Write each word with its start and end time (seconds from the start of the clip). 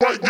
What 0.00 0.20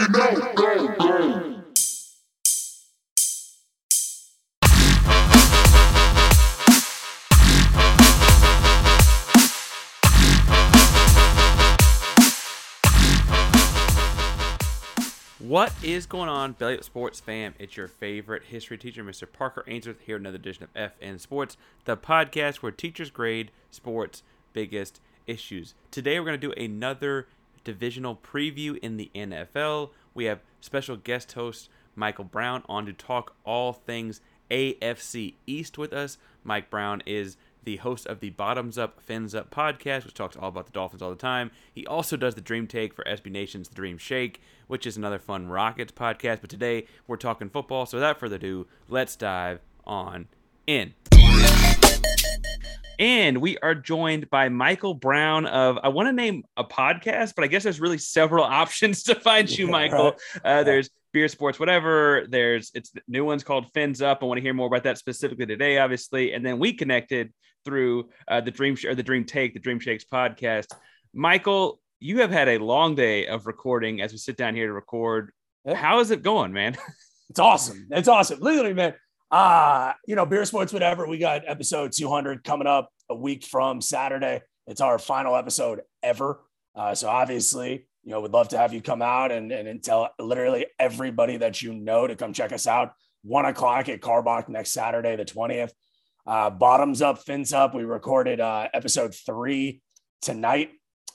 is 15.82 16.06
going 16.06 16.30
on, 16.30 16.52
Belly 16.52 16.78
Up 16.78 16.84
Sports 16.84 17.20
fam? 17.20 17.54
It's 17.58 17.76
your 17.76 17.88
favorite 17.88 18.44
history 18.44 18.78
teacher, 18.78 19.04
Mr. 19.04 19.30
Parker 19.30 19.64
Ainsworth, 19.66 20.00
here 20.00 20.16
another 20.16 20.36
edition 20.36 20.64
of 20.64 20.72
FN 20.72 21.20
Sports, 21.20 21.58
the 21.84 21.98
podcast 21.98 22.56
where 22.56 22.72
teachers 22.72 23.10
grade 23.10 23.50
sports' 23.70 24.22
biggest 24.54 25.02
issues. 25.26 25.74
Today, 25.90 26.18
we're 26.18 26.24
going 26.24 26.40
to 26.40 26.54
do 26.54 26.58
another 26.58 27.26
divisional 27.68 28.16
preview 28.16 28.78
in 28.78 28.96
the 28.96 29.10
NFL. 29.14 29.90
We 30.14 30.24
have 30.24 30.40
special 30.58 30.96
guest 30.96 31.32
host 31.32 31.68
Michael 31.94 32.24
Brown 32.24 32.62
on 32.66 32.86
to 32.86 32.94
talk 32.94 33.36
all 33.44 33.74
things 33.74 34.22
AFC 34.50 35.34
East 35.46 35.76
with 35.76 35.92
us. 35.92 36.16
Mike 36.42 36.70
Brown 36.70 37.02
is 37.04 37.36
the 37.64 37.76
host 37.76 38.06
of 38.06 38.20
the 38.20 38.30
Bottoms 38.30 38.78
Up, 38.78 39.02
Fins 39.02 39.34
Up 39.34 39.50
podcast, 39.50 40.06
which 40.06 40.14
talks 40.14 40.34
all 40.34 40.48
about 40.48 40.64
the 40.64 40.72
Dolphins 40.72 41.02
all 41.02 41.10
the 41.10 41.16
time. 41.16 41.50
He 41.70 41.86
also 41.86 42.16
does 42.16 42.34
the 42.34 42.40
Dream 42.40 42.66
Take 42.66 42.94
for 42.94 43.04
SB 43.04 43.30
Nation's 43.30 43.68
The 43.68 43.74
Dream 43.74 43.98
Shake, 43.98 44.40
which 44.66 44.86
is 44.86 44.96
another 44.96 45.18
fun 45.18 45.48
Rockets 45.48 45.92
podcast. 45.92 46.40
But 46.40 46.48
today 46.48 46.86
we're 47.06 47.16
talking 47.16 47.50
football. 47.50 47.84
So 47.84 47.98
without 47.98 48.18
further 48.18 48.36
ado, 48.36 48.66
let's 48.88 49.14
dive 49.14 49.60
on 49.84 50.28
in. 50.66 50.94
And 52.98 53.38
we 53.40 53.56
are 53.58 53.74
joined 53.76 54.28
by 54.28 54.48
Michael 54.48 54.94
Brown 54.94 55.46
of 55.46 55.78
I 55.82 55.88
want 55.88 56.08
to 56.08 56.12
name 56.12 56.42
a 56.56 56.64
podcast, 56.64 57.34
but 57.36 57.44
I 57.44 57.46
guess 57.46 57.62
there's 57.62 57.80
really 57.80 57.98
several 57.98 58.42
options 58.62 59.04
to 59.04 59.14
find 59.14 59.48
you, 59.48 59.66
Yeah, 59.66 59.70
Michael. 59.72 60.16
right. 60.44 60.60
Uh, 60.60 60.62
there's 60.64 60.90
beer 61.12 61.28
sports, 61.28 61.60
whatever. 61.60 62.26
There's 62.28 62.72
it's 62.74 62.92
new 63.06 63.24
one's 63.24 63.44
called 63.44 63.66
Fins 63.72 64.02
Up. 64.02 64.18
I 64.22 64.26
want 64.26 64.38
to 64.38 64.42
hear 64.42 64.52
more 64.54 64.66
about 64.66 64.82
that 64.82 64.98
specifically 64.98 65.46
today, 65.46 65.78
obviously. 65.78 66.32
And 66.32 66.44
then 66.44 66.58
we 66.58 66.72
connected 66.72 67.32
through 67.64 68.08
uh, 68.26 68.40
the 68.40 68.50
Dream 68.50 68.76
or 68.84 68.94
the 68.96 69.02
Dream 69.02 69.24
Take, 69.24 69.54
the 69.54 69.60
Dream 69.60 69.78
Shakes 69.78 70.04
podcast. 70.12 70.66
Michael, 71.14 71.80
you 72.00 72.20
have 72.20 72.30
had 72.30 72.48
a 72.48 72.58
long 72.58 72.94
day 72.96 73.26
of 73.26 73.46
recording 73.46 74.00
as 74.00 74.10
we 74.12 74.18
sit 74.18 74.36
down 74.36 74.54
here 74.56 74.66
to 74.66 74.72
record. 74.72 75.30
Yeah. 75.64 75.74
How 75.74 76.00
is 76.00 76.10
it 76.10 76.22
going, 76.22 76.52
man? 76.52 76.76
It's 77.30 77.40
awesome. 77.40 77.88
It's 77.90 78.08
awesome. 78.08 78.40
Literally, 78.40 78.72
man. 78.72 78.94
Uh, 79.30 79.92
you 80.06 80.16
know, 80.16 80.26
beer 80.26 80.44
sports, 80.44 80.72
whatever. 80.72 81.06
We 81.06 81.18
got 81.18 81.42
episode 81.46 81.92
200 81.92 82.44
coming 82.44 82.66
up 82.66 82.90
a 83.08 83.14
week 83.14 83.44
from 83.44 83.80
Saturday. 83.80 84.42
It's 84.66 84.80
our 84.80 84.98
final 84.98 85.36
episode 85.36 85.82
ever. 86.02 86.40
Uh, 86.74 86.94
so 86.94 87.08
obviously, 87.08 87.86
you 88.04 88.12
know, 88.12 88.20
we'd 88.20 88.32
love 88.32 88.48
to 88.48 88.58
have 88.58 88.72
you 88.72 88.80
come 88.80 89.02
out 89.02 89.32
and, 89.32 89.52
and, 89.52 89.68
and 89.68 89.82
tell 89.82 90.10
literally 90.18 90.66
everybody 90.78 91.36
that 91.38 91.60
you 91.60 91.74
know 91.74 92.06
to 92.06 92.16
come 92.16 92.32
check 92.32 92.52
us 92.52 92.66
out. 92.66 92.92
One 93.22 93.44
o'clock 93.44 93.88
at 93.88 94.00
Karbach 94.00 94.48
next 94.48 94.70
Saturday, 94.70 95.16
the 95.16 95.24
20th. 95.24 95.72
Uh, 96.26 96.50
bottoms 96.50 97.02
up, 97.02 97.18
fins 97.18 97.52
up. 97.52 97.74
We 97.74 97.84
recorded 97.84 98.40
uh, 98.40 98.68
episode 98.72 99.14
three 99.14 99.82
tonight. 100.22 100.70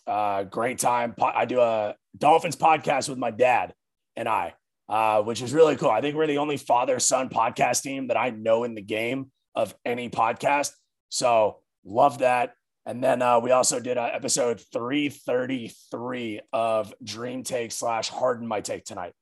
Uh, 0.06 0.44
great 0.44 0.80
time. 0.80 1.16
I 1.22 1.46
do 1.46 1.62
a 1.62 1.96
Dolphins 2.18 2.56
podcast 2.56 3.10
with 3.10 3.18
my 3.18 3.32
dad 3.32 3.74
and 4.16 4.28
I 4.28 4.54
uh, 4.94 5.24
which 5.24 5.42
is 5.42 5.52
really 5.52 5.76
cool. 5.76 5.90
I 5.90 6.02
think 6.02 6.16
we're 6.16 6.28
the 6.28 6.38
only 6.38 6.56
father 6.56 7.00
son 7.00 7.28
podcast 7.28 7.82
team 7.82 8.10
that 8.10 8.18
I 8.18 8.30
know 8.30 8.64
in 8.64 8.76
the 8.76 8.82
game 8.82 9.32
of 9.56 9.74
any 9.84 10.08
podcast. 10.08 10.70
So 11.10 11.62
love 11.84 12.20
that. 12.20 12.54
And 12.86 13.04
then 13.04 13.24
uh, 13.24 13.40
we 13.40 13.50
also 13.50 13.80
did 13.80 13.98
uh, 13.98 14.12
episode 14.14 14.62
333 14.72 16.42
of 16.54 16.94
Dream 17.04 17.42
Take 17.42 17.72
slash 17.72 18.10
Harden 18.10 18.48
My 18.48 18.62
Take 18.62 18.86
tonight. 18.86 19.14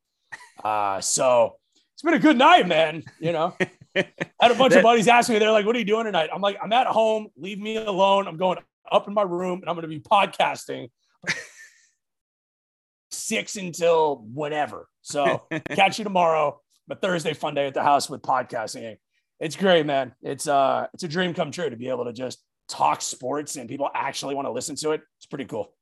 Uh, 0.62 1.00
so 1.00 1.56
it's 1.94 2.02
been 2.02 2.16
a 2.16 2.20
good 2.20 2.38
night, 2.38 2.68
man. 2.68 3.04
You 3.22 3.32
know, 3.32 3.56
I 3.62 3.70
had 4.42 4.52
a 4.52 4.56
bunch 4.56 4.74
of 4.74 4.84
buddies 4.84 5.08
ask 5.08 5.30
me, 5.30 5.40
they're 5.40 5.54
like, 5.54 5.66
what 5.66 5.78
are 5.78 5.80
you 5.80 5.86
doing 5.86 6.04
tonight? 6.04 6.32
I'm 6.34 6.42
like, 6.42 6.58
I'm 6.62 6.74
at 6.74 6.88
home. 6.88 7.28
Leave 7.38 7.60
me 7.60 7.78
alone. 7.78 8.28
I'm 8.28 8.36
going 8.36 8.58
up 8.92 9.08
in 9.08 9.14
my 9.14 9.22
room 9.22 9.62
and 9.62 9.70
I'm 9.70 9.76
going 9.78 9.84
to 9.84 9.88
be 9.88 10.02
podcasting 10.02 10.90
six 13.32 13.56
until 13.56 14.18
whatever. 14.34 14.88
So 15.02 15.48
catch 15.70 15.98
you 15.98 16.04
tomorrow. 16.04 16.60
But 16.88 17.02
Thursday, 17.02 17.34
fun 17.34 17.56
day 17.56 17.68
at 17.68 17.74
the 17.74 17.84
house 17.84 18.10
with 18.10 18.22
podcasting. 18.22 18.98
It's 19.40 19.56
great, 19.56 19.86
man. 19.86 20.14
It's 20.22 20.48
uh, 20.48 20.88
it's 20.94 21.04
a 21.04 21.08
dream 21.08 21.34
come 21.34 21.52
true 21.52 21.70
to 21.70 21.78
be 21.78 21.88
able 21.88 22.06
to 22.06 22.14
just 22.14 22.44
talk 22.68 23.02
sports 23.02 23.56
and 23.56 23.70
people 23.70 23.90
actually 23.94 24.36
want 24.36 24.48
to 24.48 24.52
listen 24.52 24.76
to 24.78 24.92
it. 24.92 25.02
It's 25.18 25.26
pretty 25.26 25.46
cool. 25.46 25.74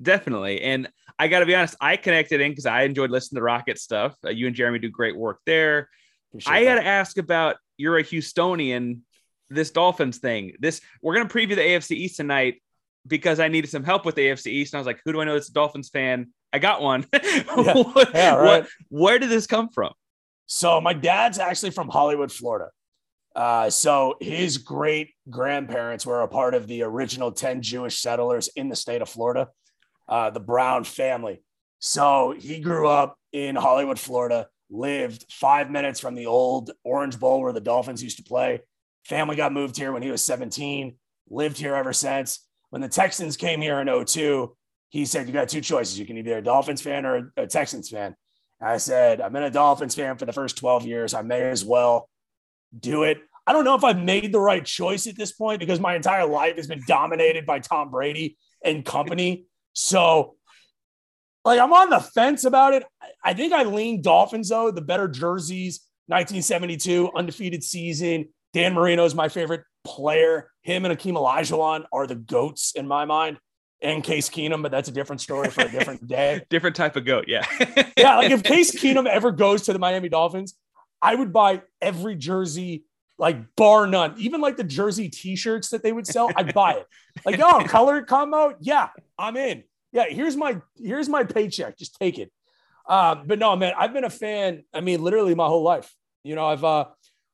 Definitely. 0.00 0.62
And 0.62 0.88
I 1.18 1.28
got 1.28 1.40
to 1.40 1.46
be 1.46 1.54
honest, 1.54 1.76
I 1.80 1.96
connected 1.96 2.40
in 2.40 2.52
because 2.52 2.66
I 2.66 2.82
enjoyed 2.82 3.10
listening 3.10 3.40
to 3.40 3.42
Rocket 3.42 3.78
stuff. 3.78 4.16
Uh, 4.24 4.30
you 4.30 4.46
and 4.46 4.56
Jeremy 4.56 4.78
do 4.78 4.90
great 4.90 5.16
work 5.16 5.40
there. 5.44 5.88
Appreciate 6.30 6.52
I 6.52 6.64
got 6.64 6.76
to 6.76 6.86
ask 6.86 7.18
about 7.18 7.56
you're 7.76 7.98
a 7.98 8.04
Houstonian, 8.04 9.00
this 9.50 9.70
Dolphins 9.70 10.18
thing. 10.18 10.54
This 10.58 10.80
we're 11.02 11.14
going 11.14 11.28
to 11.28 11.34
preview 11.34 11.56
the 11.56 11.62
AFC 11.62 11.92
East 11.92 12.16
tonight 12.16 12.62
because 13.06 13.40
I 13.40 13.48
needed 13.48 13.70
some 13.70 13.84
help 13.84 14.04
with 14.04 14.14
the 14.14 14.22
AFC 14.22 14.46
East. 14.46 14.72
And 14.72 14.78
I 14.78 14.80
was 14.80 14.86
like, 14.86 15.00
who 15.04 15.12
do 15.12 15.20
I 15.20 15.24
know 15.24 15.34
that's 15.34 15.50
a 15.50 15.52
Dolphins 15.52 15.90
fan? 15.90 16.32
I 16.52 16.58
got 16.58 16.82
one. 16.82 17.02
what, 17.12 18.10
Yeah, 18.14 18.34
right. 18.34 18.62
what- 18.62 18.68
where 18.88 19.18
did 19.18 19.30
this 19.30 19.46
come 19.46 19.68
from? 19.68 19.92
So 20.46 20.80
my 20.80 20.92
dad's 20.94 21.38
actually 21.38 21.70
from 21.70 21.88
Hollywood, 21.88 22.32
Florida. 22.32 22.70
Uh, 23.36 23.70
so 23.70 24.16
his 24.20 24.58
great 24.58 25.10
grandparents 25.30 26.04
were 26.04 26.22
a 26.22 26.28
part 26.28 26.54
of 26.54 26.66
the 26.66 26.82
original 26.82 27.30
10 27.30 27.62
Jewish 27.62 28.00
settlers 28.00 28.48
in 28.56 28.68
the 28.68 28.74
state 28.74 29.00
of 29.00 29.08
Florida, 29.08 29.48
uh, 30.08 30.30
the 30.30 30.40
Brown 30.40 30.82
family. 30.82 31.40
So 31.78 32.34
he 32.36 32.58
grew 32.58 32.88
up 32.88 33.16
in 33.32 33.54
Hollywood, 33.54 34.00
Florida, 34.00 34.48
lived 34.68 35.24
five 35.30 35.70
minutes 35.70 36.00
from 36.00 36.16
the 36.16 36.26
old 36.26 36.72
Orange 36.82 37.18
Bowl 37.20 37.40
where 37.40 37.52
the 37.52 37.60
Dolphins 37.60 38.02
used 38.02 38.16
to 38.16 38.24
play. 38.24 38.60
Family 39.04 39.36
got 39.36 39.52
moved 39.52 39.76
here 39.76 39.92
when 39.92 40.02
he 40.02 40.10
was 40.10 40.22
17, 40.24 40.96
lived 41.30 41.58
here 41.58 41.76
ever 41.76 41.92
since. 41.92 42.44
When 42.70 42.82
the 42.82 42.88
Texans 42.88 43.36
came 43.36 43.60
here 43.60 43.80
in 43.80 44.04
02, 44.04 44.56
he 44.90 45.06
said, 45.06 45.26
You 45.26 45.32
got 45.32 45.48
two 45.48 45.60
choices. 45.60 45.98
You 45.98 46.04
can 46.04 46.18
either 46.18 46.38
a 46.38 46.42
Dolphins 46.42 46.82
fan 46.82 47.06
or 47.06 47.32
a 47.36 47.46
Texans 47.46 47.88
fan. 47.88 48.14
I 48.60 48.76
said, 48.76 49.22
I've 49.22 49.32
been 49.32 49.44
a 49.44 49.50
Dolphins 49.50 49.94
fan 49.94 50.18
for 50.18 50.26
the 50.26 50.32
first 50.34 50.58
12 50.58 50.84
years. 50.84 51.14
I 51.14 51.22
may 51.22 51.40
as 51.48 51.64
well 51.64 52.10
do 52.78 53.04
it. 53.04 53.18
I 53.46 53.54
don't 53.54 53.64
know 53.64 53.74
if 53.74 53.84
I've 53.84 53.98
made 53.98 54.32
the 54.32 54.40
right 54.40 54.64
choice 54.64 55.06
at 55.06 55.16
this 55.16 55.32
point 55.32 55.60
because 55.60 55.80
my 55.80 55.96
entire 55.96 56.26
life 56.26 56.56
has 56.56 56.66
been 56.66 56.82
dominated 56.86 57.46
by 57.46 57.60
Tom 57.60 57.90
Brady 57.90 58.36
and 58.62 58.84
company. 58.84 59.46
So, 59.72 60.36
like, 61.44 61.58
I'm 61.58 61.72
on 61.72 61.88
the 61.88 62.00
fence 62.00 62.44
about 62.44 62.74
it. 62.74 62.84
I 63.24 63.32
think 63.32 63.54
I 63.54 63.62
lean 63.62 64.02
Dolphins, 64.02 64.50
though, 64.50 64.70
the 64.70 64.82
better 64.82 65.08
jerseys, 65.08 65.80
1972, 66.08 67.10
undefeated 67.16 67.64
season. 67.64 68.28
Dan 68.52 68.74
Marino 68.74 69.06
is 69.06 69.14
my 69.14 69.28
favorite 69.30 69.62
player. 69.84 70.50
Him 70.60 70.84
and 70.84 70.96
Akeem 70.96 71.14
Olajuwon 71.14 71.86
are 71.92 72.06
the 72.06 72.16
goats 72.16 72.72
in 72.76 72.86
my 72.86 73.06
mind 73.06 73.38
and 73.82 74.04
Case 74.04 74.28
Keenum, 74.28 74.62
but 74.62 74.70
that's 74.70 74.88
a 74.88 74.92
different 74.92 75.20
story 75.20 75.48
for 75.50 75.62
a 75.62 75.70
different 75.70 76.06
day. 76.06 76.44
different 76.50 76.76
type 76.76 76.96
of 76.96 77.04
goat, 77.04 77.24
yeah. 77.28 77.44
yeah, 77.96 78.16
like 78.16 78.30
if 78.30 78.42
Case 78.44 78.72
Keenum 78.72 79.06
ever 79.06 79.30
goes 79.30 79.62
to 79.62 79.72
the 79.72 79.78
Miami 79.78 80.08
Dolphins, 80.08 80.54
I 81.00 81.14
would 81.14 81.32
buy 81.32 81.62
every 81.80 82.14
jersey, 82.16 82.84
like 83.18 83.54
bar 83.56 83.86
none, 83.86 84.14
even 84.18 84.40
like 84.40 84.56
the 84.56 84.64
jersey 84.64 85.08
T-shirts 85.08 85.70
that 85.70 85.82
they 85.82 85.92
would 85.92 86.06
sell. 86.06 86.30
I'd 86.36 86.52
buy 86.52 86.72
it. 86.74 86.86
Like, 87.24 87.40
oh, 87.40 87.64
color 87.64 88.02
combo, 88.02 88.54
yeah, 88.60 88.88
I'm 89.18 89.36
in. 89.36 89.64
Yeah, 89.92 90.04
here's 90.08 90.36
my 90.36 90.60
here's 90.76 91.08
my 91.08 91.24
paycheck. 91.24 91.76
Just 91.76 91.96
take 91.98 92.18
it. 92.18 92.30
Um, 92.88 93.24
but 93.26 93.38
no, 93.38 93.56
man, 93.56 93.72
I've 93.76 93.92
been 93.92 94.04
a 94.04 94.10
fan. 94.10 94.64
I 94.72 94.80
mean, 94.80 95.02
literally 95.02 95.34
my 95.34 95.46
whole 95.46 95.62
life. 95.62 95.92
You 96.22 96.34
know, 96.34 96.46
I've 96.46 96.64
uh, 96.64 96.86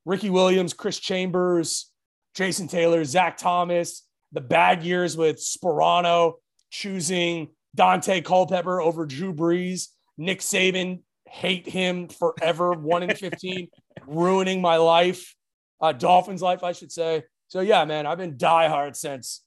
Ricky 0.04 0.30
Williams, 0.30 0.72
Chris 0.72 0.98
Chambers, 0.98 1.90
Jason 2.34 2.68
Taylor, 2.68 3.04
Zach 3.04 3.36
Thomas 3.36 4.05
the 4.36 4.42
bad 4.42 4.82
years 4.82 5.16
with 5.16 5.38
Sparano 5.38 6.34
choosing 6.70 7.48
Daunte 7.74 8.22
Culpepper 8.22 8.82
over 8.82 9.06
Drew 9.06 9.32
Brees, 9.32 9.88
Nick 10.18 10.40
Saban, 10.40 11.00
hate 11.26 11.66
him 11.66 12.08
forever, 12.08 12.72
one 12.72 13.02
in 13.02 13.16
15, 13.16 13.68
ruining 14.06 14.60
my 14.60 14.76
life, 14.76 15.34
uh, 15.80 15.92
Dolphins' 15.92 16.42
life, 16.42 16.62
I 16.62 16.72
should 16.72 16.92
say. 16.92 17.24
So, 17.48 17.60
yeah, 17.60 17.86
man, 17.86 18.06
I've 18.06 18.18
been 18.18 18.36
diehard 18.36 18.94
since 18.94 19.42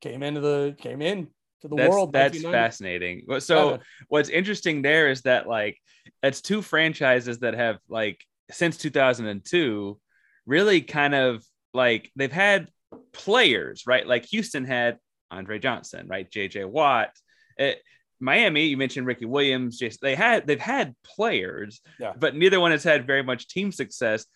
came 0.00 0.22
into 0.22 0.40
the 0.40 0.76
came 0.78 1.02
in 1.02 1.26
to 1.62 1.68
the 1.68 1.74
that's, 1.74 1.90
world. 1.90 2.12
That's 2.12 2.40
fascinating. 2.40 3.26
So, 3.40 3.70
yeah. 3.72 3.76
what's 4.06 4.28
interesting 4.28 4.82
there 4.82 5.10
is 5.10 5.22
that, 5.22 5.48
like, 5.48 5.78
that's 6.22 6.40
two 6.40 6.62
franchises 6.62 7.40
that 7.40 7.54
have, 7.54 7.78
like, 7.88 8.24
since 8.52 8.76
2002, 8.76 9.98
really 10.46 10.80
kind 10.80 11.16
of 11.16 11.44
like 11.74 12.10
they've 12.16 12.32
had 12.32 12.70
players, 13.12 13.84
right? 13.86 14.06
Like 14.06 14.26
Houston 14.26 14.64
had 14.64 14.98
Andre 15.30 15.58
Johnson, 15.58 16.06
right? 16.08 16.30
JJ 16.30 16.66
Watt. 16.66 17.10
It, 17.56 17.80
Miami, 18.20 18.66
you 18.66 18.76
mentioned 18.76 19.06
Ricky 19.06 19.26
Williams. 19.26 19.78
Just 19.78 20.00
they 20.00 20.14
had 20.14 20.46
they've 20.46 20.60
had 20.60 20.94
players, 21.04 21.80
yeah. 22.00 22.12
but 22.18 22.34
neither 22.34 22.60
one 22.60 22.72
has 22.72 22.82
had 22.82 23.06
very 23.06 23.22
much 23.22 23.48
team 23.48 23.70
success. 23.70 24.26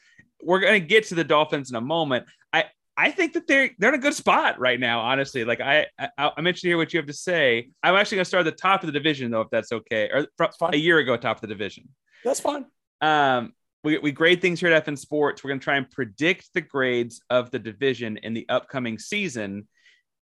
We're 0.43 0.61
gonna 0.61 0.81
get 0.81 1.07
to 1.09 1.15
the 1.15 1.25
Dolphins 1.25 1.71
in 1.71 1.77
a 1.77 1.81
moment. 1.81 2.27
I 2.53 2.67
I 2.97 3.11
think 3.11 3.33
that 3.33 3.47
they're 3.47 3.71
they're 3.79 3.91
in 3.91 3.99
a 3.99 4.03
good 4.03 4.15
spot 4.15 4.61
right 4.61 4.79
now. 4.79 5.01
Honestly, 5.01 5.45
like 5.45 5.61
I 5.61 5.87
I, 5.99 6.31
I 6.37 6.41
mentioned 6.41 6.69
here 6.69 6.77
what 6.77 6.93
you 6.93 6.99
have 6.99 7.07
to 7.07 7.13
say. 7.13 7.71
I'm 7.83 7.97
actually 7.97 8.17
gonna 8.17 8.27
start 8.27 8.47
at 8.47 8.55
the 8.55 8.61
top 8.61 8.83
of 8.83 8.87
the 8.87 8.93
division 8.93 9.31
though, 9.31 9.41
if 9.41 9.51
that's 9.51 9.73
okay, 9.73 10.11
or 10.13 10.27
a 10.63 10.77
year 10.77 10.99
ago, 10.99 11.17
top 11.17 11.39
of 11.39 11.41
the 11.41 11.49
division. 11.49 11.89
That's 12.25 12.41
fine. 12.41 12.67
Um, 13.01 13.53
we, 13.85 13.99
we 13.99 14.13
grade 14.13 14.41
things 14.41 14.61
here 14.61 14.73
at 14.73 14.87
FN 14.87 14.97
Sports. 14.97 15.43
We're 15.43 15.49
going 15.49 15.61
to 15.61 15.65
try 15.65 15.77
and 15.77 15.91
predict 15.91 16.51
the 16.55 16.61
grades 16.61 17.21
of 17.31 17.51
the 17.51 17.59
division 17.59 18.17
in 18.19 18.33
the 18.35 18.47
upcoming 18.49 18.99
season. 18.99 19.67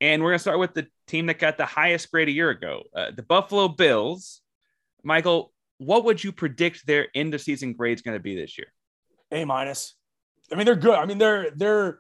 And 0.01 0.23
we're 0.23 0.31
going 0.31 0.39
to 0.39 0.43
start 0.43 0.59
with 0.59 0.75
the 0.75 0.87
team 1.07 1.27
that 1.27 1.39
got 1.39 1.57
the 1.57 1.67
highest 1.67 2.11
grade 2.11 2.29
a 2.29 2.33
year 2.33 2.51
ago, 2.51 2.83
uh, 2.95 3.11
the 3.15 3.23
Buffalo 3.23 3.69
Bills. 3.69 4.43
Michael, 5.03 5.53
what 5.79 6.05
would 6.05 6.23
you 6.23 6.31
predict 6.31 6.87
their 6.87 7.09
end 7.15 7.35
of 7.35 7.41
season 7.41 7.73
grades 7.73 8.03
going 8.03 8.17
to 8.17 8.23
be 8.23 8.37
this 8.37 8.59
year? 8.59 8.69
A 9.33 9.45
minus. 9.45 9.95
I 10.53 10.57
mean, 10.57 10.67
they're 10.67 10.77
good. 10.77 10.95
I 10.95 11.07
mean, 11.07 11.19
they're 11.19 11.51
they're 11.55 11.99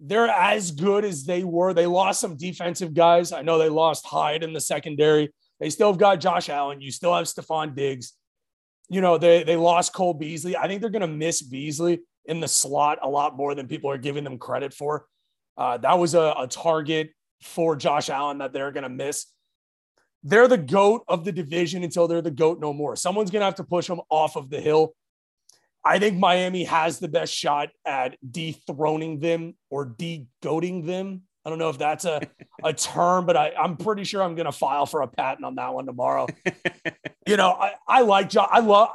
they're 0.00 0.28
as 0.28 0.70
good 0.70 1.04
as 1.04 1.24
they 1.24 1.44
were. 1.44 1.74
They 1.74 1.86
lost 1.86 2.20
some 2.20 2.36
defensive 2.36 2.94
guys. 2.94 3.32
I 3.32 3.42
know 3.42 3.58
they 3.58 3.68
lost 3.68 4.06
Hyde 4.06 4.42
in 4.42 4.52
the 4.52 4.60
secondary. 4.60 5.32
They 5.60 5.70
still 5.70 5.88
have 5.88 5.98
got 5.98 6.20
Josh 6.20 6.48
Allen. 6.48 6.80
You 6.80 6.92
still 6.92 7.14
have 7.14 7.26
Stefon 7.26 7.74
Diggs 7.74 8.12
you 8.88 9.00
know, 9.00 9.18
they 9.18 9.42
they 9.42 9.56
lost 9.56 9.92
Cole 9.92 10.14
Beasley. 10.14 10.56
I 10.56 10.66
think 10.66 10.80
they're 10.80 10.90
going 10.90 11.02
to 11.02 11.06
miss 11.08 11.42
Beasley 11.42 12.00
in 12.24 12.40
the 12.40 12.48
slot 12.48 12.98
a 13.02 13.08
lot 13.08 13.36
more 13.36 13.54
than 13.54 13.68
people 13.68 13.90
are 13.90 13.98
giving 13.98 14.24
them 14.24 14.38
credit 14.38 14.72
for. 14.72 15.06
Uh, 15.56 15.76
that 15.78 15.98
was 15.98 16.14
a, 16.14 16.34
a 16.38 16.46
target 16.48 17.10
for 17.42 17.76
Josh 17.76 18.10
Allen 18.10 18.38
that 18.38 18.52
they're 18.52 18.72
going 18.72 18.82
to 18.82 18.88
miss. 18.88 19.26
They're 20.22 20.48
the 20.48 20.58
goat 20.58 21.04
of 21.08 21.24
the 21.24 21.32
division 21.32 21.84
until 21.84 22.08
they're 22.08 22.22
the 22.22 22.30
goat 22.30 22.60
no 22.60 22.72
more. 22.72 22.96
Someone's 22.96 23.30
going 23.30 23.40
to 23.40 23.46
have 23.46 23.54
to 23.56 23.64
push 23.64 23.86
them 23.86 24.00
off 24.10 24.36
of 24.36 24.50
the 24.50 24.60
hill. 24.60 24.94
I 25.84 25.98
think 25.98 26.18
Miami 26.18 26.64
has 26.64 26.98
the 26.98 27.08
best 27.08 27.32
shot 27.32 27.70
at 27.86 28.16
dethroning 28.28 29.20
them 29.20 29.54
or 29.70 29.84
de-goating 29.84 30.86
them. 30.86 31.22
I 31.48 31.50
don't 31.50 31.58
know 31.58 31.70
if 31.70 31.78
that's 31.78 32.04
a, 32.04 32.20
a 32.62 32.74
term, 32.74 33.24
but 33.24 33.34
I, 33.34 33.54
I'm 33.58 33.78
pretty 33.78 34.04
sure 34.04 34.22
I'm 34.22 34.34
going 34.34 34.44
to 34.44 34.52
file 34.52 34.84
for 34.84 35.00
a 35.00 35.08
patent 35.08 35.46
on 35.46 35.54
that 35.54 35.72
one 35.72 35.86
tomorrow. 35.86 36.26
you 37.26 37.38
know, 37.38 37.52
I, 37.52 37.72
I 37.88 38.02
like 38.02 38.28
John. 38.28 38.48
I 38.50 38.60
love, 38.60 38.90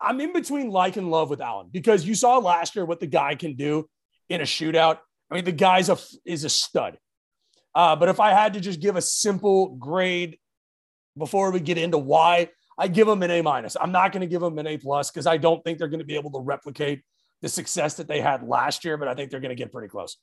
I'm 0.00 0.20
in 0.20 0.32
between 0.32 0.70
like 0.70 0.96
and 0.96 1.08
love 1.08 1.30
with 1.30 1.40
Allen 1.40 1.68
because 1.70 2.04
you 2.04 2.16
saw 2.16 2.38
last 2.38 2.74
year 2.74 2.84
what 2.84 2.98
the 2.98 3.06
guy 3.06 3.36
can 3.36 3.54
do 3.54 3.88
in 4.28 4.40
a 4.40 4.44
shootout. 4.44 4.98
I 5.30 5.36
mean, 5.36 5.44
the 5.44 5.52
guy's 5.52 5.88
a, 5.88 5.96
is 6.24 6.42
a 6.42 6.48
stud. 6.48 6.98
Uh, 7.76 7.94
but 7.94 8.08
if 8.08 8.18
I 8.18 8.32
had 8.32 8.54
to 8.54 8.60
just 8.60 8.80
give 8.80 8.96
a 8.96 9.00
simple 9.00 9.76
grade 9.76 10.36
before 11.16 11.52
we 11.52 11.60
get 11.60 11.78
into 11.78 11.96
why, 11.96 12.48
I 12.76 12.88
give 12.88 13.06
him 13.06 13.22
an 13.22 13.30
A 13.30 13.40
minus. 13.40 13.76
I'm 13.80 13.92
not 13.92 14.10
going 14.10 14.22
to 14.22 14.26
give 14.26 14.42
him 14.42 14.58
an 14.58 14.66
A 14.66 14.78
plus 14.78 15.12
because 15.12 15.28
I 15.28 15.36
don't 15.36 15.62
think 15.62 15.78
they're 15.78 15.86
going 15.86 16.00
to 16.00 16.04
be 16.04 16.16
able 16.16 16.32
to 16.32 16.40
replicate 16.40 17.04
the 17.40 17.48
success 17.48 17.94
that 17.94 18.08
they 18.08 18.20
had 18.20 18.42
last 18.42 18.84
year, 18.84 18.96
but 18.96 19.06
I 19.06 19.14
think 19.14 19.30
they're 19.30 19.38
going 19.38 19.50
to 19.50 19.54
get 19.54 19.70
pretty 19.70 19.86
close. 19.86 20.16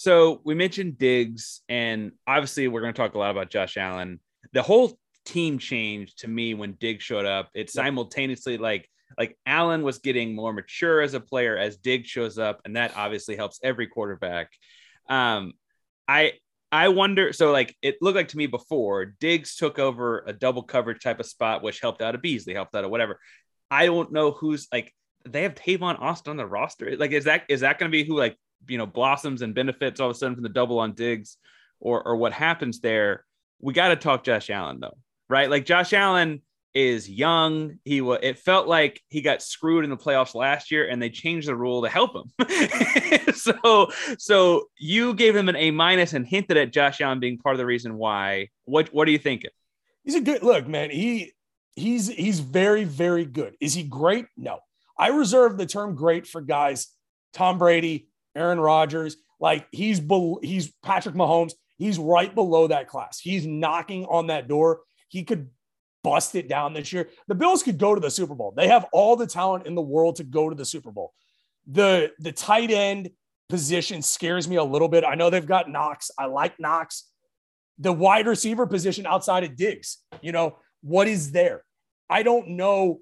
So 0.00 0.40
we 0.44 0.54
mentioned 0.54 0.96
Diggs, 0.96 1.60
and 1.68 2.12
obviously 2.26 2.66
we're 2.68 2.80
going 2.80 2.94
to 2.94 2.96
talk 2.96 3.14
a 3.14 3.18
lot 3.18 3.32
about 3.32 3.50
Josh 3.50 3.76
Allen. 3.76 4.18
The 4.54 4.62
whole 4.62 4.98
team 5.26 5.58
changed 5.58 6.20
to 6.20 6.26
me 6.26 6.54
when 6.54 6.72
Diggs 6.80 7.04
showed 7.04 7.26
up. 7.26 7.50
It 7.52 7.68
simultaneously 7.68 8.56
like 8.56 8.88
like 9.18 9.36
Allen 9.44 9.82
was 9.82 9.98
getting 9.98 10.34
more 10.34 10.54
mature 10.54 11.02
as 11.02 11.12
a 11.12 11.20
player 11.20 11.54
as 11.58 11.76
Diggs 11.76 12.08
shows 12.08 12.38
up, 12.38 12.62
and 12.64 12.76
that 12.76 12.96
obviously 12.96 13.36
helps 13.36 13.60
every 13.62 13.88
quarterback. 13.88 14.48
Um, 15.06 15.52
I 16.08 16.32
I 16.72 16.88
wonder. 16.88 17.34
So 17.34 17.52
like 17.52 17.76
it 17.82 17.96
looked 18.00 18.16
like 18.16 18.28
to 18.28 18.38
me 18.38 18.46
before 18.46 19.04
Diggs 19.04 19.54
took 19.54 19.78
over 19.78 20.24
a 20.26 20.32
double 20.32 20.62
coverage 20.62 21.02
type 21.02 21.20
of 21.20 21.26
spot, 21.26 21.62
which 21.62 21.80
helped 21.80 22.00
out 22.00 22.14
a 22.14 22.18
Beasley, 22.18 22.54
helped 22.54 22.74
out 22.74 22.84
of 22.84 22.90
whatever. 22.90 23.20
I 23.70 23.84
don't 23.84 24.12
know 24.12 24.30
who's 24.30 24.66
like 24.72 24.94
they 25.28 25.42
have 25.42 25.56
Tavon 25.56 26.00
Austin 26.00 26.30
on 26.30 26.36
the 26.38 26.46
roster. 26.46 26.96
Like, 26.96 27.10
is 27.10 27.24
that 27.24 27.42
is 27.50 27.60
that 27.60 27.78
going 27.78 27.92
to 27.92 27.94
be 27.94 28.04
who 28.04 28.16
like 28.16 28.38
you 28.68 28.78
know 28.78 28.86
blossoms 28.86 29.42
and 29.42 29.54
benefits 29.54 30.00
all 30.00 30.10
of 30.10 30.16
a 30.16 30.18
sudden 30.18 30.34
from 30.34 30.42
the 30.42 30.48
double 30.48 30.78
on 30.78 30.92
Diggs 30.92 31.36
or 31.80 32.02
or 32.02 32.16
what 32.16 32.32
happens 32.32 32.80
there. 32.80 33.24
We 33.60 33.74
got 33.74 33.88
to 33.88 33.96
talk 33.96 34.24
Josh 34.24 34.50
Allen 34.50 34.80
though, 34.80 34.96
right? 35.28 35.50
Like 35.50 35.64
Josh 35.66 35.92
Allen 35.92 36.42
is 36.74 37.08
young. 37.08 37.78
He 37.84 38.00
was. 38.00 38.20
It 38.22 38.38
felt 38.38 38.68
like 38.68 39.00
he 39.08 39.22
got 39.22 39.42
screwed 39.42 39.84
in 39.84 39.90
the 39.90 39.96
playoffs 39.96 40.34
last 40.34 40.70
year, 40.70 40.88
and 40.88 41.02
they 41.02 41.10
changed 41.10 41.48
the 41.48 41.56
rule 41.56 41.82
to 41.82 41.88
help 41.88 42.12
him. 42.14 43.34
so, 43.34 43.90
so 44.18 44.68
you 44.78 45.14
gave 45.14 45.34
him 45.34 45.48
an 45.48 45.56
A 45.56 45.70
minus 45.70 46.12
and 46.12 46.26
hinted 46.26 46.56
at 46.56 46.72
Josh 46.72 47.00
Allen 47.00 47.20
being 47.20 47.38
part 47.38 47.54
of 47.54 47.58
the 47.58 47.66
reason 47.66 47.96
why. 47.96 48.48
What 48.64 48.92
What 48.92 49.08
are 49.08 49.10
you 49.10 49.18
thinking? 49.18 49.50
He's 50.04 50.14
a 50.14 50.20
good 50.20 50.42
look, 50.42 50.66
man. 50.66 50.90
He 50.90 51.32
he's 51.76 52.08
he's 52.08 52.40
very 52.40 52.84
very 52.84 53.24
good. 53.24 53.56
Is 53.60 53.74
he 53.74 53.82
great? 53.82 54.26
No. 54.36 54.60
I 54.96 55.08
reserve 55.08 55.56
the 55.56 55.66
term 55.66 55.94
great 55.94 56.26
for 56.26 56.40
guys 56.42 56.88
Tom 57.32 57.58
Brady, 57.58 58.08
Aaron 58.34 58.60
Rodgers. 58.60 59.16
Like 59.38 59.66
he's 59.72 60.00
be- 60.00 60.36
he's 60.42 60.72
Patrick 60.82 61.14
Mahomes. 61.14 61.52
He's 61.78 61.98
right 61.98 62.34
below 62.34 62.66
that 62.66 62.88
class. 62.88 63.18
He's 63.18 63.46
knocking 63.46 64.04
on 64.04 64.26
that 64.26 64.48
door. 64.48 64.80
He 65.08 65.24
could 65.24 65.48
bust 66.02 66.34
it 66.34 66.48
down 66.48 66.74
this 66.74 66.92
year. 66.92 67.08
The 67.28 67.34
Bills 67.34 67.62
could 67.62 67.78
go 67.78 67.94
to 67.94 68.00
the 68.00 68.10
Super 68.10 68.34
Bowl. 68.34 68.52
They 68.56 68.68
have 68.68 68.86
all 68.92 69.16
the 69.16 69.26
talent 69.26 69.66
in 69.66 69.74
the 69.74 69.82
world 69.82 70.16
to 70.16 70.24
go 70.24 70.48
to 70.48 70.54
the 70.54 70.64
Super 70.64 70.90
Bowl. 70.90 71.12
The 71.66 72.12
the 72.18 72.32
tight 72.32 72.70
end 72.70 73.10
position 73.48 74.02
scares 74.02 74.48
me 74.48 74.56
a 74.56 74.64
little 74.64 74.88
bit. 74.88 75.04
I 75.04 75.14
know 75.14 75.30
they've 75.30 75.44
got 75.44 75.68
Knox. 75.68 76.10
I 76.18 76.26
like 76.26 76.58
Knox. 76.58 77.08
The 77.78 77.92
wide 77.92 78.26
receiver 78.26 78.66
position 78.66 79.06
outside 79.06 79.42
of 79.44 79.56
Diggs, 79.56 79.98
you 80.20 80.32
know, 80.32 80.58
what 80.82 81.08
is 81.08 81.32
there? 81.32 81.64
I 82.08 82.22
don't 82.22 82.48
know 82.50 83.00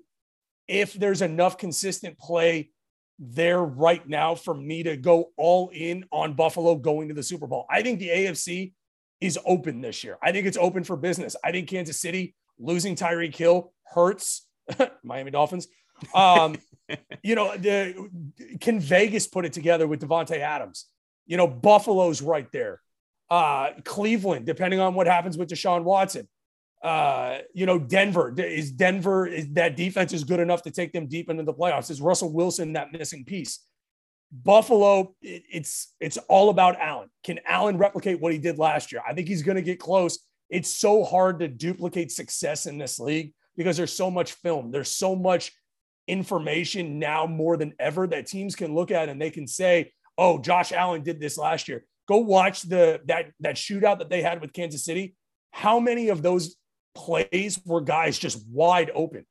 if 0.69 0.93
there's 0.93 1.23
enough 1.23 1.59
consistent 1.59 2.19
play 2.19 2.71
there 3.19 3.63
right 3.63 4.07
now 4.09 4.35
for 4.35 4.55
me 4.55 4.83
to 4.85 4.97
go 4.97 5.31
all 5.37 5.71
in 5.75 6.05
on 6.13 6.35
Buffalo 6.35 6.77
going 6.77 7.09
to 7.09 7.15
the 7.15 7.23
Super 7.23 7.47
Bowl. 7.47 7.67
I 7.69 7.83
think 7.83 7.99
the 7.99 8.09
AFC 8.09 8.73
is 9.21 9.39
open 9.45 9.81
this 9.81 10.05
year. 10.05 10.19
I 10.23 10.33
think 10.33 10.47
it's 10.47 10.57
open 10.57 10.85
for 10.85 10.97
business. 10.97 11.35
I 11.43 11.51
think 11.51 11.69
Kansas 11.69 12.01
City 12.01 12.35
losing 12.59 12.95
Tyreek 12.95 13.35
Hill 13.35 13.73
hurts 13.85 14.47
Miami 15.03 15.31
Dolphins. 15.31 15.69
Um, 16.15 16.57
you 17.23 17.35
know, 17.35 17.57
the, 17.57 18.09
can 18.61 18.79
Vegas 18.81 19.27
put 19.27 19.45
it 19.45 19.53
together 19.53 19.87
with 19.87 20.01
Davante 20.01 20.39
Adams? 20.39 20.87
You 21.27 21.37
know, 21.37 21.49
Buffalo's 21.49 22.23
right 22.23 22.51
there. 22.53 22.81
Uh, 23.31 23.73
Cleveland, 23.85 24.47
depending 24.47 24.81
on 24.81 24.95
what 24.95 25.07
happens 25.07 25.37
with 25.37 25.51
Deshaun 25.51 25.85
Watson. 25.85 26.29
Uh, 26.83 27.39
you 27.55 27.67
know, 27.67 27.79
Denver 27.79 28.33
is 28.39 28.71
Denver 28.71 29.27
is 29.27 29.49
that 29.55 29.77
defense 29.77 30.13
is 30.13 30.23
good 30.25 30.39
enough 30.39 30.63
to 30.63 30.71
take 30.71 30.93
them 30.93 31.07
deep 31.07 31.29
into 31.29 31.43
the 31.43 31.55
playoffs. 31.55 31.91
Is 31.91 32.01
Russell 32.01 32.33
Wilson 32.33 32.73
that 32.75 32.93
missing 32.93 33.25
piece? 33.25 33.61
Buffalo, 34.31 35.15
it, 35.23 35.43
it's 35.51 35.95
it's 36.01 36.19
all 36.29 36.51
about 36.51 36.79
Allen. 36.79 37.09
Can 37.25 37.41
Allen 37.47 37.79
replicate 37.79 38.21
what 38.21 38.33
he 38.33 38.39
did 38.39 38.59
last 38.59 38.93
year? 38.93 39.03
I 39.07 39.15
think 39.15 39.27
he's 39.27 39.43
going 39.43 39.57
to 39.57 39.63
get 39.63 39.81
close. 39.81 40.21
It's 40.51 40.71
so 40.71 41.03
hard 41.03 41.41
to 41.41 41.49
duplicate 41.49 42.13
success 42.13 42.67
in 42.67 42.79
this 42.79 43.01
league 43.01 43.33
because 43.57 43.77
there's 43.77 43.93
so 43.93 44.11
much 44.11 44.33
film. 44.35 44.71
There's 44.71 44.91
so 44.91 45.17
much 45.17 45.53
information 46.07 46.99
now 46.99 47.27
more 47.27 47.57
than 47.57 47.75
ever 47.79 48.07
that 48.07 48.27
teams 48.27 48.55
can 48.55 48.75
look 48.75 48.91
at 48.91 49.09
and 49.09 49.21
they 49.21 49.31
can 49.31 49.49
say, 49.49 49.93
"Oh, 50.17 50.39
Josh 50.39 50.71
Allen 50.73 51.03
did 51.03 51.21
this 51.21 51.37
last 51.37 51.67
year." 51.67 51.85
Go 52.07 52.19
watch 52.19 52.63
the 52.63 53.01
that 53.07 53.33
that 53.41 53.57
shootout 53.57 53.99
that 53.99 54.11
they 54.11 54.23
had 54.23 54.41
with 54.41 54.53
Kansas 54.53 54.85
City. 54.85 55.17
How 55.51 55.81
many 55.81 56.09
of 56.11 56.23
those 56.23 56.57
plays 56.95 57.61
were 57.64 57.80
guys 57.80 58.18
just 58.18 58.47
wide 58.49 58.90
open? 58.95 59.26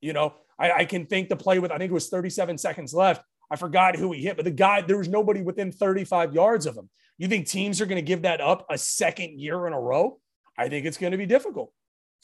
You 0.00 0.12
know, 0.12 0.34
I, 0.58 0.72
I 0.72 0.84
can 0.84 1.06
think 1.06 1.28
the 1.28 1.36
play 1.36 1.58
with 1.58 1.70
I 1.70 1.78
think 1.78 1.90
it 1.90 1.94
was 1.94 2.08
37 2.08 2.58
seconds 2.58 2.94
left 2.94 3.22
I 3.50 3.56
forgot 3.56 3.96
who 3.96 4.12
he 4.12 4.22
hit, 4.22 4.36
but 4.36 4.44
the 4.44 4.50
guy, 4.50 4.80
there 4.80 4.98
was 4.98 5.08
nobody 5.08 5.42
within 5.42 5.70
35 5.70 6.34
yards 6.34 6.66
of 6.66 6.76
him. 6.76 6.88
You 7.18 7.28
think 7.28 7.46
teams 7.46 7.80
are 7.80 7.86
going 7.86 7.96
to 7.96 8.02
give 8.02 8.22
that 8.22 8.40
up 8.40 8.66
a 8.68 8.76
second 8.76 9.40
year 9.40 9.66
in 9.66 9.72
a 9.72 9.80
row? 9.80 10.18
I 10.58 10.68
think 10.68 10.86
it's 10.86 10.98
going 10.98 11.12
to 11.12 11.18
be 11.18 11.26
difficult. 11.26 11.72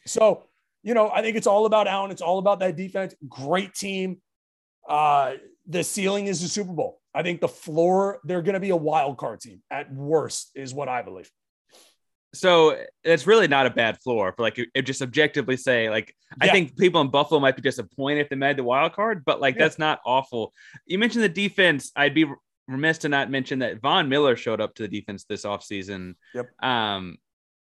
So, 0.06 0.44
you 0.82 0.94
know, 0.94 1.10
I 1.10 1.22
think 1.22 1.36
it's 1.36 1.46
all 1.46 1.66
about 1.66 1.86
Allen. 1.86 2.10
It's 2.10 2.22
all 2.22 2.38
about 2.38 2.60
that 2.60 2.76
defense. 2.76 3.14
Great 3.28 3.74
team. 3.74 4.20
Uh, 4.88 5.34
the 5.66 5.84
ceiling 5.84 6.26
is 6.26 6.40
the 6.40 6.48
Super 6.48 6.72
Bowl. 6.72 7.00
I 7.14 7.22
think 7.22 7.40
the 7.40 7.48
floor, 7.48 8.20
they're 8.24 8.42
going 8.42 8.54
to 8.54 8.60
be 8.60 8.70
a 8.70 8.76
wild 8.76 9.16
card 9.16 9.40
team 9.40 9.62
at 9.70 9.92
worst, 9.92 10.50
is 10.54 10.74
what 10.74 10.88
I 10.88 11.02
believe 11.02 11.30
so 12.34 12.78
it's 13.04 13.26
really 13.26 13.46
not 13.46 13.66
a 13.66 13.70
bad 13.70 13.98
floor 14.00 14.32
for 14.32 14.42
like 14.42 14.58
it 14.74 14.82
just 14.82 15.02
objectively 15.02 15.56
say 15.56 15.90
like 15.90 16.14
yeah. 16.42 16.48
I 16.48 16.52
think 16.52 16.76
people 16.78 17.00
in 17.00 17.08
Buffalo 17.08 17.40
might 17.40 17.56
be 17.56 17.62
disappointed 17.62 18.20
if 18.20 18.28
they 18.30 18.36
made 18.36 18.56
the 18.56 18.64
wild 18.64 18.94
card, 18.94 19.22
but 19.24 19.40
like 19.40 19.54
yeah. 19.54 19.64
that's 19.64 19.78
not 19.78 20.00
awful. 20.06 20.54
You 20.86 20.98
mentioned 20.98 21.24
the 21.24 21.28
defense. 21.28 21.92
I'd 21.94 22.14
be 22.14 22.26
remiss 22.68 22.98
to 22.98 23.08
not 23.08 23.30
mention 23.30 23.58
that 23.58 23.80
Von 23.80 24.08
Miller 24.08 24.36
showed 24.36 24.60
up 24.60 24.74
to 24.76 24.82
the 24.82 24.88
defense 24.88 25.24
this 25.24 25.44
offseason. 25.44 26.14
Yep. 26.34 26.50
Um, 26.62 27.18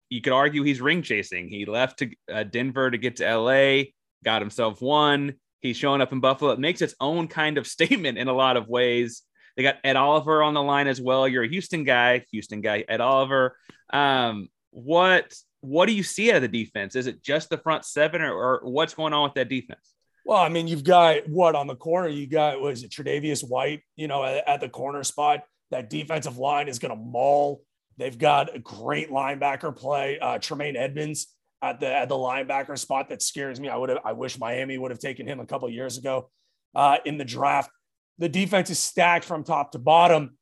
you 0.09 0.21
could 0.21 0.33
argue 0.33 0.63
he's 0.63 0.81
ring 0.81 1.03
chasing. 1.03 1.49
He 1.49 1.65
left 1.65 2.01
to 2.01 2.11
uh, 2.33 2.45
Denver 2.45 2.91
to 2.91 2.99
get 2.99 3.17
to 3.17 3.37
LA, 3.37 3.85
got 4.25 4.43
himself 4.43 4.81
one. 4.81 5.35
He's 5.61 5.77
showing 5.77 6.01
up 6.01 6.13
in 6.13 6.21
Buffalo. 6.21 6.53
It 6.53 6.61
makes 6.61 6.83
its 6.83 6.95
own 7.01 7.29
kind 7.29 7.59
of 7.59 7.67
statement 7.69 8.19
in 8.19 8.29
a 8.29 8.33
lot 8.33 8.57
of 8.57 8.69
ways. 8.69 9.23
They 9.57 9.63
got 9.63 9.77
Ed 9.85 9.97
Oliver 9.97 10.43
on 10.43 10.55
the 10.55 10.63
line 10.63 10.87
as 10.87 11.01
well. 11.01 11.27
You're 11.27 11.45
a 11.45 11.49
Houston 11.49 11.85
guy, 11.85 12.25
Houston 12.31 12.61
guy, 12.61 12.85
Ed 12.87 13.01
Oliver. 13.01 13.57
Um, 13.91 14.49
what 14.77 15.33
what 15.63 15.87
do 15.87 15.93
you 15.93 16.03
see 16.03 16.31
out 16.31 16.37
of 16.37 16.43
the 16.43 16.49
defense? 16.49 16.95
Is 16.95 17.07
it 17.07 17.23
just 17.23 17.49
the 17.49 17.57
front 17.57 17.87
seven, 17.87 18.21
or, 18.21 18.35
or 18.35 18.61
what's 18.65 18.93
going 18.93 19.15
on 19.15 19.25
with 19.25 19.35
that 19.35 19.49
defense? 19.49 19.95
Well, 20.27 20.39
I 20.39 20.51
mean, 20.51 20.69
you've 20.69 20.85
got 20.85 21.27
what 21.29 21.55
on 21.55 21.67
the 21.67 21.75
corner? 21.75 22.09
You 22.09 22.27
got 22.27 22.61
was 22.61 22.83
it 22.85 22.91
Tre'Davious 22.91 23.43
White? 23.43 23.83
You 23.97 24.07
know, 24.07 24.23
at, 24.23 24.47
at 24.47 24.61
the 24.61 24.69
corner 24.69 25.03
spot, 25.03 25.45
that 25.71 25.89
defensive 25.89 26.37
line 26.37 26.69
is 26.69 26.79
going 26.79 26.91
to 26.91 27.03
maul. 27.03 27.63
They've 27.97 28.17
got 28.17 28.55
a 28.55 28.59
great 28.59 29.11
linebacker 29.11 29.75
play. 29.75 30.19
Uh, 30.19 30.39
Tremaine 30.39 30.77
Edmunds 30.77 31.29
at 31.63 31.81
the 31.81 31.91
at 31.91 32.11
the 32.11 32.15
linebacker 32.15 32.79
spot 32.79 33.09
that 33.09 33.23
scares 33.23 33.59
me. 33.59 33.71
I 33.71 33.77
would 33.77 33.89
have. 33.89 34.01
I 34.05 34.13
wish 34.13 34.39
Miami 34.39 34.77
would 34.77 34.91
have 34.91 35.01
taken 35.01 35.27
him 35.27 35.41
a 35.41 35.47
couple 35.47 35.71
years 35.71 35.97
ago 35.97 36.29
uh, 36.75 36.99
in 37.07 37.17
the 37.17 37.25
draft. 37.25 37.71
The 38.19 38.29
defense 38.29 38.69
is 38.69 38.79
stacked 38.79 39.25
from 39.25 39.43
top 39.43 39.73
to 39.73 39.79
bottom. 39.79 40.37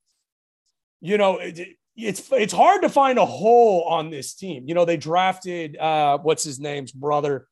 You 1.00 1.18
know, 1.18 1.38
it, 1.38 1.76
it's 1.96 2.30
it's 2.32 2.52
hard 2.52 2.82
to 2.82 2.88
find 2.88 3.18
a 3.18 3.26
hole 3.26 3.84
on 3.84 4.10
this 4.10 4.34
team. 4.34 4.64
You 4.66 4.74
know, 4.74 4.84
they 4.84 4.96
drafted 4.96 5.76
uh, 5.76 6.18
what's 6.18 6.44
his 6.44 6.58
name's 6.58 6.92
brother. 6.92 7.46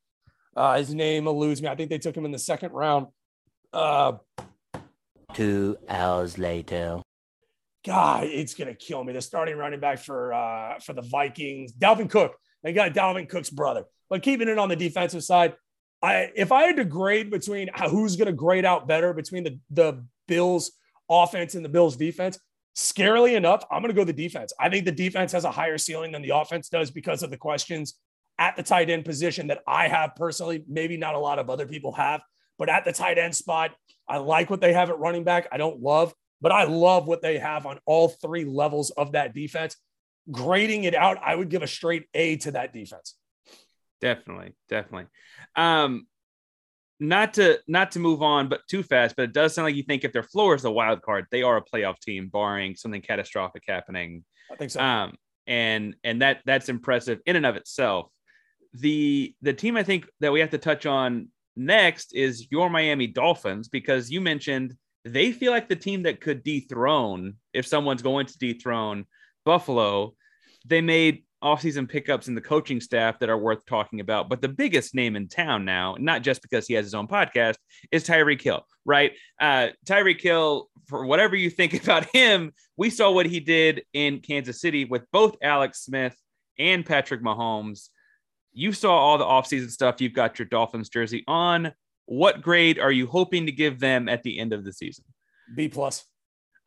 Uh, 0.57 0.77
his 0.77 0.95
name 0.95 1.27
eludes 1.27 1.63
me. 1.63 1.69
I 1.69 1.77
think 1.77 1.91
they 1.91 1.99
took 1.99 2.17
him 2.17 2.25
in 2.25 2.33
the 2.33 2.39
second 2.39 2.73
round. 2.73 3.07
Uh, 3.73 4.15
Two 5.35 5.79
hours 5.89 6.37
later. 6.37 7.01
God, 7.85 8.25
it's 8.25 8.55
gonna 8.55 8.75
kill 8.75 9.03
me. 9.03 9.13
The 9.13 9.23
starting 9.23 9.57
running 9.57 9.81
back 9.81 9.99
for 9.99 10.33
uh, 10.33 10.79
for 10.81 10.93
the 10.93 11.03
Vikings, 11.03 11.73
Dalvin 11.73 12.11
Cook. 12.11 12.37
They 12.63 12.73
got 12.73 12.93
Dalvin 12.93 13.29
Cook's 13.29 13.51
brother. 13.51 13.85
But 14.09 14.23
keeping 14.23 14.49
it 14.49 14.59
on 14.59 14.69
the 14.69 14.77
defensive 14.77 15.25
side, 15.25 15.55
I 16.03 16.31
if 16.37 16.53
I 16.53 16.65
had 16.65 16.77
to 16.77 16.85
grade 16.85 17.31
between 17.31 17.71
who's 17.89 18.17
gonna 18.17 18.33
grade 18.33 18.65
out 18.65 18.87
better 18.87 19.15
between 19.15 19.45
the 19.45 19.59
the 19.71 20.05
Bills 20.29 20.73
offense 21.09 21.55
and 21.55 21.65
the 21.65 21.69
Bills 21.69 21.97
defense, 21.97 22.39
Scarily 22.77 23.37
enough, 23.37 23.65
I'm 23.71 23.83
going 23.83 23.95
to 23.95 23.99
go 23.99 24.05
the 24.05 24.13
defense. 24.13 24.53
I 24.59 24.71
think 24.71 24.85
the 24.85 24.93
defense 24.93 25.33
has 25.33 25.45
a 25.45 25.51
higher 25.51 25.79
ceiling 25.79 26.13
than 26.13 26.23
the 26.23 26.31
offense 26.31 26.69
does 26.69 26.91
because 26.91 27.23
of 27.23 27.31
the 27.31 27.37
questions 27.37 27.99
at 28.39 28.57
the 28.57 28.63
tight 28.63 28.89
end 28.89 29.05
position 29.05 29.49
that 29.49 29.61
I 29.67 29.89
have 29.89 30.17
personally. 30.17 30.65
Maybe 30.67 30.97
not 30.97 31.15
a 31.15 31.19
lot 31.19 31.39
of 31.39 31.51
other 31.51 31.67
people 31.67 31.93
have, 31.93 32.23
but 32.59 32.71
at 32.71 32.85
the 32.85 32.93
tight 32.93 33.19
end 33.19 33.37
spot, 33.37 33.75
I 34.09 34.19
like 34.19 34.49
what 34.49 34.61
they 34.61 34.73
have 34.73 34.89
at 34.89 34.99
running 34.99 35.25
back. 35.25 35.49
I 35.53 35.59
don't 35.59 35.83
love, 35.83 36.15
but 36.41 36.51
I 36.51 36.65
love 36.65 37.07
what 37.07 37.21
they 37.21 37.39
have 37.39 37.67
on 37.67 37.79
all 37.85 38.09
three 38.09 38.45
levels 38.45 38.91
of 38.91 39.13
that 39.13 39.35
defense. 39.35 39.77
Grading 40.31 40.85
it 40.85 40.95
out, 40.95 41.19
I 41.23 41.35
would 41.35 41.51
give 41.51 41.63
a 41.63 41.67
straight 41.67 42.07
A 42.15 42.37
to 42.39 42.53
that 42.53 42.73
defense. 42.73 43.17
Definitely, 44.01 44.55
definitely. 44.69 45.07
Um, 45.57 46.07
not 47.03 47.35
to 47.35 47.59
not 47.67 47.91
to 47.93 47.99
move 47.99 48.23
on, 48.23 48.49
but 48.49 48.61
too 48.69 48.83
fast. 48.83 49.17
But 49.17 49.25
it 49.25 49.33
does 49.33 49.55
sound 49.55 49.65
like 49.65 49.75
you 49.75 49.83
think 49.83 50.05
if 50.05 50.13
their 50.13 50.23
floor 50.23 50.55
is 50.55 50.65
a 50.65 50.71
wild 50.71 51.03
card, 51.03 51.27
they 51.31 51.43
are 51.43 51.57
a 51.57 51.65
playoff 51.65 51.99
team, 52.01 52.29
barring 52.29 52.77
something 52.77 53.03
catastrophic 53.03 53.65
happening. 53.67 54.25
I 54.51 54.57
think 54.57 54.71
so. 54.71 54.81
Um, 54.81 55.15
and 55.47 55.97
and 56.05 56.23
that 56.23 56.41
that's 56.47 56.69
impressive 56.69 57.21
in 57.27 57.37
and 57.37 57.45
of 57.45 57.57
itself. 57.57 58.09
The 58.75 59.35
the 59.43 59.53
team 59.53 59.77
I 59.77 59.83
think 59.83 60.07
that 60.21 60.33
we 60.33 60.41
have 60.41 60.51
to 60.51 60.59
touch 60.59 60.87
on 60.87 61.29
next 61.57 62.15
is 62.15 62.47
your 62.51 62.71
Miami 62.71 63.09
Dolphins 63.09 63.69
because 63.69 64.11
you 64.11 64.21
mentioned 64.21 64.75
they 65.05 65.33
feel 65.33 65.51
like 65.51 65.69
the 65.69 65.77
team 65.77 66.05
that 66.05 66.21
could 66.21 66.45
dethrone 66.45 67.35
if 67.53 67.67
someone's 67.67 68.03
going 68.03 68.27
to 68.27 68.39
dethrone 68.39 69.05
Buffalo. 69.45 70.15
They 70.65 70.81
made 70.81 71.25
offseason 71.43 71.89
pickups 71.89 72.29
in 72.29 72.35
the 72.35 72.41
coaching 72.41 72.81
staff 72.81 73.19
that 73.19 73.29
are 73.29 73.39
worth 73.39 73.65
talking 73.67 74.01
about. 74.01 74.29
But 74.29 74.41
the 74.41 74.49
biggest 74.49 74.95
name 74.95 75.17
in 75.17 75.29
town 75.29 75.65
now, 75.65 75.97
not 75.99 76.23
just 76.23 76.43
because 76.43 76.67
he 76.67 76.75
has 76.75 76.87
his 76.87 76.95
own 76.95 77.09
podcast, 77.09 77.57
is 77.91 78.05
Tyreek 78.05 78.41
Hill, 78.41 78.65
right? 78.85 79.13
Uh, 79.41 79.69
Tyreek 79.87 80.21
Hill, 80.21 80.69
for 80.87 81.07
whatever 81.07 81.37
you 81.37 81.51
think 81.51 81.75
about 81.83 82.07
him, 82.15 82.53
we 82.77 82.91
saw 82.91 83.11
what 83.11 83.27
he 83.27 83.41
did 83.41 83.83
in 83.93 84.21
Kansas 84.21 84.61
City 84.61 84.85
with 84.85 85.03
both 85.13 85.37
Alex 85.43 85.85
Smith 85.85 86.17
and 86.59 86.87
Patrick 86.87 87.23
Mahomes. 87.23 87.89
You 88.53 88.73
saw 88.73 88.97
all 88.97 89.19
the 89.19 89.25
offseason 89.25 89.71
stuff. 89.71 90.01
You've 90.01 90.13
got 90.13 90.39
your 90.39 90.47
Dolphins 90.47 90.89
jersey 90.89 91.25
on. 91.27 91.73
What 92.07 92.43
grade 92.43 92.79
are 92.79 92.93
you 92.93 93.07
hoping 93.07 93.47
to 93.47 93.53
give 93.53 93.81
them 93.81 94.09
at 94.09 94.23
the 94.23 94.39
end 94.39 94.53
of 94.53 94.65
the 94.65 94.73
season? 94.73 95.05
B 95.55 95.69
plus 95.69 96.05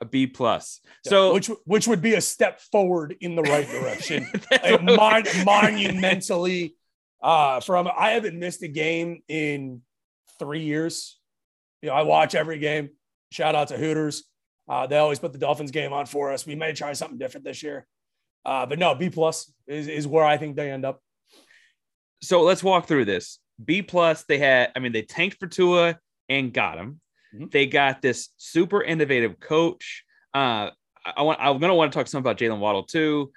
a 0.02 0.06
B 0.06 0.28
plus. 0.28 0.82
So 1.06 1.34
which 1.34 1.50
which 1.66 1.88
would 1.88 2.02
be 2.02 2.16
a 2.16 2.22
step 2.22 2.60
forward 2.60 3.16
in 3.22 3.36
the 3.36 3.44
right 3.44 3.68
direction, 3.68 4.28
mon- 4.82 5.26
monumentally. 5.46 6.76
Uh, 7.22 7.60
from 7.60 7.88
I 7.88 8.12
haven't 8.12 8.38
missed 8.38 8.62
a 8.64 8.68
game 8.68 9.24
in 9.28 9.82
three 10.38 10.64
years. 10.64 11.20
You 11.82 11.90
know, 11.90 11.96
I 11.96 12.04
watch 12.04 12.36
every 12.36 12.60
game. 12.60 12.90
Shout 13.32 13.56
out 13.56 13.70
to 13.70 13.78
Hooters. 13.78 14.24
Uh, 14.68 14.88
they 14.88 14.98
always 14.98 15.20
put 15.20 15.32
the 15.32 15.40
Dolphins 15.40 15.72
game 15.72 15.94
on 15.94 16.06
for 16.06 16.32
us. 16.32 16.46
We 16.46 16.56
may 16.56 16.74
try 16.74 16.94
something 16.94 17.18
different 17.18 17.46
this 17.46 17.62
year. 17.64 17.86
Uh, 18.44 18.66
but 18.66 18.80
no, 18.80 18.96
B 18.96 19.10
plus 19.10 19.52
is, 19.68 19.88
is 19.88 20.08
where 20.08 20.24
I 20.24 20.38
think 20.38 20.56
they 20.56 20.72
end 20.72 20.86
up. 20.86 21.02
So 22.22 22.42
let's 22.44 22.64
walk 22.64 22.88
through 22.88 23.06
this. 23.06 23.40
B 23.64 23.82
plus, 23.82 24.24
they 24.24 24.38
had, 24.38 24.72
I 24.76 24.80
mean, 24.80 24.92
they 24.92 25.02
tanked 25.02 25.38
for 25.40 25.48
Tua 25.48 26.00
and 26.30 26.54
got 26.54 26.78
him. 26.78 27.00
Mm-hmm. 27.36 27.46
They 27.52 27.68
got 27.68 28.02
this 28.02 28.30
super 28.38 28.82
innovative 28.82 29.40
coach. 29.40 30.04
Uh, 30.34 30.72
I 31.06 31.22
want. 31.22 31.40
I'm 31.40 31.60
gonna 31.60 31.76
want 31.76 31.92
to 31.92 31.98
talk 31.98 32.08
some 32.08 32.20
about 32.20 32.38
Jalen 32.38 32.60
Waddle 32.60 32.84
too. 32.84 33.32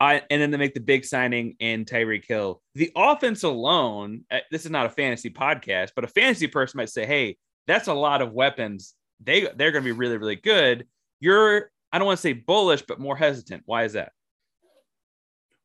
I 0.00 0.22
and 0.30 0.40
then 0.40 0.50
they 0.50 0.56
make 0.56 0.74
the 0.74 0.80
big 0.80 1.04
signing 1.04 1.56
in 1.58 1.84
Tyreek 1.84 2.24
Hill. 2.26 2.62
The 2.74 2.92
offense 2.94 3.42
alone. 3.42 4.24
Uh, 4.30 4.38
this 4.50 4.64
is 4.64 4.70
not 4.70 4.86
a 4.86 4.90
fantasy 4.90 5.30
podcast, 5.30 5.90
but 5.94 6.04
a 6.04 6.08
fantasy 6.08 6.46
person 6.46 6.78
might 6.78 6.90
say, 6.90 7.04
"Hey, 7.04 7.36
that's 7.66 7.88
a 7.88 7.94
lot 7.94 8.22
of 8.22 8.32
weapons. 8.32 8.94
They 9.20 9.42
they're 9.56 9.72
going 9.72 9.84
to 9.84 9.88
be 9.88 9.92
really 9.92 10.16
really 10.16 10.36
good." 10.36 10.86
You're 11.20 11.70
I 11.92 11.98
don't 11.98 12.06
want 12.06 12.18
to 12.18 12.22
say 12.22 12.32
bullish, 12.32 12.82
but 12.82 13.00
more 13.00 13.16
hesitant. 13.16 13.64
Why 13.66 13.84
is 13.84 13.94
that? 13.94 14.12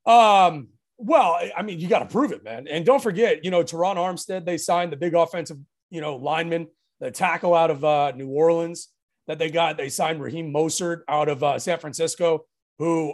Um. 0.05 0.69
Well, 0.98 1.38
I 1.55 1.63
mean, 1.63 1.79
you 1.79 1.88
got 1.88 2.00
to 2.00 2.05
prove 2.05 2.31
it, 2.31 2.43
man. 2.43 2.67
And 2.67 2.86
don't 2.86 3.01
forget, 3.01 3.43
you 3.43 3.51
know, 3.51 3.63
Terron 3.63 3.98
Armstead. 3.98 4.45
They 4.45 4.57
signed 4.57 4.91
the 4.91 4.95
big 4.95 5.15
offensive, 5.15 5.57
you 5.89 6.01
know, 6.01 6.15
lineman 6.15 6.67
the 7.03 7.12
tackle 7.12 7.53
out 7.53 7.69
of 7.69 7.83
uh, 7.83 8.13
New 8.15 8.29
Orleans 8.29 8.88
that 9.27 9.38
they 9.38 9.50
got. 9.50 9.75
They 9.75 9.89
signed 9.89 10.22
Raheem 10.22 10.53
Mostert 10.53 11.01
out 11.10 11.27
of 11.27 11.43
uh, 11.43 11.60
San 11.60 11.77
Francisco, 11.79 12.45
who 12.79 13.13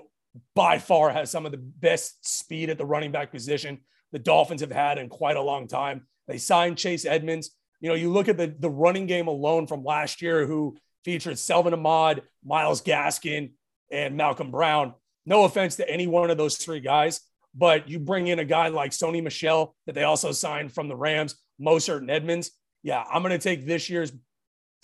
by 0.53 0.77
far 0.77 1.09
has 1.09 1.31
some 1.31 1.47
of 1.47 1.51
the 1.51 1.57
best 1.57 2.23
speed 2.23 2.69
at 2.69 2.77
the 2.77 2.85
running 2.85 3.11
back 3.11 3.31
position 3.31 3.79
the 4.11 4.19
Dolphins 4.19 4.61
have 4.61 4.71
had 4.71 4.97
in 4.97 5.09
quite 5.09 5.37
a 5.37 5.41
long 5.41 5.67
time. 5.67 6.07
They 6.27 6.37
signed 6.37 6.77
Chase 6.77 7.05
Edmonds. 7.05 7.51
You 7.79 7.89
know, 7.89 7.95
you 7.95 8.11
look 8.11 8.27
at 8.27 8.37
the, 8.37 8.47
the 8.59 8.69
running 8.69 9.07
game 9.07 9.27
alone 9.27 9.65
from 9.65 9.83
last 9.83 10.21
year, 10.21 10.45
who 10.45 10.77
featured 11.03 11.39
Salvon 11.39 11.73
Ahmed, 11.73 12.23
Myles 12.43 12.81
Gaskin, 12.81 13.53
and 13.91 14.15
Malcolm 14.15 14.51
Brown. 14.51 14.93
No 15.25 15.45
offense 15.45 15.77
to 15.77 15.89
any 15.89 16.05
one 16.05 16.29
of 16.29 16.37
those 16.37 16.57
three 16.57 16.79
guys, 16.79 17.21
but 17.55 17.89
you 17.89 17.99
bring 17.99 18.27
in 18.27 18.39
a 18.39 18.45
guy 18.45 18.67
like 18.67 18.91
Sony 18.91 19.23
Michel 19.23 19.75
that 19.85 19.95
they 19.95 20.03
also 20.03 20.31
signed 20.31 20.73
from 20.73 20.87
the 20.87 20.95
Rams, 20.95 21.35
Mostert 21.59 21.97
and 21.97 22.11
Edmonds. 22.11 22.51
Yeah, 22.83 23.03
I'm 23.11 23.21
going 23.21 23.37
to 23.37 23.43
take 23.43 23.65
this 23.65 23.89
year's. 23.89 24.11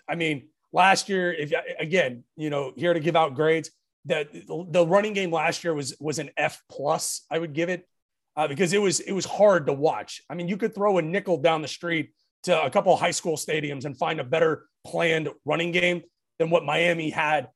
I 0.08 0.16
mean, 0.16 0.50
last 0.72 1.10
year, 1.10 1.34
if 1.34 1.52
again, 1.80 2.24
you 2.36 2.50
know, 2.50 2.74
here 2.76 2.94
to 2.94 3.00
give 3.00 3.16
out 3.16 3.36
grades, 3.36 3.72
that 4.06 4.30
the 4.34 4.86
running 4.86 5.14
game 5.14 5.32
last 5.32 5.64
year 5.64 5.74
was 5.74 5.96
was 6.00 6.20
an 6.20 6.30
F 6.38 6.62
plus. 6.70 7.26
I 7.32 7.40
would 7.40 7.54
give 7.54 7.70
it 7.70 7.88
uh, 8.36 8.48
because 8.48 8.74
it 8.74 8.82
was 8.82 9.00
it 9.00 9.14
was 9.14 9.26
hard 9.26 9.68
to 9.68 9.74
watch. 9.74 10.22
I 10.30 10.36
mean, 10.36 10.48
you 10.48 10.58
could 10.58 10.76
throw 10.76 10.98
a 10.98 11.02
nickel 11.02 11.38
down 11.38 11.62
the 11.62 11.68
street 11.68 12.12
to 12.44 12.64
a 12.64 12.70
couple 12.70 12.96
high 12.96 13.12
school 13.12 13.38
stadiums 13.38 13.86
and 13.86 13.98
find 13.98 14.20
a 14.20 14.24
better 14.24 14.66
planned 14.86 15.30
running 15.46 15.72
game 15.72 16.04
than 16.38 16.50
what 16.50 16.64
Miami 16.64 17.10
had 17.10 17.50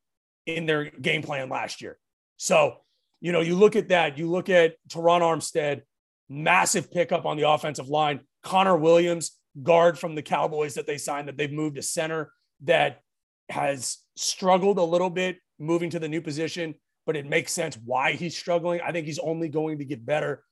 in 0.46 0.66
their 0.66 0.90
game 0.90 1.22
plan 1.22 1.48
last 1.48 1.80
year. 1.80 1.98
So, 2.36 2.76
you 3.20 3.32
know, 3.32 3.40
you 3.40 3.54
look 3.54 3.76
at 3.76 3.88
that, 3.90 4.18
you 4.18 4.28
look 4.28 4.48
at 4.48 4.74
Terron 4.88 5.20
Armstead, 5.20 5.82
massive 6.28 6.90
pickup 6.90 7.26
on 7.26 7.36
the 7.36 7.48
offensive 7.48 7.88
line, 7.88 8.20
Connor 8.42 8.76
Williams, 8.76 9.32
guard 9.62 9.98
from 9.98 10.14
the 10.14 10.22
Cowboys 10.22 10.74
that 10.74 10.86
they 10.86 10.98
signed 10.98 11.28
that 11.28 11.36
they've 11.36 11.52
moved 11.52 11.76
to 11.76 11.82
center 11.82 12.32
that 12.62 13.02
has 13.48 13.98
struggled 14.16 14.78
a 14.78 14.82
little 14.82 15.10
bit 15.10 15.38
moving 15.58 15.90
to 15.90 15.98
the 15.98 16.08
new 16.08 16.20
position, 16.20 16.74
but 17.06 17.16
it 17.16 17.26
makes 17.26 17.52
sense 17.52 17.76
why 17.84 18.12
he's 18.12 18.36
struggling. 18.36 18.80
I 18.80 18.92
think 18.92 19.06
he's 19.06 19.18
only 19.18 19.48
going 19.48 19.78
to 19.78 19.84
get 19.84 20.04
better. 20.04 20.44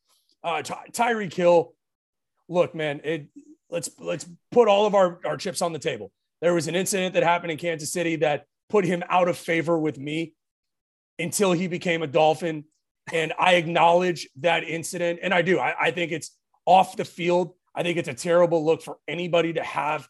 Uh, 0.43 0.63
Ty- 0.63 0.89
Tyreek 0.93 1.69
look, 2.49 2.75
man, 2.75 3.01
it, 3.05 3.29
let's 3.71 3.91
let's 3.99 4.27
put 4.51 4.69
all 4.69 4.87
of 4.87 4.95
our, 4.95 5.21
our 5.25 5.37
chips 5.37 5.63
on 5.63 5.73
the 5.73 5.79
table. 5.79 6.11
There 6.41 6.55
was 6.55 6.69
an 6.69 6.75
incident 6.75 7.15
that 7.15 7.23
happened 7.23 7.53
in 7.53 7.59
Kansas 7.59 7.93
City 7.93 8.17
that 8.17 8.47
put 8.69 8.85
him 8.85 9.03
out 9.09 9.29
of 9.29 9.37
favor 9.37 9.79
with 9.79 9.99
me 9.99 10.35
until 11.19 11.53
he 11.53 11.67
became 11.67 12.03
a 12.03 12.07
Dolphin. 12.07 12.65
And 13.13 13.33
I 13.39 13.55
acknowledge 13.55 14.29
that 14.41 14.65
incident. 14.65 15.21
And 15.23 15.33
I 15.33 15.43
do. 15.43 15.59
I, 15.59 15.75
I 15.81 15.91
think 15.91 16.13
it's 16.13 16.37
off 16.67 16.97
the 16.97 17.05
field. 17.05 17.55
I 17.79 17.85
think 17.85 17.97
it's 17.97 18.09
a 18.09 18.15
terrible 18.15 18.65
look 18.65 18.83
for 18.83 18.99
anybody 19.07 19.53
to 19.53 19.63
have 19.63 20.09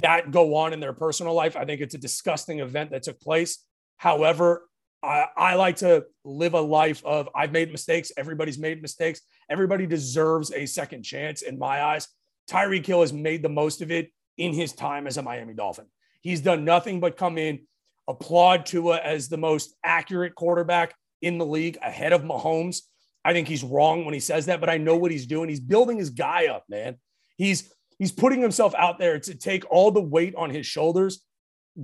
that 0.00 0.30
go 0.30 0.56
on 0.56 0.74
in 0.74 0.80
their 0.80 0.92
personal 0.92 1.32
life. 1.32 1.56
I 1.56 1.64
think 1.64 1.80
it's 1.80 1.94
a 1.94 1.98
disgusting 1.98 2.60
event 2.60 2.90
that 2.90 3.04
took 3.04 3.18
place. 3.18 3.64
However, 3.96 4.68
I, 5.02 5.24
I, 5.34 5.54
like 5.54 5.76
to 5.76 6.04
live 6.22 6.52
a 6.52 6.60
life 6.60 7.02
of 7.06 7.30
I've 7.34 7.50
made 7.50 7.72
mistakes. 7.72 8.12
Everybody's 8.18 8.58
made 8.58 8.82
mistakes. 8.82 9.22
Everybody 9.48 9.86
deserves 9.86 10.52
a 10.52 10.66
second 10.66 11.02
chance 11.02 11.40
in 11.40 11.58
my 11.58 11.82
eyes. 11.82 12.08
Tyreek 12.50 12.84
Hill 12.84 13.00
has 13.00 13.14
made 13.14 13.42
the 13.42 13.48
most 13.48 13.80
of 13.80 13.90
it 13.90 14.10
in 14.36 14.52
his 14.52 14.74
time 14.74 15.06
as 15.06 15.16
a 15.16 15.22
Miami 15.22 15.54
Dolphin. 15.54 15.86
He's 16.20 16.42
done 16.42 16.66
nothing 16.66 17.00
but 17.00 17.16
come 17.16 17.38
in, 17.38 17.60
applaud 18.06 18.66
Tua 18.66 18.98
as 18.98 19.30
the 19.30 19.38
most 19.38 19.74
accurate 19.82 20.34
quarterback 20.34 20.94
in 21.22 21.38
the 21.38 21.46
league 21.46 21.78
ahead 21.80 22.12
of 22.12 22.20
Mahomes. 22.22 22.82
I 23.28 23.34
think 23.34 23.46
he's 23.46 23.62
wrong 23.62 24.06
when 24.06 24.14
he 24.14 24.20
says 24.20 24.46
that, 24.46 24.58
but 24.58 24.70
I 24.70 24.78
know 24.78 24.96
what 24.96 25.10
he's 25.10 25.26
doing. 25.26 25.50
He's 25.50 25.60
building 25.60 25.98
his 25.98 26.08
guy 26.08 26.46
up, 26.46 26.64
man. 26.66 26.96
He's 27.36 27.70
he's 27.98 28.10
putting 28.10 28.40
himself 28.40 28.74
out 28.74 28.98
there 28.98 29.20
to 29.20 29.34
take 29.34 29.70
all 29.70 29.90
the 29.90 30.00
weight 30.00 30.34
on 30.34 30.48
his 30.48 30.64
shoulders. 30.64 31.20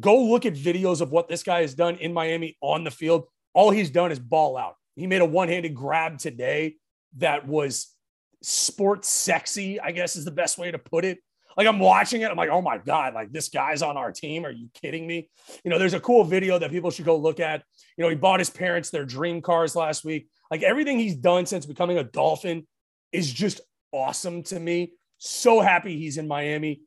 Go 0.01 0.25
look 0.25 0.47
at 0.47 0.55
videos 0.55 1.03
of 1.03 1.13
what 1.13 1.29
this 1.29 1.43
guy 1.43 1.61
has 1.61 1.75
done 1.75 1.97
in 1.97 2.15
Miami 2.15 2.57
on 2.63 2.83
the 2.83 2.91
field. 2.91 3.27
All 3.53 3.71
he's 3.71 3.91
done 3.91 4.11
is 4.11 4.19
ball 4.19 4.57
out. 4.57 4.77
He 4.97 5.07
made 5.07 5.21
a 5.21 5.27
one-handed 5.27 5.75
grab 5.75 6.17
today 6.17 6.77
that 7.19 7.47
was 7.47 7.93
sports 8.41 9.11
sexy, 9.11 9.79
I 9.79 9.93
guess 9.93 10.17
is 10.17 10.25
the 10.25 10.31
best 10.31 10.57
way 10.57 10.71
to 10.71 10.79
put 10.79 11.05
it. 11.05 11.19
Like 11.59 11.67
I'm 11.67 11.79
watching 11.79 12.23
it, 12.23 12.31
I'm 12.31 12.39
like, 12.39 12.49
oh 12.49 12.63
my 12.63 12.79
God, 12.79 13.13
like 13.13 13.33
this 13.33 13.51
guy's 13.51 13.83
on 13.83 13.99
our 13.99 14.13
team. 14.13 14.47
Are 14.47 14.51
you 14.51 14.71
kidding 14.73 15.07
me? 15.07 15.29
You 15.63 15.71
know, 15.71 15.79
there's 15.79 15.93
a 15.93 16.01
cool 16.01 16.25
video 16.25 16.59
that 16.59 16.71
people 16.71 16.91
should 16.91 17.05
go 17.05 17.19
look 17.19 17.39
at. 17.39 17.65
You 17.99 18.03
know, 18.03 18.09
he 18.09 18.17
bought 18.17 18.41
his 18.41 18.49
parents 18.49 18.89
their 18.89 19.05
dream 19.05 19.43
cars 19.43 19.77
last 19.77 20.07
week. 20.07 20.27
Like 20.51 20.63
everything 20.63 20.99
he's 20.99 21.17
done 21.17 21.47
since 21.47 21.67
becoming 21.67 21.99
a 21.99 22.05
Dolphin 22.05 22.67
is 23.13 23.33
just 23.33 23.61
awesome 23.93 24.43
to 24.45 24.59
me. 24.59 24.93
So 25.19 25.61
happy 25.61 25.99
he's 25.99 26.19
in 26.19 26.29
Miami. 26.29 26.83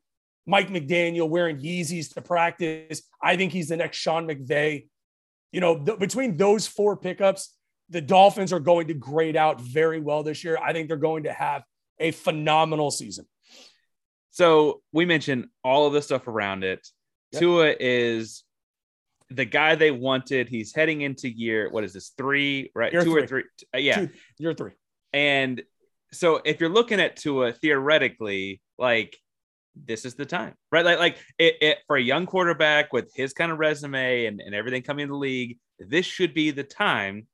Mike 0.46 0.68
McDaniel 0.68 1.28
wearing 1.28 1.58
Yeezys 1.58 2.14
to 2.14 2.22
practice. 2.22 3.02
I 3.22 3.36
think 3.36 3.52
he's 3.52 3.68
the 3.68 3.76
next 3.76 3.98
Sean 3.98 4.26
McVay. 4.26 4.88
You 5.52 5.60
know, 5.60 5.84
th- 5.84 5.98
between 5.98 6.36
those 6.36 6.66
four 6.66 6.96
pickups, 6.96 7.54
the 7.90 8.00
Dolphins 8.00 8.52
are 8.52 8.60
going 8.60 8.88
to 8.88 8.94
grade 8.94 9.36
out 9.36 9.60
very 9.60 10.00
well 10.00 10.22
this 10.22 10.44
year. 10.44 10.58
I 10.58 10.72
think 10.72 10.88
they're 10.88 10.96
going 10.96 11.24
to 11.24 11.32
have 11.32 11.62
a 11.98 12.12
phenomenal 12.12 12.90
season. 12.90 13.26
So 14.30 14.82
we 14.92 15.04
mentioned 15.04 15.48
all 15.64 15.86
of 15.86 15.92
the 15.92 16.02
stuff 16.02 16.28
around 16.28 16.64
it. 16.64 16.86
Yep. 17.32 17.40
Tua 17.40 17.74
is 17.78 18.44
the 19.30 19.44
guy 19.44 19.74
they 19.74 19.90
wanted. 19.90 20.48
He's 20.48 20.74
heading 20.74 21.02
into 21.02 21.28
year, 21.28 21.70
what 21.70 21.84
is 21.84 21.92
this, 21.92 22.12
three, 22.16 22.70
right? 22.74 22.92
Year 22.92 23.02
Two 23.02 23.12
three. 23.12 23.22
or 23.22 23.26
three. 23.26 23.44
Uh, 23.74 23.78
yeah. 23.78 24.06
Year 24.38 24.54
three. 24.54 24.72
And 25.12 25.62
so 26.12 26.40
if 26.44 26.60
you're 26.60 26.70
looking 26.70 27.00
at 27.00 27.16
Tua 27.16 27.52
theoretically, 27.52 28.60
like 28.78 29.16
this 29.76 30.04
is 30.04 30.14
the 30.14 30.26
time, 30.26 30.54
right? 30.72 30.84
Like, 30.84 30.98
like 30.98 31.18
it, 31.38 31.56
it, 31.60 31.78
for 31.86 31.96
a 31.96 32.02
young 32.02 32.26
quarterback 32.26 32.92
with 32.92 33.12
his 33.14 33.32
kind 33.32 33.52
of 33.52 33.58
resume 33.58 34.26
and, 34.26 34.40
and 34.40 34.54
everything 34.54 34.82
coming 34.82 35.04
in 35.04 35.10
the 35.10 35.16
league, 35.16 35.58
this 35.78 36.06
should 36.06 36.34
be 36.34 36.50
the 36.50 36.64
time 36.64 37.26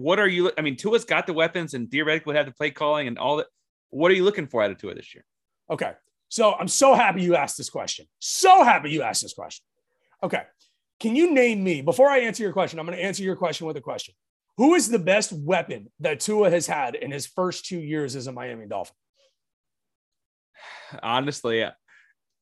what 0.00 0.18
are 0.18 0.28
you? 0.28 0.50
I 0.56 0.62
mean, 0.62 0.76
Tua's 0.76 1.04
got 1.04 1.26
the 1.26 1.32
weapons 1.32 1.74
and 1.74 1.90
theoretically 1.90 2.30
would 2.30 2.36
have 2.36 2.46
the 2.46 2.52
play 2.52 2.70
calling 2.70 3.06
and 3.06 3.18
all 3.18 3.36
that. 3.36 3.46
What 3.90 4.10
are 4.10 4.14
you 4.14 4.24
looking 4.24 4.46
for 4.46 4.62
out 4.62 4.70
of 4.70 4.78
Tua 4.78 4.94
this 4.94 5.14
year? 5.14 5.24
Okay. 5.68 5.92
So 6.28 6.54
I'm 6.54 6.68
so 6.68 6.94
happy 6.94 7.22
you 7.22 7.36
asked 7.36 7.58
this 7.58 7.70
question. 7.70 8.06
So 8.18 8.64
happy 8.64 8.90
you 8.90 9.02
asked 9.02 9.22
this 9.22 9.34
question. 9.34 9.64
Okay. 10.22 10.42
Can 11.00 11.16
you 11.16 11.32
name 11.32 11.64
me, 11.64 11.80
before 11.80 12.08
I 12.08 12.20
answer 12.20 12.42
your 12.42 12.52
question, 12.52 12.78
I'm 12.78 12.86
going 12.86 12.96
to 12.96 13.02
answer 13.02 13.22
your 13.22 13.36
question 13.36 13.66
with 13.66 13.76
a 13.76 13.80
question. 13.80 14.14
Who 14.58 14.74
is 14.74 14.90
the 14.90 14.98
best 14.98 15.32
weapon 15.32 15.90
that 16.00 16.20
Tua 16.20 16.50
has 16.50 16.66
had 16.66 16.94
in 16.94 17.10
his 17.10 17.26
first 17.26 17.64
two 17.64 17.78
years 17.78 18.14
as 18.14 18.26
a 18.26 18.32
Miami 18.32 18.66
Dolphin? 18.66 18.94
Honestly, 21.02 21.66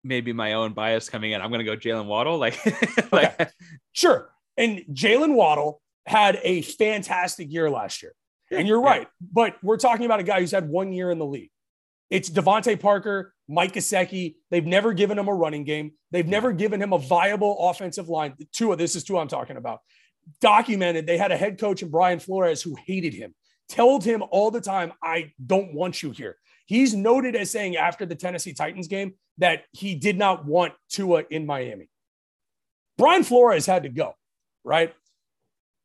maybe 0.03 0.33
my 0.33 0.55
own 0.55 0.73
bias 0.73 1.09
coming 1.09 1.33
in. 1.33 1.41
I'm 1.41 1.51
going 1.51 1.65
to 1.65 1.77
go 1.77 1.77
Jalen 1.77 2.07
Waddle. 2.07 2.39
Like, 2.39 2.59
like 3.13 3.41
okay. 3.41 3.51
sure. 3.93 4.31
And 4.57 4.83
Jalen 4.93 5.35
Waddle 5.35 5.81
had 6.07 6.41
a 6.43 6.63
fantastic 6.63 7.53
year 7.53 7.71
last 7.71 8.03
year. 8.03 8.13
Yeah, 8.51 8.59
and 8.59 8.67
you're 8.67 8.81
right. 8.81 9.03
Yeah. 9.03 9.29
But 9.33 9.57
we're 9.63 9.77
talking 9.77 10.07
about 10.07 10.19
a 10.19 10.25
guy 10.25 10.41
who's 10.41 10.51
had 10.51 10.69
one 10.69 10.93
year 10.93 11.13
in 11.13 11.19
the 11.19 11.27
league. 11.27 11.51
It's 12.11 12.31
DeVante 12.31 12.81
Parker, 12.81 13.35
Mike 13.49 13.73
Gesicki. 13.73 14.37
They've 14.51 14.67
never 14.67 14.93
given 14.93 15.19
him 15.19 15.29
a 15.29 15.35
running 15.35 15.65
game. 15.65 15.93
They've 16.11 16.27
never 16.27 16.53
given 16.53 16.81
him 16.81 16.93
a 16.93 16.99
viable 16.99 17.69
offensive 17.69 18.09
line. 18.09 18.35
Two 18.53 18.73
of 18.73 18.79
this 18.79 18.95
is 18.97 19.05
two 19.05 19.19
I'm 19.19 19.29
talking 19.29 19.57
about. 19.57 19.81
Documented, 20.41 21.07
they 21.07 21.17
had 21.17 21.33
a 21.33 21.37
head 21.37 21.59
coach 21.59 21.83
in 21.83 21.91
Brian 21.91 22.19
Flores 22.19 22.63
who 22.63 22.77
hated 22.87 23.15
him, 23.15 23.35
told 23.69 24.05
him 24.05 24.23
all 24.31 24.51
the 24.51 24.61
time, 24.61 24.93
I 25.03 25.33
don't 25.45 25.75
want 25.75 26.03
you 26.03 26.11
here. 26.11 26.37
He's 26.67 26.95
noted 26.95 27.35
as 27.35 27.51
saying 27.51 27.77
after 27.77 28.05
the 28.05 28.15
Tennessee 28.15 28.53
Titans 28.53 28.89
game 28.89 29.15
that 29.39 29.65
he 29.73 29.95
did 29.95 30.19
not 30.19 30.45
want 30.45 30.75
Tua 30.91 31.25
in 31.31 31.47
Miami. 31.47 31.89
Brian 32.99 33.25
Flores 33.25 33.65
had 33.65 33.85
to 33.85 33.89
go, 33.89 34.15
right? 34.65 34.93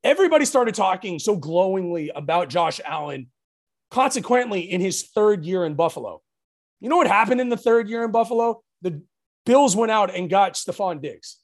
everybody 0.04 0.46
started 0.46 0.76
talking 0.76 1.20
so 1.20 1.36
glowingly 1.36 2.12
about 2.14 2.50
Josh 2.50 2.82
Allen, 2.86 3.28
consequently, 3.90 4.62
in 4.62 4.82
his 4.82 5.04
third 5.04 5.46
year 5.46 5.66
in 5.66 5.76
Buffalo. 5.76 6.22
You 6.84 6.90
know 6.90 6.98
what 6.98 7.08
happened 7.08 7.40
in 7.40 7.48
the 7.48 7.56
third 7.56 7.88
year 7.88 8.04
in 8.04 8.12
Buffalo? 8.12 8.62
The 8.82 9.02
Bills 9.46 9.74
went 9.74 9.90
out 9.90 10.14
and 10.14 10.30
got 10.30 10.56
Stefon 10.56 11.02
Diggs. 11.02 11.38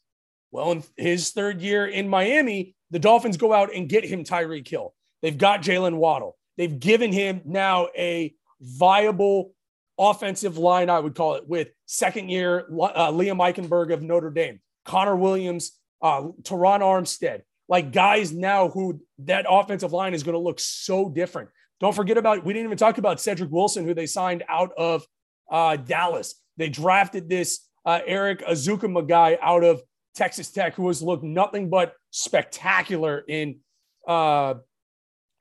Well, 0.51 0.73
in 0.73 0.83
his 0.97 1.31
third 1.31 1.61
year 1.61 1.87
in 1.87 2.09
Miami, 2.09 2.75
the 2.91 2.99
Dolphins 2.99 3.37
go 3.37 3.53
out 3.53 3.73
and 3.73 3.87
get 3.87 4.03
him 4.03 4.25
Tyreek 4.25 4.67
Hill. 4.67 4.93
They've 5.21 5.37
got 5.37 5.61
Jalen 5.61 5.95
Waddle. 5.95 6.37
They've 6.57 6.77
given 6.77 7.13
him 7.13 7.39
now 7.45 7.87
a 7.97 8.33
viable 8.59 9.53
offensive 9.97 10.57
line, 10.57 10.89
I 10.89 10.99
would 10.99 11.15
call 11.15 11.35
it, 11.35 11.47
with 11.47 11.69
second 11.85 12.27
year 12.27 12.65
uh, 12.69 13.09
Liam 13.09 13.37
Eichenberg 13.37 13.93
of 13.93 14.01
Notre 14.01 14.31
Dame, 14.31 14.59
Connor 14.83 15.15
Williams, 15.15 15.71
uh, 16.01 16.23
Terron 16.41 16.81
Armstead, 16.81 17.43
like 17.69 17.93
guys 17.93 18.33
now 18.33 18.67
who 18.67 19.01
that 19.19 19.45
offensive 19.49 19.93
line 19.93 20.13
is 20.13 20.23
going 20.23 20.33
to 20.33 20.39
look 20.39 20.59
so 20.59 21.07
different. 21.07 21.47
Don't 21.79 21.95
forget 21.95 22.17
about, 22.17 22.43
we 22.43 22.51
didn't 22.51 22.65
even 22.65 22.77
talk 22.77 22.97
about 22.97 23.21
Cedric 23.21 23.51
Wilson, 23.51 23.85
who 23.85 23.93
they 23.93 24.05
signed 24.05 24.43
out 24.49 24.73
of 24.77 25.05
uh, 25.49 25.75
Dallas. 25.75 26.35
They 26.57 26.69
drafted 26.69 27.29
this 27.29 27.67
uh, 27.85 27.99
Erik 28.05 28.45
Ezukanma 28.45 29.07
guy 29.07 29.37
out 29.41 29.63
of 29.63 29.81
Texas 30.15 30.51
Tech, 30.51 30.75
who 30.75 30.87
has 30.87 31.01
looked 31.01 31.23
nothing 31.23 31.69
but 31.69 31.93
spectacular 32.11 33.23
in 33.27 33.59
uh, 34.07 34.55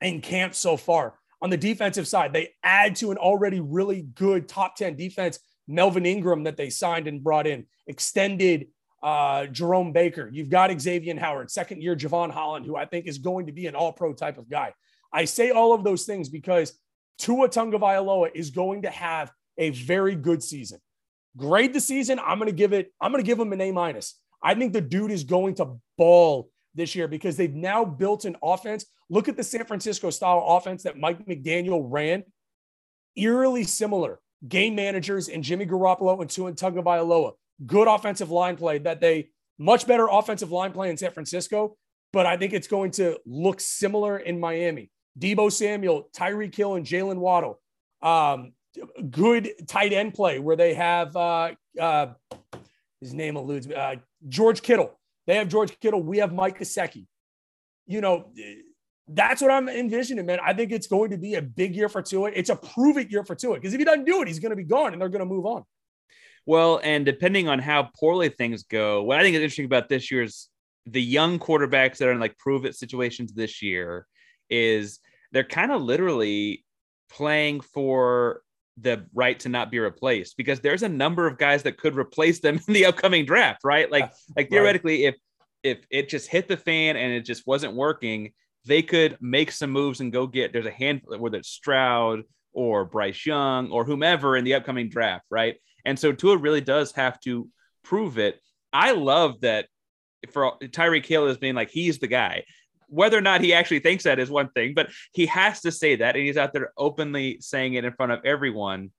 in 0.01 0.21
camp 0.21 0.55
so 0.55 0.77
far. 0.77 1.15
On 1.41 1.49
the 1.49 1.57
defensive 1.57 2.07
side, 2.07 2.33
they 2.33 2.49
add 2.63 2.95
to 2.97 3.11
an 3.11 3.17
already 3.17 3.59
really 3.59 4.01
good 4.01 4.47
top 4.47 4.75
10 4.75 4.95
defense, 4.95 5.39
Melvin 5.67 6.05
Ingram, 6.05 6.43
that 6.43 6.57
they 6.57 6.69
signed 6.69 7.07
and 7.07 7.23
brought 7.23 7.47
in, 7.47 7.65
extended 7.87 8.67
uh, 9.01 9.45
Jerome 9.45 9.93
Baker. 9.93 10.29
You've 10.31 10.49
got 10.49 10.77
Xavier 10.79 11.17
Howard, 11.19 11.49
second 11.49 11.81
year 11.81 11.95
Jevon 11.95 12.31
Holland, 12.31 12.65
who 12.65 12.75
I 12.75 12.85
think 12.85 13.07
is 13.07 13.17
going 13.17 13.45
to 13.45 13.53
be 13.53 13.67
an 13.67 13.75
all 13.75 13.93
pro 13.93 14.13
type 14.13 14.37
of 14.37 14.49
guy. 14.49 14.73
I 15.13 15.25
say 15.25 15.51
all 15.51 15.73
of 15.73 15.83
those 15.83 16.05
things 16.05 16.29
because 16.29 16.77
Tua 17.17 17.49
Tagovailoa 17.49 18.31
is 18.33 18.49
going 18.49 18.83
to 18.83 18.89
have 18.89 19.31
a 19.59 19.69
very 19.69 20.15
good 20.15 20.41
season. 20.41 20.79
Grade 21.37 21.73
the 21.73 21.79
season. 21.79 22.19
I'm 22.19 22.39
going 22.39 22.49
to 22.49 22.55
give 22.55 22.73
it, 22.73 22.91
I'm 22.99 23.11
going 23.11 23.23
to 23.23 23.27
give 23.27 23.39
him 23.39 23.53
an 23.53 23.61
A 23.61 23.71
minus. 23.71 24.19
I 24.41 24.55
think 24.55 24.73
the 24.73 24.81
dude 24.81 25.11
is 25.11 25.23
going 25.23 25.55
to 25.55 25.79
ball 25.97 26.49
this 26.73 26.95
year 26.95 27.07
because 27.07 27.37
they've 27.37 27.53
now 27.53 27.85
built 27.85 28.25
an 28.25 28.37
offense 28.41 28.85
Look 29.09 29.27
at 29.27 29.35
the 29.35 29.43
San 29.43 29.65
Francisco 29.65 30.11
style 30.11 30.43
offense 30.47 30.83
that 30.83 30.97
Mike 30.97 31.25
McDaniel 31.25 31.83
ran. 31.83 32.23
Eerily 33.15 33.63
similar 33.63 34.19
game 34.47 34.75
managers 34.75 35.27
and 35.27 35.43
Jimmy 35.43 35.65
Garoppolo 35.65 36.21
and 36.21 36.29
Tua 36.29 36.53
Tagovailoa. 36.53 37.33
Good 37.65 37.87
offensive 37.87 38.29
line 38.29 38.55
play 38.55 38.77
that 38.79 39.01
they 39.01 39.29
much 39.57 39.87
better 39.87 40.07
offensive 40.09 40.51
line 40.51 40.71
play 40.71 40.89
in 40.89 40.95
San 40.95 41.11
Francisco, 41.11 41.75
but 42.13 42.25
I 42.25 42.37
think 42.37 42.53
it's 42.53 42.67
going 42.67 42.91
to 42.91 43.17
look 43.25 43.59
similar 43.59 44.17
in 44.17 44.39
Miami. 44.39 44.89
Deebo 45.17 45.51
Samuel, 45.51 46.07
Tyreek 46.15 46.55
Hill, 46.55 46.75
and 46.75 46.85
Jalen 46.85 47.17
Waddle. 47.17 47.59
Um, 48.01 48.53
good 49.09 49.51
tight 49.67 49.93
end 49.93 50.13
play 50.13 50.39
where 50.39 50.55
they 50.55 50.73
have 50.73 51.15
uh, 51.15 51.51
uh, 51.79 52.07
his 52.99 53.13
name 53.13 53.35
eludes 53.35 53.67
me. 53.67 53.75
Uh, 53.75 53.95
George 54.27 54.61
Kittle. 54.61 54.97
They 55.27 55.35
have 55.35 55.47
George 55.47 55.79
Kittle. 55.79 56.01
We 56.01 56.17
have 56.17 56.33
Mike 56.33 56.59
Gesicki. 56.59 57.05
You 57.85 58.01
know, 58.01 58.31
that's 59.07 59.41
what 59.41 59.51
I'm 59.51 59.69
envisioning, 59.69 60.25
man. 60.25 60.39
I 60.43 60.53
think 60.53 60.71
it's 60.71 60.87
going 60.87 61.11
to 61.11 61.17
be 61.17 61.35
a 61.35 61.41
big 61.41 61.75
year 61.75 61.89
for 61.89 62.01
Tua. 62.01 62.31
It's 62.33 62.49
a 62.49 62.55
prove 62.55 62.97
it 62.97 63.11
year 63.11 63.23
for 63.23 63.35
Tua 63.35 63.55
because 63.55 63.73
if 63.73 63.79
he 63.79 63.85
doesn't 63.85 64.05
do 64.05 64.21
it, 64.21 64.27
he's 64.27 64.39
going 64.39 64.51
to 64.51 64.55
be 64.55 64.63
gone 64.63 64.93
and 64.93 65.01
they're 65.01 65.09
going 65.09 65.19
to 65.19 65.25
move 65.25 65.45
on. 65.45 65.63
Well, 66.45 66.79
and 66.83 67.05
depending 67.05 67.47
on 67.47 67.59
how 67.59 67.89
poorly 67.99 68.29
things 68.29 68.63
go, 68.63 69.03
what 69.03 69.19
I 69.19 69.23
think 69.23 69.35
is 69.35 69.41
interesting 69.41 69.65
about 69.65 69.89
this 69.89 70.11
year's 70.11 70.49
the 70.85 71.01
young 71.01 71.37
quarterbacks 71.37 71.97
that 71.97 72.07
are 72.07 72.11
in 72.11 72.19
like 72.19 72.37
prove 72.37 72.65
it 72.65 72.75
situations 72.75 73.33
this 73.33 73.61
year 73.61 74.07
is 74.49 74.99
they're 75.31 75.43
kind 75.43 75.71
of 75.71 75.81
literally 75.81 76.65
playing 77.09 77.61
for 77.61 78.41
the 78.81 79.05
right 79.13 79.39
to 79.39 79.49
not 79.49 79.71
be 79.71 79.79
replaced 79.79 80.37
because 80.37 80.59
there's 80.59 80.83
a 80.83 80.89
number 80.89 81.27
of 81.27 81.37
guys 81.37 81.63
that 81.63 81.77
could 81.77 81.95
replace 81.95 82.39
them 82.39 82.59
in 82.67 82.73
the 82.73 82.85
upcoming 82.85 83.25
draft, 83.25 83.63
right? 83.63 83.91
Like, 83.91 84.11
like 84.35 84.49
theoretically, 84.49 85.05
right. 85.05 85.13
if 85.13 85.19
if 85.61 85.85
it 85.89 86.09
just 86.09 86.29
hit 86.29 86.47
the 86.47 86.57
fan 86.57 86.95
and 86.95 87.11
it 87.11 87.25
just 87.25 87.45
wasn't 87.45 87.73
working, 87.73 88.31
they 88.65 88.81
could 88.81 89.17
make 89.19 89.51
some 89.51 89.71
moves 89.71 89.99
and 89.99 90.11
go 90.11 90.27
get. 90.27 90.53
There's 90.53 90.65
a 90.65 90.71
handful, 90.71 91.17
whether 91.17 91.37
it's 91.37 91.49
Stroud 91.49 92.23
or 92.53 92.85
Bryce 92.85 93.25
Young 93.25 93.69
or 93.71 93.83
whomever 93.83 94.37
in 94.37 94.45
the 94.45 94.53
upcoming 94.53 94.89
draft, 94.89 95.25
right? 95.29 95.57
And 95.85 95.97
so 95.97 96.11
Tua 96.11 96.37
really 96.37 96.61
does 96.61 96.91
have 96.93 97.19
to 97.21 97.49
prove 97.83 98.17
it. 98.17 98.39
I 98.71 98.91
love 98.91 99.41
that 99.41 99.67
for 100.31 100.57
Tyreek 100.61 101.05
Hill 101.05 101.27
as 101.27 101.37
being 101.37 101.55
like 101.55 101.69
he's 101.69 101.99
the 101.99 102.07
guy. 102.07 102.43
Whether 102.89 103.17
or 103.17 103.21
not 103.21 103.41
he 103.41 103.53
actually 103.53 103.79
thinks 103.79 104.03
that 104.03 104.19
is 104.19 104.29
one 104.29 104.49
thing, 104.49 104.73
but 104.73 104.89
he 105.13 105.27
has 105.27 105.61
to 105.61 105.71
say 105.71 105.95
that, 105.97 106.15
and 106.15 106.25
he's 106.25 106.37
out 106.37 106.53
there 106.53 106.73
openly 106.77 107.37
saying 107.39 107.75
it 107.75 107.85
in 107.85 107.93
front 107.93 108.11
of 108.11 108.25
everyone. 108.25 108.91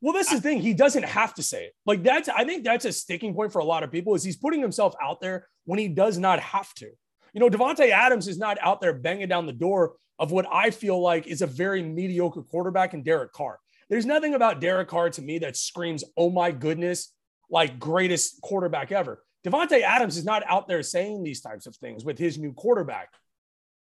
Well, 0.00 0.12
that's 0.12 0.30
the 0.30 0.40
thing. 0.40 0.60
He 0.60 0.74
doesn't 0.74 1.04
have 1.04 1.34
to 1.34 1.42
say 1.42 1.64
it. 1.64 1.74
Like 1.84 2.02
that's, 2.02 2.28
I 2.28 2.44
think 2.44 2.64
that's 2.64 2.84
a 2.84 2.92
sticking 2.92 3.34
point 3.34 3.52
for 3.52 3.60
a 3.60 3.64
lot 3.64 3.82
of 3.82 3.90
people. 3.90 4.14
Is 4.14 4.22
he's 4.22 4.36
putting 4.36 4.60
himself 4.60 4.94
out 5.02 5.20
there 5.20 5.48
when 5.64 5.78
he 5.78 5.88
does 5.88 6.18
not 6.18 6.40
have 6.40 6.72
to. 6.74 6.90
You 7.32 7.40
know, 7.40 7.50
Davante 7.50 7.90
Adams 7.90 8.28
is 8.28 8.38
not 8.38 8.58
out 8.60 8.80
there 8.80 8.94
banging 8.94 9.28
down 9.28 9.46
the 9.46 9.52
door 9.52 9.94
of 10.18 10.32
what 10.32 10.46
I 10.50 10.70
feel 10.70 11.00
like 11.00 11.26
is 11.26 11.42
a 11.42 11.46
very 11.46 11.82
mediocre 11.82 12.42
quarterback 12.42 12.94
in 12.94 13.02
Derek 13.02 13.32
Carr. 13.32 13.58
There's 13.88 14.06
nothing 14.06 14.34
about 14.34 14.60
Derek 14.60 14.88
Carr 14.88 15.10
to 15.10 15.22
me 15.22 15.38
that 15.40 15.56
screams, 15.56 16.04
"Oh 16.16 16.30
my 16.30 16.50
goodness!" 16.50 17.12
like 17.50 17.78
greatest 17.78 18.40
quarterback 18.40 18.90
ever. 18.90 19.22
Davante 19.46 19.82
Adams 19.82 20.16
is 20.16 20.24
not 20.24 20.42
out 20.48 20.66
there 20.66 20.82
saying 20.82 21.22
these 21.22 21.40
types 21.40 21.66
of 21.66 21.76
things 21.76 22.04
with 22.04 22.18
his 22.18 22.38
new 22.38 22.52
quarterback 22.52 23.10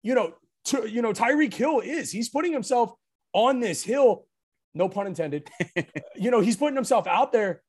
you 0.03 0.15
know, 0.15 0.35
to, 0.67 0.89
you 0.89 1.03
know, 1.03 1.13
Tyreek 1.13 1.55
Hill 1.55 1.81
is. 1.81 2.11
He's 2.11 2.29
putting 2.29 2.53
himself 2.53 2.93
on 3.33 3.61
this 3.61 3.83
hill, 3.83 4.27
no 4.75 4.89
pun 4.89 5.07
intended. 5.07 5.49
you 6.17 6.31
know, 6.31 6.41
he's 6.41 6.57
putting 6.57 6.77
himself 6.77 7.07
out 7.07 7.33
there. 7.33 7.63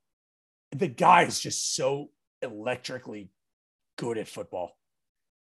The 0.72 0.88
guy 0.88 1.22
is 1.22 1.38
just 1.38 1.74
so 1.74 2.10
electrically 2.40 3.30
good 3.96 4.18
at 4.18 4.28
football. 4.28 4.76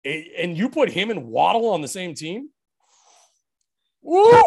It, 0.05 0.33
and 0.39 0.57
you 0.57 0.69
put 0.69 0.91
him 0.91 1.11
and 1.11 1.27
Waddle 1.27 1.71
on 1.71 1.81
the 1.81 1.89
same 1.89 2.15
team. 2.15 2.51
Woo! 4.03 4.43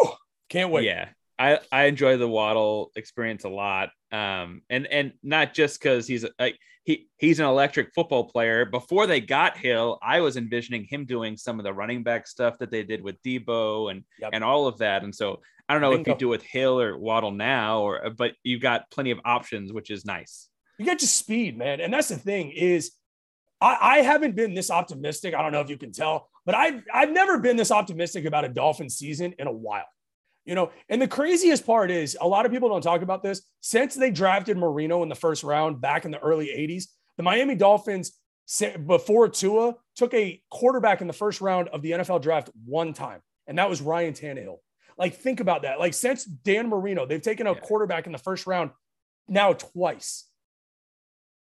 Can't 0.48 0.72
wait. 0.72 0.86
Yeah. 0.86 1.10
I, 1.40 1.60
I 1.72 1.86
enjoy 1.86 2.18
the 2.18 2.28
Waddle 2.28 2.92
experience 2.98 3.46
a 3.46 3.50
lot. 3.50 3.90
Um, 4.12 4.62
and 4.70 4.86
and 4.88 5.14
not 5.24 5.54
just 5.54 5.80
because 5.80 6.06
he's 6.06 6.26
like 6.38 6.60
he 6.84 7.08
he's 7.18 7.40
an 7.40 7.46
electric 7.46 7.94
football 7.96 8.26
player. 8.26 8.66
Before 8.66 9.08
they 9.08 9.22
got 9.22 9.58
Hill, 9.58 9.98
I 10.04 10.20
was 10.20 10.36
envisioning 10.36 10.86
him 10.90 11.06
doing 11.06 11.38
some 11.38 11.58
of 11.58 11.64
the 11.64 11.74
running 11.74 12.04
back 12.04 12.28
stuff 12.28 12.58
that 12.60 12.72
they 12.72 12.84
did 12.84 13.02
with 13.02 13.22
Deebo 13.24 13.90
and 13.90 14.04
yep. 14.20 14.32
and 14.34 14.44
all 14.44 14.68
of 14.68 14.80
that. 14.80 15.04
And 15.04 15.16
so 15.16 15.40
I 15.70 15.74
don't 15.74 15.82
know 15.82 15.92
Bingo. 15.92 16.02
if 16.02 16.16
you 16.16 16.20
do 16.20 16.28
with 16.28 16.44
Hill 16.44 16.80
or 16.80 16.98
Waddle 16.98 17.32
now, 17.32 17.82
or 17.82 18.10
but 18.10 18.34
you've 18.44 18.62
got 18.62 18.92
plenty 18.92 19.12
of 19.12 19.20
options, 19.24 19.72
which 19.72 19.90
is 19.90 20.06
nice. 20.06 20.50
You 20.78 20.86
get 20.86 21.00
just 21.00 21.16
speed, 21.16 21.58
man, 21.58 21.80
and 21.80 21.94
that's 21.94 22.10
the 22.10 22.18
thing 22.18 22.52
is. 22.52 22.92
I, 23.62 23.78
I 23.82 23.98
haven't 24.04 24.38
been 24.38 24.54
this 24.54 24.72
optimistic. 24.72 25.36
I 25.36 25.42
don't 25.42 25.52
know 25.52 25.60
if 25.60 25.70
you 25.70 25.78
can 25.78 25.92
tell, 25.92 26.30
but 26.46 26.56
I've 26.56 26.82
I've 26.94 27.12
never 27.12 27.40
been 27.40 27.58
this 27.58 27.72
optimistic 27.72 28.24
about 28.24 28.46
a 28.46 28.50
Dolphin 28.50 28.90
season 28.90 29.36
in 29.38 29.48
a 29.48 29.52
while. 29.52 29.84
You 30.46 30.56
know, 30.56 30.72
and 30.90 31.02
the 31.02 31.08
craziest 31.08 31.66
part 31.66 31.92
is 31.92 32.18
a 32.20 32.28
lot 32.28 32.46
of 32.46 32.52
people 32.52 32.70
don't 32.70 32.82
talk 32.82 33.02
about 33.02 33.22
this. 33.22 33.42
Since 33.62 33.96
they 33.96 34.10
drafted 34.10 34.58
Marino 34.58 35.04
in 35.04 35.10
the 35.10 35.16
first 35.16 35.44
round 35.44 35.80
back 35.80 36.06
in 36.06 36.12
the 36.12 36.20
early 36.20 36.48
80s, 36.48 36.86
the 37.18 37.24
Miami 37.24 37.56
Dolphins, 37.56 38.14
before 38.88 39.30
Tua, 39.30 39.76
took 39.96 40.14
a 40.14 40.42
quarterback 40.50 41.02
in 41.02 41.08
the 41.08 41.14
first 41.14 41.40
round 41.40 41.68
of 41.70 41.82
the 41.82 41.92
NFL 41.92 42.22
draft 42.22 42.50
one 42.66 42.94
time, 42.94 43.22
and 43.46 43.58
that 43.60 43.70
was 43.70 43.82
Ryan 43.82 44.14
Tannehill. 44.14 44.58
Like, 44.98 45.16
think 45.16 45.40
about 45.40 45.62
that. 45.62 45.80
Like, 45.80 45.94
since 45.94 46.26
Dan 46.26 46.68
Marino, 46.68 47.06
they've 47.06 47.22
taken 47.22 47.46
a 47.46 47.56
quarterback 47.56 48.06
in 48.06 48.12
the 48.12 48.18
first 48.18 48.48
round 48.48 48.72
now 49.28 49.54
twice. 49.54 50.26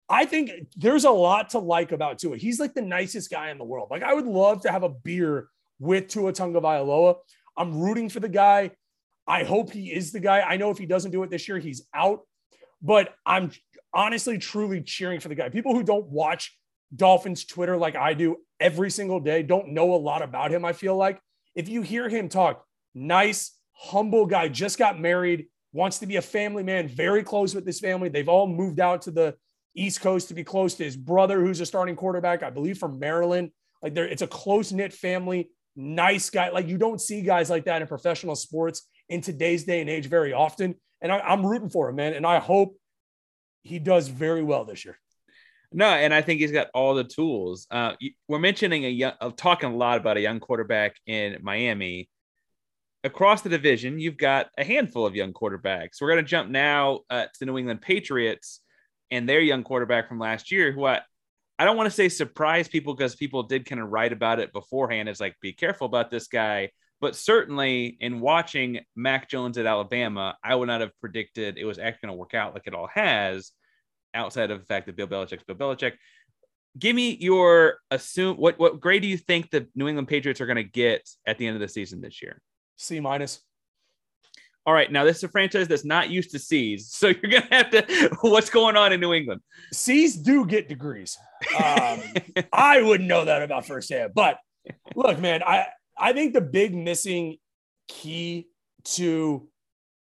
I 0.07 0.25
think 0.25 0.51
there's 0.75 1.03
a 1.03 1.11
lot 1.11 1.49
to 1.51 1.59
like 1.59 1.91
about 1.91 2.19
Tua. 2.19 2.37
He's 2.37 2.59
like 2.59 2.73
the 2.73 2.81
nicest 2.81 3.29
guy 3.29 3.49
in 3.49 3.57
the 3.57 3.63
world. 3.63 3.89
Like, 3.91 4.03
I 4.03 4.13
would 4.13 4.25
love 4.25 4.61
to 4.61 4.71
have 4.71 4.83
a 4.83 4.89
beer 4.89 5.49
with 5.79 6.07
Tua 6.07 6.31
Tagovailoa. 6.31 7.15
I'm 7.57 7.79
rooting 7.79 8.09
for 8.09 8.19
the 8.19 8.29
guy. 8.29 8.71
I 9.29 9.43
hope 9.43 9.71
he 9.71 9.93
is 9.93 10.11
the 10.11 10.19
guy. 10.19 10.41
I 10.41 10.57
know 10.57 10.71
if 10.71 10.79
he 10.79 10.87
doesn't 10.87 11.11
do 11.11 11.21
it 11.21 11.29
this 11.29 11.47
year, 11.47 11.59
he's 11.59 11.83
out. 11.93 12.21
But 12.81 13.13
I'm 13.27 13.51
honestly, 13.93 14.39
truly 14.39 14.81
cheering 14.81 15.19
for 15.19 15.29
the 15.29 15.35
guy. 15.35 15.49
People 15.49 15.75
who 15.75 15.83
don't 15.83 16.07
watch 16.07 16.57
Dolphins 16.95 17.45
Twitter 17.45 17.77
like 17.77 17.95
I 17.95 18.15
do 18.15 18.37
every 18.59 18.89
single 18.89 19.19
day 19.19 19.43
don't 19.43 19.69
know 19.69 19.93
a 19.93 19.97
lot 19.97 20.23
about 20.23 20.51
him. 20.51 20.65
I 20.65 20.73
feel 20.73 20.95
like 20.95 21.21
if 21.55 21.69
you 21.69 21.83
hear 21.83 22.09
him 22.09 22.27
talk, 22.27 22.65
nice, 22.95 23.55
humble 23.73 24.25
guy, 24.25 24.47
just 24.47 24.79
got 24.79 24.99
married, 24.99 25.45
wants 25.73 25.99
to 25.99 26.07
be 26.07 26.15
a 26.15 26.21
family 26.23 26.63
man, 26.63 26.87
very 26.87 27.21
close 27.21 27.53
with 27.53 27.67
his 27.67 27.79
family. 27.79 28.09
They've 28.09 28.27
all 28.27 28.47
moved 28.47 28.79
out 28.79 29.03
to 29.03 29.11
the 29.11 29.35
East 29.75 30.01
Coast 30.01 30.29
to 30.29 30.33
be 30.33 30.43
close 30.43 30.73
to 30.75 30.83
his 30.83 30.97
brother, 30.97 31.39
who's 31.39 31.61
a 31.61 31.65
starting 31.67 31.95
quarterback, 31.95 32.41
I 32.41 32.49
believe 32.49 32.79
from 32.79 32.97
Maryland. 32.97 33.51
Like 33.83 33.93
there, 33.93 34.07
it's 34.07 34.23
a 34.23 34.27
close 34.27 34.71
knit 34.71 34.91
family, 34.91 35.51
nice 35.75 36.31
guy. 36.31 36.49
Like 36.49 36.67
you 36.67 36.79
don't 36.79 36.99
see 36.99 37.21
guys 37.21 37.51
like 37.51 37.65
that 37.65 37.83
in 37.83 37.87
professional 37.87 38.35
sports 38.35 38.88
in 39.09 39.21
today's 39.21 39.63
day 39.63 39.81
and 39.81 39.89
age 39.89 40.07
very 40.07 40.33
often. 40.33 40.75
And 41.01 41.11
I, 41.11 41.33
am 41.33 41.45
rooting 41.45 41.69
for 41.69 41.89
him, 41.89 41.95
man. 41.95 42.13
And 42.13 42.25
I 42.25 42.39
hope 42.39 42.75
he 43.63 43.79
does 43.79 44.07
very 44.07 44.43
well 44.43 44.65
this 44.65 44.85
year. 44.85 44.97
No, 45.71 45.85
and 45.85 46.13
I 46.13 46.21
think 46.21 46.39
he's 46.39 46.51
got 46.51 46.67
all 46.73 46.95
the 46.95 47.03
tools. 47.03 47.67
Uh, 47.69 47.93
we're 48.27 48.39
mentioning 48.39 48.85
a 48.85 48.89
young, 48.89 49.13
uh, 49.21 49.29
talking 49.35 49.71
a 49.71 49.75
lot 49.75 49.97
about 49.97 50.17
a 50.17 50.21
young 50.21 50.39
quarterback 50.39 50.95
in 51.05 51.37
Miami. 51.41 52.09
Across 53.03 53.43
the 53.43 53.49
division, 53.49 53.99
you've 53.99 54.17
got 54.17 54.47
a 54.57 54.63
handful 54.63 55.05
of 55.05 55.15
young 55.15 55.31
quarterbacks. 55.31 56.01
We're 56.01 56.09
going 56.09 56.23
to 56.23 56.29
jump 56.29 56.49
now 56.49 57.01
uh, 57.09 57.25
to 57.25 57.39
the 57.39 57.45
New 57.45 57.57
England 57.57 57.81
Patriots 57.81 58.61
and 59.11 59.29
their 59.29 59.39
young 59.39 59.63
quarterback 59.63 60.09
from 60.09 60.19
last 60.19 60.51
year, 60.51 60.71
who 60.71 60.85
I, 60.85 61.01
I 61.57 61.65
don't 61.65 61.77
want 61.77 61.87
to 61.87 61.95
say 61.95 62.09
surprise 62.09 62.67
people 62.67 62.95
because 62.95 63.15
people 63.15 63.43
did 63.43 63.65
kind 63.65 63.79
of 63.81 63.89
write 63.89 64.11
about 64.11 64.39
it 64.39 64.51
beforehand. 64.51 65.07
It's 65.07 65.19
like, 65.19 65.35
be 65.39 65.53
careful 65.53 65.85
about 65.85 66.09
this 66.09 66.27
guy. 66.27 66.71
But 67.01 67.15
certainly 67.15 67.97
in 67.99 68.19
watching 68.19 68.81
Mac 68.95 69.29
Jones 69.29 69.57
at 69.57 69.65
Alabama, 69.65 70.37
I 70.43 70.55
would 70.55 70.67
not 70.67 70.81
have 70.81 70.91
predicted 70.99 71.57
it 71.57 71.65
was 71.65 71.79
actually 71.79 72.07
going 72.07 72.17
to 72.17 72.19
work 72.19 72.33
out 72.33 72.53
like 72.53 72.67
it 72.67 72.73
all 72.73 72.89
has, 72.93 73.51
outside 74.13 74.51
of 74.51 74.59
the 74.59 74.65
fact 74.65 74.85
that 74.87 74.95
Bill 74.95 75.07
Belichick's 75.07 75.43
Bill 75.43 75.55
Belichick. 75.55 75.93
Give 76.77 76.95
me 76.95 77.17
your 77.19 77.77
assume 77.89 78.37
what 78.37 78.59
what 78.59 78.79
grade 78.79 79.01
do 79.01 79.07
you 79.07 79.17
think 79.17 79.49
the 79.49 79.67
New 79.75 79.87
England 79.87 80.07
Patriots 80.07 80.39
are 80.39 80.45
going 80.45 80.57
to 80.57 80.63
get 80.63 81.09
at 81.25 81.37
the 81.37 81.47
end 81.47 81.55
of 81.55 81.61
the 81.61 81.67
season 81.67 82.01
this 82.01 82.21
year? 82.21 82.41
C 82.77 82.99
minus. 82.99 83.41
All 84.65 84.73
right, 84.73 84.91
now 84.91 85.03
this 85.03 85.17
is 85.17 85.23
a 85.23 85.29
franchise 85.29 85.67
that's 85.67 85.85
not 85.85 86.11
used 86.11 86.31
to 86.31 86.39
C's, 86.39 86.91
so 86.91 87.07
you're 87.23 87.31
gonna 87.31 87.47
have 87.49 87.69
to. 87.71 88.17
What's 88.21 88.49
going 88.49 88.77
on 88.77 88.93
in 88.93 88.99
New 88.99 89.13
England? 89.13 89.41
C's 89.71 90.15
do 90.15 90.45
get 90.45 90.69
degrees. 90.69 91.17
Um, 91.55 92.01
I 92.53 92.81
wouldn't 92.81 93.09
know 93.09 93.25
that 93.25 93.41
about 93.41 93.65
firsthand, 93.65 94.11
but 94.13 94.37
look, 94.95 95.19
man, 95.19 95.41
I 95.41 95.67
I 95.99 96.13
think 96.13 96.33
the 96.33 96.41
big 96.41 96.73
missing 96.73 97.37
key 97.87 98.47
to 98.85 99.47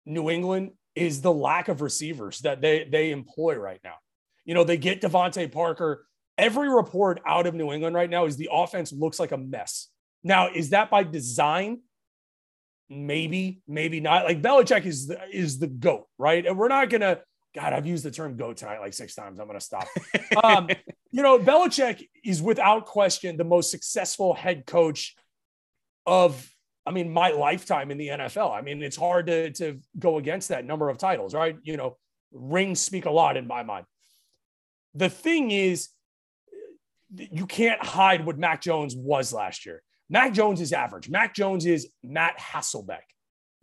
New 0.04 0.28
England 0.28 0.72
is 0.94 1.20
the 1.20 1.32
lack 1.32 1.68
of 1.68 1.80
receivers 1.80 2.40
that 2.40 2.60
they 2.60 2.84
they 2.84 3.10
employ 3.10 3.56
right 3.56 3.80
now. 3.84 3.94
You 4.44 4.54
know, 4.54 4.64
they 4.64 4.76
get 4.76 5.00
DeVante 5.00 5.50
Parker. 5.50 6.06
Every 6.36 6.68
report 6.68 7.20
out 7.24 7.46
of 7.46 7.54
New 7.54 7.72
England 7.72 7.94
right 7.94 8.10
now 8.10 8.26
is 8.26 8.36
the 8.36 8.50
offense 8.52 8.92
looks 8.92 9.20
like 9.20 9.32
a 9.32 9.36
mess. 9.36 9.88
Now, 10.24 10.48
is 10.52 10.70
that 10.70 10.90
by 10.90 11.04
design? 11.04 11.80
Maybe, 12.88 13.62
maybe 13.66 14.00
not. 14.00 14.24
Like 14.24 14.42
Belichick 14.42 14.84
is 14.84 15.06
the, 15.06 15.18
is 15.32 15.58
the 15.58 15.68
goat, 15.68 16.06
right? 16.18 16.44
And 16.44 16.58
we're 16.58 16.68
not 16.68 16.90
gonna. 16.90 17.20
God, 17.54 17.72
I've 17.72 17.86
used 17.86 18.04
the 18.04 18.10
term 18.10 18.36
"goat" 18.36 18.56
tonight 18.56 18.80
like 18.80 18.94
six 18.94 19.14
times. 19.14 19.38
I'm 19.38 19.46
gonna 19.46 19.60
stop. 19.60 19.86
um, 20.42 20.68
you 21.12 21.22
know, 21.22 21.38
Belichick 21.38 22.04
is 22.24 22.42
without 22.42 22.86
question 22.86 23.36
the 23.36 23.44
most 23.44 23.70
successful 23.70 24.34
head 24.34 24.66
coach 24.66 25.14
of 26.06 26.50
I 26.86 26.90
mean, 26.90 27.10
my 27.10 27.30
lifetime 27.30 27.90
in 27.90 27.98
the 27.98 28.08
NFL. 28.08 28.54
I 28.54 28.60
mean, 28.60 28.82
it's 28.82 28.96
hard 28.96 29.26
to, 29.28 29.50
to 29.52 29.80
go 29.98 30.18
against 30.18 30.50
that 30.50 30.66
number 30.66 30.90
of 30.90 30.98
titles, 30.98 31.32
right? 31.32 31.56
You 31.62 31.76
know, 31.78 31.96
rings 32.32 32.80
speak 32.80 33.06
a 33.06 33.10
lot 33.10 33.36
in 33.36 33.46
my 33.46 33.62
mind. 33.62 33.86
The 34.94 35.08
thing 35.08 35.50
is, 35.50 35.88
you 37.16 37.46
can't 37.46 37.82
hide 37.82 38.26
what 38.26 38.38
Mac 38.38 38.60
Jones 38.60 38.94
was 38.94 39.32
last 39.32 39.64
year. 39.64 39.82
Mac 40.10 40.34
Jones 40.34 40.60
is 40.60 40.72
average. 40.72 41.08
Mac 41.08 41.34
Jones 41.34 41.64
is 41.64 41.88
Matt 42.02 42.38
Hasselbeck. 42.38 43.02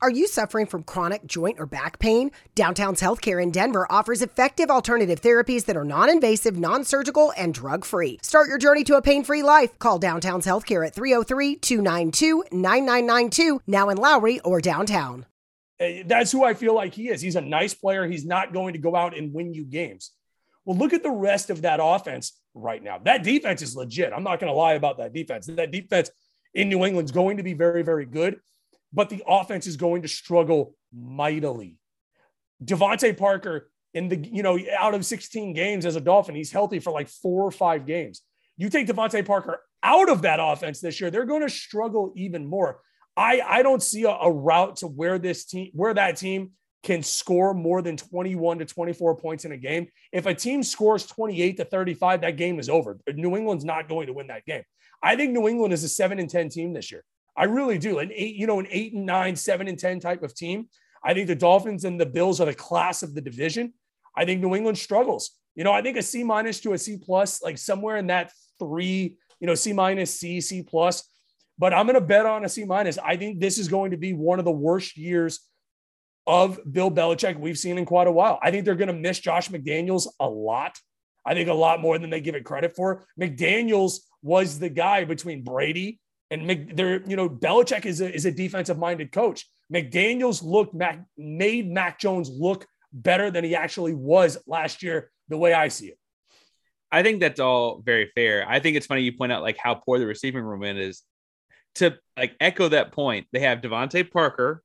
Are 0.04 0.10
you 0.10 0.26
suffering 0.26 0.66
from 0.66 0.82
chronic 0.82 1.28
joint 1.28 1.60
or 1.60 1.68
back 1.68 2.00
pain? 2.00 2.32
Downtown's 2.56 3.02
Healthcare 3.02 3.42
in 3.42 3.52
Denver 3.52 3.86
offers 3.92 4.24
effective 4.24 4.72
alternative 4.72 5.22
therapies 5.22 5.66
that 5.66 5.78
are 5.78 5.86
non 5.86 6.10
invasive, 6.10 6.58
non 6.58 6.84
surgical, 6.84 7.32
and 7.38 7.54
drug 7.54 7.86
free. 7.86 8.18
Start 8.24 8.50
your 8.50 8.58
journey 8.58 8.84
to 8.86 8.96
a 8.96 9.02
pain 9.04 9.24
free 9.24 9.44
life. 9.44 9.78
Call 9.78 10.00
Downtown's 10.00 10.48
Healthcare 10.48 10.88
at 10.88 10.96
303 10.96 11.58
292 11.58 12.46
9992, 12.52 13.62
now 13.68 13.90
in 13.90 13.98
Lowry 13.98 14.40
or 14.40 14.60
downtown. 14.60 15.28
Uh, 15.80 16.02
that's 16.08 16.32
who 16.32 16.44
I 16.44 16.56
feel 16.56 16.74
like 16.74 16.96
he 16.96 17.10
is. 17.10 17.22
He's 17.22 17.36
a 17.36 17.42
nice 17.42 17.76
player. 17.76 18.08
He's 18.08 18.26
not 18.26 18.54
going 18.54 18.74
to 18.74 18.80
go 18.80 18.96
out 18.96 19.16
and 19.16 19.32
win 19.32 19.54
you 19.54 19.66
games. 19.66 20.14
Well, 20.66 20.80
look 20.80 20.94
at 20.94 21.04
the 21.04 21.12
rest 21.12 21.52
of 21.52 21.62
that 21.62 21.80
offense 21.80 22.40
right 22.56 22.82
now. 22.82 22.98
That 22.98 23.22
defense 23.22 23.62
is 23.62 23.76
legit. 23.76 24.14
I'm 24.14 24.24
not 24.24 24.40
going 24.40 24.52
to 24.52 24.58
lie 24.58 24.74
about 24.74 24.98
that 24.98 25.14
defense. 25.14 25.46
That 25.46 25.70
defense 25.70 26.10
in 26.56 26.70
New 26.70 26.86
England's 26.86 27.12
going 27.12 27.38
to 27.38 27.44
be 27.44 27.54
very, 27.54 27.84
very 27.84 28.08
good 28.08 28.40
but 28.94 29.10
the 29.10 29.24
offense 29.28 29.68
is 29.68 29.78
going 29.78 30.02
to 30.02 30.08
struggle 30.08 30.76
mightily. 30.94 31.78
DeVante 32.64 33.18
Parker 33.18 33.70
in 33.94 34.08
the, 34.08 34.18
you 34.18 34.44
know, 34.44 34.58
out 34.78 34.94
of 34.94 35.06
16 35.06 35.54
games 35.54 35.86
as 35.86 35.96
a 35.96 36.02
Dolphin, 36.02 36.36
he's 36.36 36.52
healthy 36.52 36.80
for 36.80 36.92
like 36.92 37.10
four 37.10 37.44
or 37.44 37.52
five 37.52 37.86
games. 37.86 38.22
You 38.58 38.70
take 38.70 38.88
DeVante 38.88 39.26
Parker 39.26 39.62
out 39.84 40.10
of 40.10 40.22
that 40.22 40.40
offense 40.42 40.80
this 40.80 41.02
year, 41.02 41.10
they're 41.10 41.26
going 41.26 41.42
to 41.42 41.50
struggle 41.50 42.14
even 42.16 42.46
more. 42.46 42.82
I, 43.18 43.42
I 43.46 43.64
don't 43.64 43.84
see 43.84 44.04
a, 44.04 44.10
a 44.10 44.32
route 44.32 44.78
to 44.78 44.88
where 44.88 45.20
this 45.20 45.46
team, 45.46 45.72
where 45.74 45.94
that 45.94 46.18
team 46.18 46.52
can 46.84 47.04
score 47.04 47.54
more 47.54 47.82
than 47.82 47.98
21 47.98 48.60
to 48.60 48.66
24 48.66 49.18
points 49.18 49.46
in 49.46 49.52
a 49.52 49.58
game. 49.58 49.88
If 50.12 50.26
a 50.26 50.34
team 50.34 50.64
scores 50.64 51.06
28 51.06 51.58
to 51.58 51.66
35, 51.66 52.22
that 52.22 52.38
game 52.38 52.60
is 52.60 52.70
over. 52.70 52.98
New 53.14 53.36
England's 53.36 53.66
not 53.66 53.90
going 53.90 54.08
to 54.08 54.14
win 54.14 54.28
that 54.28 54.46
game. 54.46 54.64
I 55.04 55.16
think 55.16 55.34
New 55.34 55.48
England 55.48 55.74
is 55.74 55.84
a 55.84 55.90
7 55.90 56.20
and 56.20 56.30
10 56.30 56.50
team 56.50 56.74
this 56.74 56.92
year. 56.92 57.04
I 57.36 57.46
really 57.46 57.78
do. 57.78 58.00
An 58.00 58.12
eight, 58.14 58.36
you 58.36 58.48
know, 58.48 58.60
an 58.60 58.68
eight 58.70 58.94
and 58.94 59.06
nine, 59.06 59.36
seven 59.36 59.68
and 59.68 59.78
10 59.78 60.00
type 60.00 60.24
of 60.24 60.36
team. 60.36 60.68
I 61.04 61.14
think 61.14 61.28
the 61.28 61.36
Dolphins 61.36 61.86
and 61.86 62.00
the 62.00 62.06
Bills 62.06 62.40
are 62.42 62.46
the 62.46 62.54
class 62.54 63.04
of 63.04 63.16
the 63.16 63.22
division. 63.22 63.74
I 64.16 64.26
think 64.26 64.42
New 64.42 64.56
England 64.56 64.78
struggles. 64.78 65.32
You 65.56 65.64
know, 65.64 65.72
I 65.72 65.82
think 65.82 65.98
a 65.98 66.02
C 66.02 66.24
minus 66.24 66.60
to 66.62 66.74
a 66.74 66.78
C 66.78 66.98
plus, 66.98 67.42
like 67.42 67.58
somewhere 67.58 67.98
in 67.98 68.08
that 68.08 68.32
three, 68.60 69.18
you 69.40 69.48
know, 69.48 69.56
C 69.56 69.74
minus, 69.74 70.20
C, 70.20 70.42
C 70.42 70.62
plus. 70.62 71.08
But 71.58 71.74
I'm 71.74 71.86
going 71.86 72.00
to 72.00 72.06
bet 72.06 72.26
on 72.26 72.46
a 72.46 72.50
C 72.50 72.66
minus. 72.66 72.98
I 72.98 73.18
think 73.18 73.40
this 73.40 73.58
is 73.58 73.68
going 73.68 73.92
to 73.92 73.98
be 73.98 74.14
one 74.14 74.40
of 74.40 74.46
the 74.46 74.52
worst 74.52 74.98
years 74.98 75.40
of 76.28 76.60
Bill 76.72 76.92
Belichick 76.92 77.40
we've 77.40 77.58
seen 77.58 77.78
in 77.78 77.86
quite 77.86 78.08
a 78.08 78.12
while. 78.12 78.40
I 78.42 78.52
think 78.52 78.66
they're 78.66 78.76
going 78.76 78.88
to 78.88 78.94
miss 78.94 79.20
Josh 79.20 79.50
McDaniels 79.50 80.08
a 80.20 80.28
lot. 80.28 80.78
I 81.26 81.34
think 81.34 81.50
a 81.50 81.54
lot 81.54 81.82
more 81.82 81.98
than 81.98 82.10
they 82.10 82.22
give 82.22 82.36
it 82.36 82.46
credit 82.46 82.76
for. 82.76 83.06
McDaniels 83.20 84.00
was 84.22 84.60
the 84.60 84.70
guy 84.70 85.04
between 85.04 85.44
Brady 85.44 86.00
and 86.32 86.48
Mc, 86.48 86.76
they're, 86.76 87.04
you 87.04 87.18
know, 87.18 87.30
Belichick 87.30 87.86
is 87.86 88.02
a, 88.02 88.12
is 88.12 88.26
a 88.26 88.32
defensive 88.32 88.80
minded 88.80 89.12
coach. 89.12 89.46
McDaniels 89.72 90.42
looked, 90.42 90.74
Mac, 90.74 91.04
made 91.18 91.70
Mac 91.70 92.00
Jones 92.00 92.30
look 92.30 92.66
better 92.94 93.30
than 93.30 93.44
he 93.44 93.56
actually 93.56 93.94
was 93.94 94.38
last 94.48 94.82
year, 94.82 95.12
the 95.28 95.38
way 95.38 95.54
I 95.54 95.68
see 95.68 95.88
it. 95.88 95.98
I 96.92 97.04
think 97.04 97.20
that's 97.20 97.40
all 97.40 97.82
very 97.86 98.12
fair. 98.16 98.46
I 98.48 98.60
think 98.60 98.76
it's 98.76 98.86
funny 98.86 99.02
you 99.02 99.16
point 99.16 99.32
out 99.32 99.44
like 99.44 99.58
how 99.58 99.76
poor 99.76 100.00
the 100.00 100.06
receiving 100.06 100.44
room 100.44 100.64
is. 100.64 101.04
To 101.76 101.98
like 102.18 102.36
echo 102.42 102.68
that 102.68 102.92
point, 102.92 103.28
they 103.32 103.40
have 103.40 103.62
DeVante 103.62 104.12
Parker, 104.12 104.62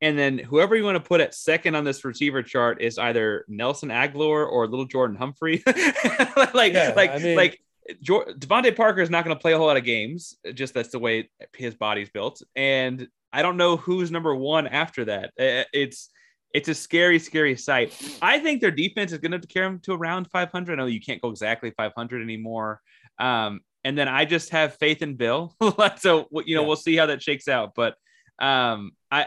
and 0.00 0.16
then 0.16 0.38
whoever 0.38 0.76
you 0.76 0.84
want 0.84 0.94
to 0.94 1.06
put 1.08 1.20
at 1.20 1.34
second 1.34 1.74
on 1.74 1.82
this 1.82 2.04
receiver 2.04 2.44
chart 2.44 2.80
is 2.80 2.96
either 2.96 3.44
Nelson 3.48 3.88
Agholor 3.88 4.48
or 4.48 4.68
Little 4.68 4.84
Jordan 4.84 5.16
Humphrey. 5.16 5.64
like, 5.66 6.74
yeah, 6.74 6.92
like, 6.94 7.10
I 7.10 7.18
mean, 7.18 7.36
like 7.36 7.60
DeVante 7.88 8.76
Parker 8.76 9.00
is 9.00 9.10
not 9.10 9.24
going 9.24 9.36
to 9.36 9.40
play 9.40 9.52
a 9.52 9.58
whole 9.58 9.66
lot 9.66 9.76
of 9.76 9.84
games. 9.84 10.36
Just 10.54 10.74
that's 10.74 10.90
the 10.90 10.98
way 10.98 11.30
his 11.56 11.74
body's 11.74 12.10
built, 12.10 12.42
and 12.54 13.08
I 13.32 13.42
don't 13.42 13.56
know 13.56 13.76
who's 13.76 14.10
number 14.10 14.34
one 14.34 14.66
after 14.66 15.04
that. 15.06 15.32
It's 15.36 16.10
it's 16.54 16.68
a 16.68 16.74
scary, 16.74 17.18
scary 17.18 17.56
sight. 17.56 17.94
I 18.22 18.38
think 18.38 18.60
their 18.60 18.70
defense 18.70 19.12
is 19.12 19.18
going 19.18 19.38
to 19.38 19.46
carry 19.46 19.66
them 19.66 19.80
to 19.80 19.92
around 19.92 20.28
500. 20.30 20.72
I 20.72 20.76
know 20.76 20.86
you 20.86 21.00
can't 21.00 21.20
go 21.20 21.28
exactly 21.28 21.72
500 21.76 22.22
anymore. 22.22 22.80
Um, 23.18 23.60
and 23.84 23.96
then 23.96 24.08
I 24.08 24.24
just 24.24 24.50
have 24.50 24.76
faith 24.76 25.02
in 25.02 25.14
Bill. 25.14 25.54
so 25.98 26.28
you 26.44 26.54
know 26.54 26.62
yeah. 26.62 26.66
we'll 26.66 26.76
see 26.76 26.96
how 26.96 27.06
that 27.06 27.22
shakes 27.22 27.48
out. 27.48 27.74
But 27.74 27.94
um, 28.38 28.92
I 29.10 29.26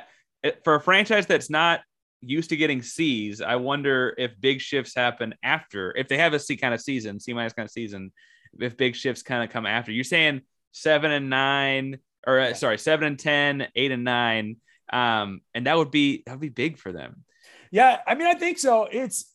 for 0.63 0.75
a 0.75 0.81
franchise 0.81 1.25
that's 1.25 1.49
not 1.49 1.81
used 2.21 2.49
to 2.49 2.57
getting 2.57 2.81
C's, 2.81 3.41
I 3.41 3.55
wonder 3.55 4.13
if 4.17 4.39
big 4.39 4.61
shifts 4.61 4.95
happen 4.95 5.33
after 5.43 5.95
if 5.95 6.07
they 6.07 6.17
have 6.17 6.33
a 6.33 6.39
C 6.39 6.57
kind 6.57 6.73
of 6.73 6.81
season, 6.81 7.19
C 7.19 7.33
minus 7.33 7.53
kind 7.53 7.65
of 7.65 7.71
season 7.71 8.11
if 8.59 8.77
big 8.77 8.95
shifts 8.95 9.23
kind 9.23 9.43
of 9.43 9.49
come 9.49 9.65
after. 9.65 9.91
You're 9.91 10.03
saying 10.03 10.41
seven 10.71 11.11
and 11.11 11.29
nine, 11.29 11.99
or 12.25 12.39
uh, 12.39 12.53
sorry, 12.53 12.77
seven 12.77 13.07
and 13.07 13.19
ten, 13.19 13.67
eight 13.75 13.91
and 13.91 14.03
nine, 14.03 14.57
um, 14.91 15.41
and 15.53 15.67
that 15.67 15.77
would 15.77 15.91
be 15.91 16.23
that 16.25 16.33
would 16.33 16.41
be 16.41 16.49
big 16.49 16.77
for 16.77 16.91
them. 16.91 17.23
Yeah, 17.71 17.99
I 18.05 18.15
mean, 18.15 18.27
I 18.27 18.33
think 18.35 18.59
so. 18.59 18.87
It's 18.91 19.33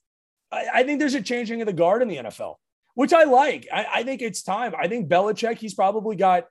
I, 0.52 0.66
I 0.74 0.82
think 0.84 0.98
there's 0.98 1.14
a 1.14 1.22
changing 1.22 1.60
of 1.60 1.66
the 1.66 1.72
guard 1.72 2.02
in 2.02 2.08
the 2.08 2.16
NFL, 2.16 2.56
which 2.94 3.12
I 3.12 3.24
like. 3.24 3.66
I, 3.72 3.86
I 3.94 4.02
think 4.02 4.22
it's 4.22 4.42
time. 4.42 4.74
I 4.78 4.88
think 4.88 5.08
Belichick, 5.08 5.58
he's 5.58 5.74
probably 5.74 6.16
got 6.16 6.46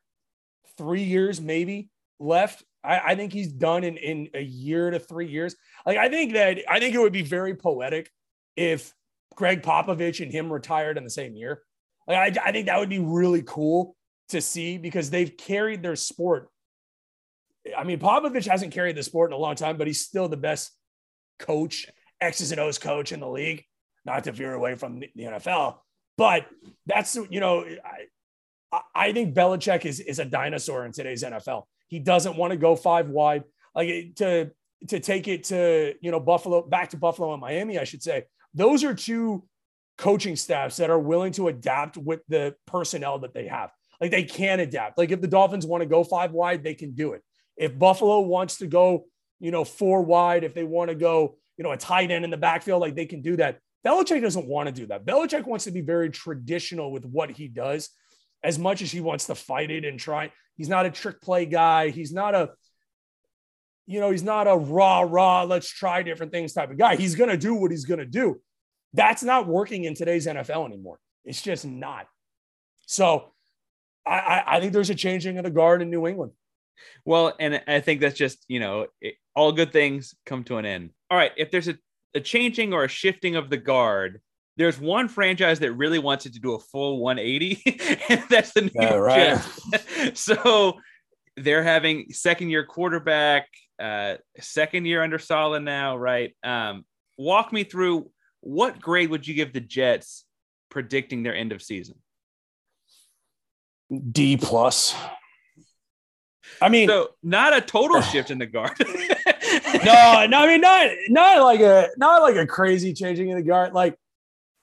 three 0.78 1.04
years 1.04 1.40
maybe 1.40 1.90
left. 2.20 2.64
I, 2.84 3.00
I 3.00 3.16
think 3.16 3.34
he's 3.34 3.52
done 3.52 3.84
in 3.84 3.98
in 3.98 4.30
a 4.34 4.42
year 4.42 4.90
to 4.92 5.00
three 5.00 5.28
years. 5.28 5.56
Like 5.86 5.98
I 5.98 6.10
think 6.10 6.34
that 6.34 6.60
I 6.70 6.80
think 6.80 6.96
it 6.96 7.00
would 7.00 7.14
be 7.14 7.24
very 7.24 7.56
poetic 7.56 8.10
if 8.56 8.94
Gregg 9.36 9.62
Popovich 9.62 10.22
and 10.22 10.32
him 10.32 10.52
retired 10.52 10.98
in 10.98 11.04
the 11.04 11.10
same 11.10 11.36
year. 11.36 11.62
Like, 12.08 12.38
I, 12.38 12.50
I 12.50 12.52
think 12.52 12.68
that 12.68 12.80
would 12.80 12.90
be 12.90 13.00
really 13.00 13.42
cool 13.42 13.96
to 14.30 14.42
see 14.42 14.78
because 14.78 15.10
they've 15.10 15.36
carried 15.36 15.82
their 15.82 15.96
sport. 15.96 16.50
I 17.76 17.84
mean, 17.84 18.00
Popovich 18.00 18.48
hasn't 18.48 18.74
carried 18.74 18.96
the 18.96 19.04
sport 19.04 19.32
in 19.32 19.34
a 19.34 19.40
long 19.40 19.56
time, 19.56 19.78
but 19.78 19.88
he's 19.88 20.02
still 20.02 20.28
the 20.28 20.38
best 20.38 20.72
coach, 21.40 21.88
X's 22.22 22.52
and 22.52 22.62
O's 22.62 22.78
coach 22.78 23.12
in 23.12 23.20
the 23.20 23.30
league. 23.30 23.64
Not 24.06 24.26
to 24.26 24.32
veer 24.32 24.54
away 24.54 24.76
from 24.76 25.00
the 25.00 25.10
NFL, 25.18 25.78
but 26.16 26.46
that's 26.86 27.16
you 27.16 27.40
know, 27.40 27.66
I, 28.72 28.82
I 28.94 29.14
think 29.14 29.34
Belichick 29.34 29.84
is 29.86 30.00
is 30.00 30.20
a 30.20 30.26
dinosaur 30.26 30.86
in 30.86 30.92
today's 30.92 31.24
NFL. 31.24 31.64
He 31.88 31.98
doesn't 31.98 32.38
want 32.38 32.52
to 32.52 32.58
go 32.58 32.76
five 32.76 33.10
wide, 33.10 33.46
like 33.74 34.14
to 34.18 34.52
to 34.90 35.00
take 35.00 35.28
it 35.28 35.46
to 35.46 35.96
you 36.02 36.12
know 36.12 36.20
Buffalo 36.20 36.62
back 36.62 36.92
to 36.92 36.98
Buffalo 36.98 37.34
and 37.34 37.42
Miami, 37.42 37.80
I 37.80 37.84
should 37.84 38.04
say. 38.04 38.26
Those 38.54 38.84
are 38.84 38.94
two 38.94 39.44
coaching 39.98 40.36
staffs 40.36 40.78
that 40.78 40.90
are 40.90 41.00
willing 41.00 41.32
to 41.34 41.48
adapt 41.48 41.98
with 41.98 42.22
the 42.28 42.56
personnel 42.66 43.20
that 43.20 43.34
they 43.34 43.48
have. 43.48 43.72
Like 44.02 44.12
they 44.12 44.24
can 44.24 44.60
adapt. 44.60 44.98
Like 44.98 45.12
if 45.12 45.22
the 45.22 45.28
Dolphins 45.28 45.66
want 45.66 45.82
to 45.82 45.88
go 45.88 46.04
five 46.04 46.32
wide, 46.32 46.64
they 46.64 46.74
can 46.74 46.94
do 46.94 47.14
it. 47.14 47.22
If 47.56 47.78
Buffalo 47.78 48.20
wants 48.22 48.58
to 48.58 48.68
go, 48.68 49.06
you 49.40 49.52
know, 49.52 49.64
four 49.64 50.02
wide, 50.02 50.44
if 50.44 50.54
they 50.54 50.64
want 50.64 50.90
to 50.90 50.96
go, 50.96 51.38
you 51.58 51.64
know, 51.64 51.72
a 51.72 51.78
tight 51.78 52.12
end 52.12 52.26
in 52.26 52.32
the 52.32 52.38
backfield, 52.38 52.82
like 52.82 52.96
they 52.96 53.06
can 53.06 53.22
do 53.22 53.38
that. 53.38 53.60
Belichick 53.86 54.22
doesn't 54.22 54.48
want 54.48 54.68
to 54.68 54.74
do 54.74 54.88
that. 54.88 55.06
Belichick 55.06 55.46
wants 55.46 55.66
to 55.66 55.72
be 55.72 55.82
very 55.82 56.10
traditional 56.10 56.92
with 56.92 57.06
what 57.06 57.32
he 57.32 57.48
does 57.48 57.90
as 58.44 58.60
much 58.60 58.82
as 58.82 58.92
he 58.92 59.00
wants 59.00 59.28
to 59.28 59.36
fight 59.36 59.72
it 59.72 59.86
and 59.86 60.00
try. 60.00 60.32
He's 60.58 60.70
not 60.70 60.86
a 60.86 60.92
trick 60.92 61.22
play 61.22 61.46
guy. 61.46 61.90
He's 61.90 62.12
not 62.12 62.36
a, 62.36 62.52
you 63.86 64.00
know, 64.00 64.10
he's 64.10 64.24
not 64.24 64.48
a 64.48 64.56
raw, 64.56 65.02
raw, 65.02 65.44
let's 65.44 65.70
try 65.70 66.02
different 66.02 66.32
things 66.32 66.54
type 66.54 66.72
of 66.72 66.78
guy. 66.78 66.96
He's 66.96 67.16
going 67.16 67.30
to 67.30 67.38
do 67.38 67.54
what 67.54 67.72
he's 67.72 67.86
going 67.86 68.00
to 68.00 68.06
do. 68.06 68.42
That's 68.96 69.24
not 69.24 69.48
working 69.48 69.84
in 69.84 69.94
today's 69.94 70.26
NFL 70.26 70.66
anymore. 70.66 71.00
It's 71.26 71.42
just 71.42 71.66
not. 71.66 72.08
So 72.86 73.32
I, 74.06 74.44
I 74.46 74.60
think 74.60 74.74
there's 74.74 74.90
a 74.90 74.96
changing 74.96 75.38
of 75.38 75.44
the 75.44 75.50
guard 75.50 75.82
in 75.82 75.90
New 75.90 76.08
England. 76.08 76.32
Well, 77.04 77.34
and 77.40 77.62
I 77.68 77.80
think 77.82 78.02
that's 78.02 78.18
just, 78.18 78.46
you 78.48 78.60
know, 78.60 78.88
it, 79.02 79.16
all 79.36 79.52
good 79.52 79.72
things 79.72 80.16
come 80.26 80.44
to 80.46 80.58
an 80.58 80.66
end. 80.66 80.92
All 81.10 81.18
right. 81.18 81.32
If 81.38 81.52
there's 81.52 81.68
a, 81.68 81.78
a 82.14 82.20
changing 82.20 82.74
or 82.74 82.84
a 82.84 82.88
shifting 82.88 83.36
of 83.36 83.50
the 83.50 83.58
guard, 83.58 84.22
there's 84.58 84.80
one 84.80 85.08
franchise 85.08 85.60
that 85.60 85.74
really 85.74 86.00
wants 86.00 86.26
it 86.26 86.34
to 86.34 86.40
do 86.40 86.54
a 86.54 86.60
full 86.60 87.00
180, 87.00 88.02
and 88.10 88.24
that's 88.30 88.54
the 88.54 88.62
New 88.62 88.72
yeah, 88.74 88.94
York. 88.94 89.12
Jets. 89.12 90.20
so 90.22 90.80
they're 91.36 91.64
having 91.64 92.12
second 92.12 92.50
year 92.50 92.66
quarterback, 92.66 93.50
uh, 93.80 94.16
second 94.40 94.86
year 94.86 95.04
under 95.04 95.20
Saleh 95.20 95.62
now, 95.62 95.98
right? 95.98 96.34
Um, 96.42 96.86
walk 97.18 97.52
me 97.52 97.66
through 97.66 98.10
what 98.46 98.80
grade 98.80 99.10
would 99.10 99.28
you 99.28 99.34
give 99.34 99.54
the 99.54 99.60
Jets 99.60 100.24
predicting 100.70 101.24
their 101.24 101.36
end 101.36 101.52
of 101.52 101.64
season? 101.64 101.96
D 104.12 104.38
plus. 104.38 104.96
I 106.62 106.70
mean, 106.70 106.88
so 106.88 107.10
not 107.24 107.56
a 107.56 107.62
total 107.62 108.02
shift 108.12 108.30
in 108.30 108.38
the 108.38 108.46
guard. 108.46 108.78
no, 108.80 110.28
no, 110.28 110.40
I 110.40 110.48
mean 110.48 110.62
not 110.62 110.90
not 111.10 111.42
like 111.42 111.60
a 111.60 111.90
not 111.98 112.22
like 112.22 112.36
a 112.36 112.46
crazy 112.46 112.94
changing 112.94 113.30
in 113.30 113.36
the 113.36 113.44
guard. 113.44 113.74
Like, 113.74 113.98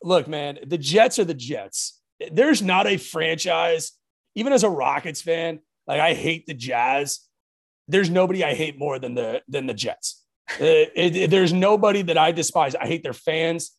look, 0.02 0.28
man, 0.28 0.58
the 0.64 0.78
Jets 0.78 1.18
are 1.18 1.24
the 1.24 1.34
Jets. 1.34 2.00
There's 2.30 2.62
not 2.62 2.86
a 2.86 2.96
franchise, 2.96 3.92
even 4.36 4.52
as 4.52 4.62
a 4.62 4.70
Rockets 4.70 5.22
fan, 5.22 5.58
Like 5.88 6.00
I 6.00 6.14
hate 6.14 6.46
the 6.46 6.54
Jazz. 6.54 7.20
There's 7.88 8.10
nobody 8.10 8.44
I 8.44 8.54
hate 8.54 8.78
more 8.78 9.00
than 9.00 9.14
the 9.14 9.42
than 9.48 9.66
the 9.66 9.74
Jets. 9.74 10.21
It, 10.60 11.16
it, 11.16 11.30
there's 11.30 11.52
nobody 11.52 12.02
that 12.02 12.18
I 12.18 12.32
despise. 12.32 12.74
I 12.74 12.86
hate 12.86 13.02
their 13.02 13.12
fans. 13.12 13.72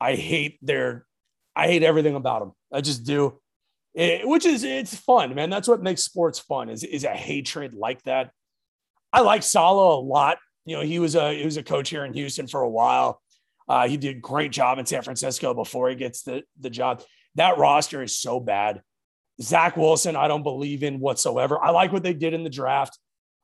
I 0.00 0.14
hate 0.14 0.58
their. 0.62 1.06
I 1.54 1.66
hate 1.66 1.82
everything 1.82 2.14
about 2.14 2.40
them. 2.40 2.52
I 2.72 2.80
just 2.80 3.04
do. 3.04 3.40
It, 3.94 4.26
which 4.28 4.46
is 4.46 4.64
it's 4.64 4.94
fun, 4.94 5.34
man. 5.34 5.50
That's 5.50 5.66
what 5.66 5.82
makes 5.82 6.04
sports 6.04 6.38
fun. 6.38 6.68
Is 6.68 6.84
is 6.84 7.04
a 7.04 7.10
hatred 7.10 7.74
like 7.74 8.02
that. 8.04 8.30
I 9.12 9.20
like 9.20 9.42
Saleh 9.42 9.98
a 9.98 10.00
lot. 10.00 10.38
You 10.64 10.76
know, 10.76 10.82
he 10.82 10.98
was 10.98 11.14
a 11.14 11.36
he 11.36 11.44
was 11.44 11.56
a 11.56 11.62
coach 11.62 11.88
here 11.88 12.04
in 12.04 12.12
Houston 12.12 12.46
for 12.46 12.60
a 12.60 12.68
while. 12.68 13.20
Uh, 13.68 13.88
he 13.88 13.96
did 13.96 14.16
a 14.16 14.20
great 14.20 14.52
job 14.52 14.78
in 14.78 14.86
San 14.86 15.02
Francisco 15.02 15.52
before 15.54 15.88
he 15.88 15.96
gets 15.96 16.22
the 16.22 16.42
the 16.60 16.70
job. 16.70 17.02
That 17.34 17.58
roster 17.58 18.02
is 18.02 18.18
so 18.18 18.40
bad. 18.40 18.82
Zach 19.40 19.76
Wilson, 19.76 20.16
I 20.16 20.28
don't 20.28 20.42
believe 20.42 20.82
in 20.82 21.00
whatsoever. 21.00 21.62
I 21.62 21.70
like 21.70 21.92
what 21.92 22.02
they 22.02 22.14
did 22.14 22.34
in 22.34 22.44
the 22.44 22.50
draft. 22.50 22.98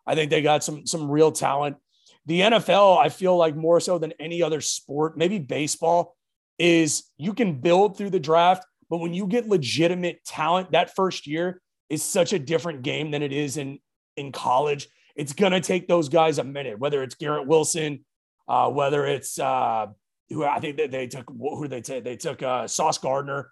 I 0.06 0.14
think 0.14 0.30
they 0.30 0.42
got 0.42 0.64
some 0.64 0.86
some 0.86 1.10
real 1.10 1.32
talent. 1.32 1.76
The 2.26 2.40
NFL, 2.40 2.98
I 2.98 3.08
feel 3.08 3.36
like 3.36 3.54
more 3.54 3.80
so 3.80 3.98
than 3.98 4.12
any 4.18 4.42
other 4.42 4.60
sport, 4.60 5.16
maybe 5.16 5.38
baseball, 5.38 6.16
is 6.58 7.04
you 7.18 7.34
can 7.34 7.60
build 7.60 7.98
through 7.98 8.10
the 8.10 8.20
draft, 8.20 8.64
but 8.88 8.98
when 8.98 9.12
you 9.12 9.26
get 9.26 9.48
legitimate 9.48 10.24
talent, 10.24 10.72
that 10.72 10.94
first 10.94 11.26
year 11.26 11.60
is 11.90 12.02
such 12.02 12.32
a 12.32 12.38
different 12.38 12.82
game 12.82 13.10
than 13.10 13.22
it 13.22 13.32
is 13.32 13.56
in 13.56 13.78
in 14.16 14.32
college. 14.32 14.88
It's 15.16 15.32
gonna 15.32 15.60
take 15.60 15.88
those 15.88 16.08
guys 16.08 16.38
a 16.38 16.44
minute, 16.44 16.78
whether 16.78 17.02
it's 17.02 17.14
Garrett 17.14 17.46
Wilson, 17.46 18.04
uh, 18.48 18.70
whether 18.70 19.04
it's 19.06 19.38
uh, 19.38 19.86
who 20.30 20.44
I 20.44 20.60
think 20.60 20.78
that 20.78 20.90
they 20.90 21.08
took 21.08 21.28
who 21.28 21.68
they 21.68 21.80
take? 21.80 22.04
They 22.04 22.16
took 22.16 22.42
uh, 22.42 22.66
Sauce 22.68 22.98
Gardner 22.98 23.50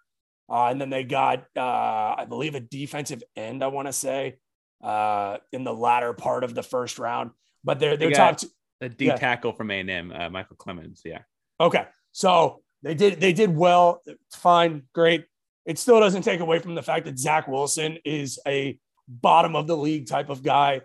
uh, 0.53 0.67
and 0.67 0.81
then 0.81 0.91
they 0.91 1.03
got, 1.03 1.47
uh, 1.57 2.15
I 2.19 2.27
believe, 2.29 2.55
a 2.55 2.61
defensive 2.61 3.23
end, 3.35 3.65
I 3.65 3.69
want 3.69 3.89
to 3.89 3.93
say, 3.93 4.37
uh, 4.83 5.39
in 5.51 5.65
the 5.65 5.73
latter 5.73 6.13
part 6.13 6.45
of 6.45 6.55
the 6.55 6.63
first 6.63 6.99
round. 6.99 7.31
But 7.65 7.79
they're, 7.79 7.97
they're 7.97 8.11
they 8.11 8.15
top 8.15 8.37
two. 8.37 8.49
A 8.83 8.89
D 8.89 9.07
yeah. 9.07 9.17
tackle 9.17 9.53
from 9.53 9.71
A&M, 9.71 10.13
uh, 10.13 10.29
Micheal 10.29 10.57
Clemons. 10.57 11.01
Yeah. 11.05 11.21
Okay. 11.61 11.87
So 12.13 12.63
they 12.83 12.95
did, 12.95 13.21
they 13.21 13.33
did 13.33 13.55
well. 13.55 14.03
Fine. 14.35 14.83
Great. 14.93 15.27
It 15.65 15.79
still 15.79 16.01
doesn't 16.01 16.23
take 16.23 16.41
away 16.41 16.59
from 16.59 16.75
the 16.75 16.83
fact 16.83 17.07
that 17.07 17.19
Zach 17.19 17.47
Wilson 17.47 17.99
is 18.05 18.41
a 18.47 18.79
bottom 19.09 19.55
of 19.55 19.67
the 19.67 19.77
league 19.77 20.07
type 20.07 20.29
of 20.29 20.43
guy. 20.43 20.81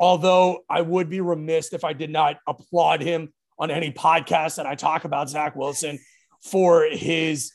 Although 0.00 0.60
I 0.68 0.80
would 0.80 1.10
be 1.10 1.20
remiss 1.20 1.72
if 1.72 1.84
I 1.84 1.92
did 1.92 2.10
not 2.10 2.38
applaud 2.46 3.02
him 3.02 3.32
on 3.58 3.70
any 3.70 3.92
podcast 3.92 4.56
that 4.56 4.66
I 4.66 4.74
talk 4.74 5.04
about 5.04 5.28
Zach 5.28 5.54
Wilson 5.54 5.98
for 6.42 6.84
his 6.90 7.52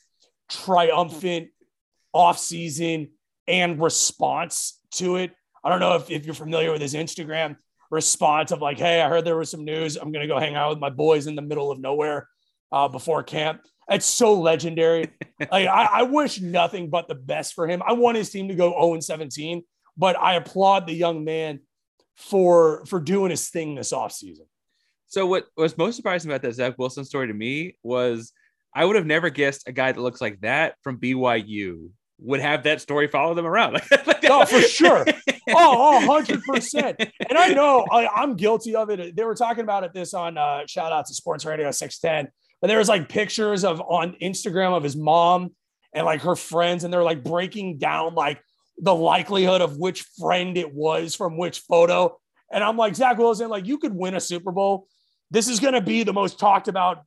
triumphant 0.49 1.49
offseason 2.15 3.09
and 3.47 3.81
response 3.81 4.79
to 4.91 5.17
it. 5.17 5.31
I 5.63 5.69
don't 5.69 5.79
know 5.79 5.95
if, 5.95 6.09
if 6.09 6.25
you're 6.25 6.35
familiar 6.35 6.71
with 6.71 6.81
his 6.81 6.93
Instagram 6.93 7.57
response 7.89 8.51
of 8.51 8.61
like, 8.61 8.77
hey, 8.77 9.01
I 9.01 9.09
heard 9.09 9.25
there 9.25 9.37
was 9.37 9.51
some 9.51 9.65
news. 9.65 9.95
I'm 9.95 10.11
going 10.11 10.27
to 10.27 10.33
go 10.33 10.39
hang 10.39 10.55
out 10.55 10.69
with 10.69 10.79
my 10.79 10.89
boys 10.89 11.27
in 11.27 11.35
the 11.35 11.41
middle 11.41 11.71
of 11.71 11.79
nowhere 11.79 12.27
uh, 12.71 12.87
before 12.87 13.23
camp. 13.23 13.61
It's 13.89 14.05
so 14.05 14.33
legendary. 14.33 15.11
like, 15.39 15.67
I, 15.67 15.89
I 15.91 16.03
wish 16.03 16.41
nothing 16.41 16.89
but 16.89 17.07
the 17.07 17.15
best 17.15 17.53
for 17.53 17.67
him. 17.67 17.81
I 17.85 17.93
want 17.93 18.17
his 18.17 18.29
team 18.29 18.49
to 18.49 18.55
go 18.55 18.71
0 18.71 18.99
17, 18.99 19.63
but 19.95 20.19
I 20.19 20.35
applaud 20.35 20.87
the 20.87 20.93
young 20.93 21.23
man 21.23 21.61
for 22.15 22.83
for 22.87 22.99
doing 22.99 23.29
his 23.29 23.47
thing 23.49 23.75
this 23.75 23.93
offseason. 23.93 24.47
So 25.05 25.25
what 25.25 25.45
was 25.55 25.77
most 25.77 25.95
surprising 25.95 26.29
about 26.29 26.41
that 26.41 26.55
Zach 26.55 26.77
Wilson 26.77 27.05
story 27.05 27.27
to 27.27 27.33
me 27.33 27.77
was 27.83 28.33
I 28.75 28.83
would 28.83 28.95
have 28.95 29.05
never 29.05 29.29
guessed 29.29 29.67
a 29.67 29.71
guy 29.71 29.91
that 29.91 30.01
looks 30.01 30.19
like 30.19 30.41
that 30.41 30.75
from 30.81 30.99
BYU 30.99 31.89
would 32.19 32.41
have 32.41 32.63
that 32.63 32.81
story 32.81 33.07
follow 33.07 33.33
them 33.33 33.45
around. 33.45 33.81
oh, 34.29 34.45
for 34.45 34.61
sure. 34.61 35.05
Oh, 35.49 36.23
100%. 36.27 37.11
And 37.29 37.37
I 37.37 37.49
know 37.49 37.85
I, 37.91 38.23
am 38.23 38.35
guilty 38.35 38.75
of 38.75 38.89
it. 38.89 39.15
They 39.15 39.23
were 39.23 39.35
talking 39.35 39.63
about 39.63 39.83
it 39.83 39.93
this 39.93 40.13
on 40.13 40.37
uh, 40.37 40.65
shout 40.67 40.91
out 40.91 41.05
to 41.07 41.13
Sports 41.13 41.45
Radio 41.45 41.71
610. 41.71 42.31
But 42.61 42.67
there 42.67 42.79
was 42.79 42.89
like 42.89 43.09
pictures 43.09 43.63
of 43.63 43.81
on 43.81 44.15
Instagram 44.21 44.75
of 44.75 44.83
his 44.83 44.95
mom 44.95 45.51
and 45.93 46.05
like 46.05 46.21
her 46.21 46.35
friends, 46.35 46.83
and 46.83 46.93
they're 46.93 47.03
like 47.03 47.23
breaking 47.23 47.77
down 47.77 48.15
like 48.15 48.41
the 48.79 48.93
likelihood 48.93 49.61
of 49.61 49.77
which 49.77 50.03
friend 50.19 50.57
it 50.57 50.73
was 50.73 51.15
from 51.15 51.37
which 51.37 51.59
photo. 51.59 52.17
And 52.51 52.63
I'm 52.63 52.77
like, 52.77 52.95
Zach 52.95 53.17
Wilson, 53.17 53.49
like 53.49 53.67
you 53.67 53.77
could 53.77 53.93
win 53.93 54.15
a 54.15 54.19
Super 54.19 54.51
Bowl. 54.51 54.87
This 55.29 55.47
is 55.47 55.59
going 55.59 55.73
to 55.73 55.81
be 55.81 56.03
the 56.03 56.13
most 56.13 56.39
talked 56.39 56.67
about 56.67 57.03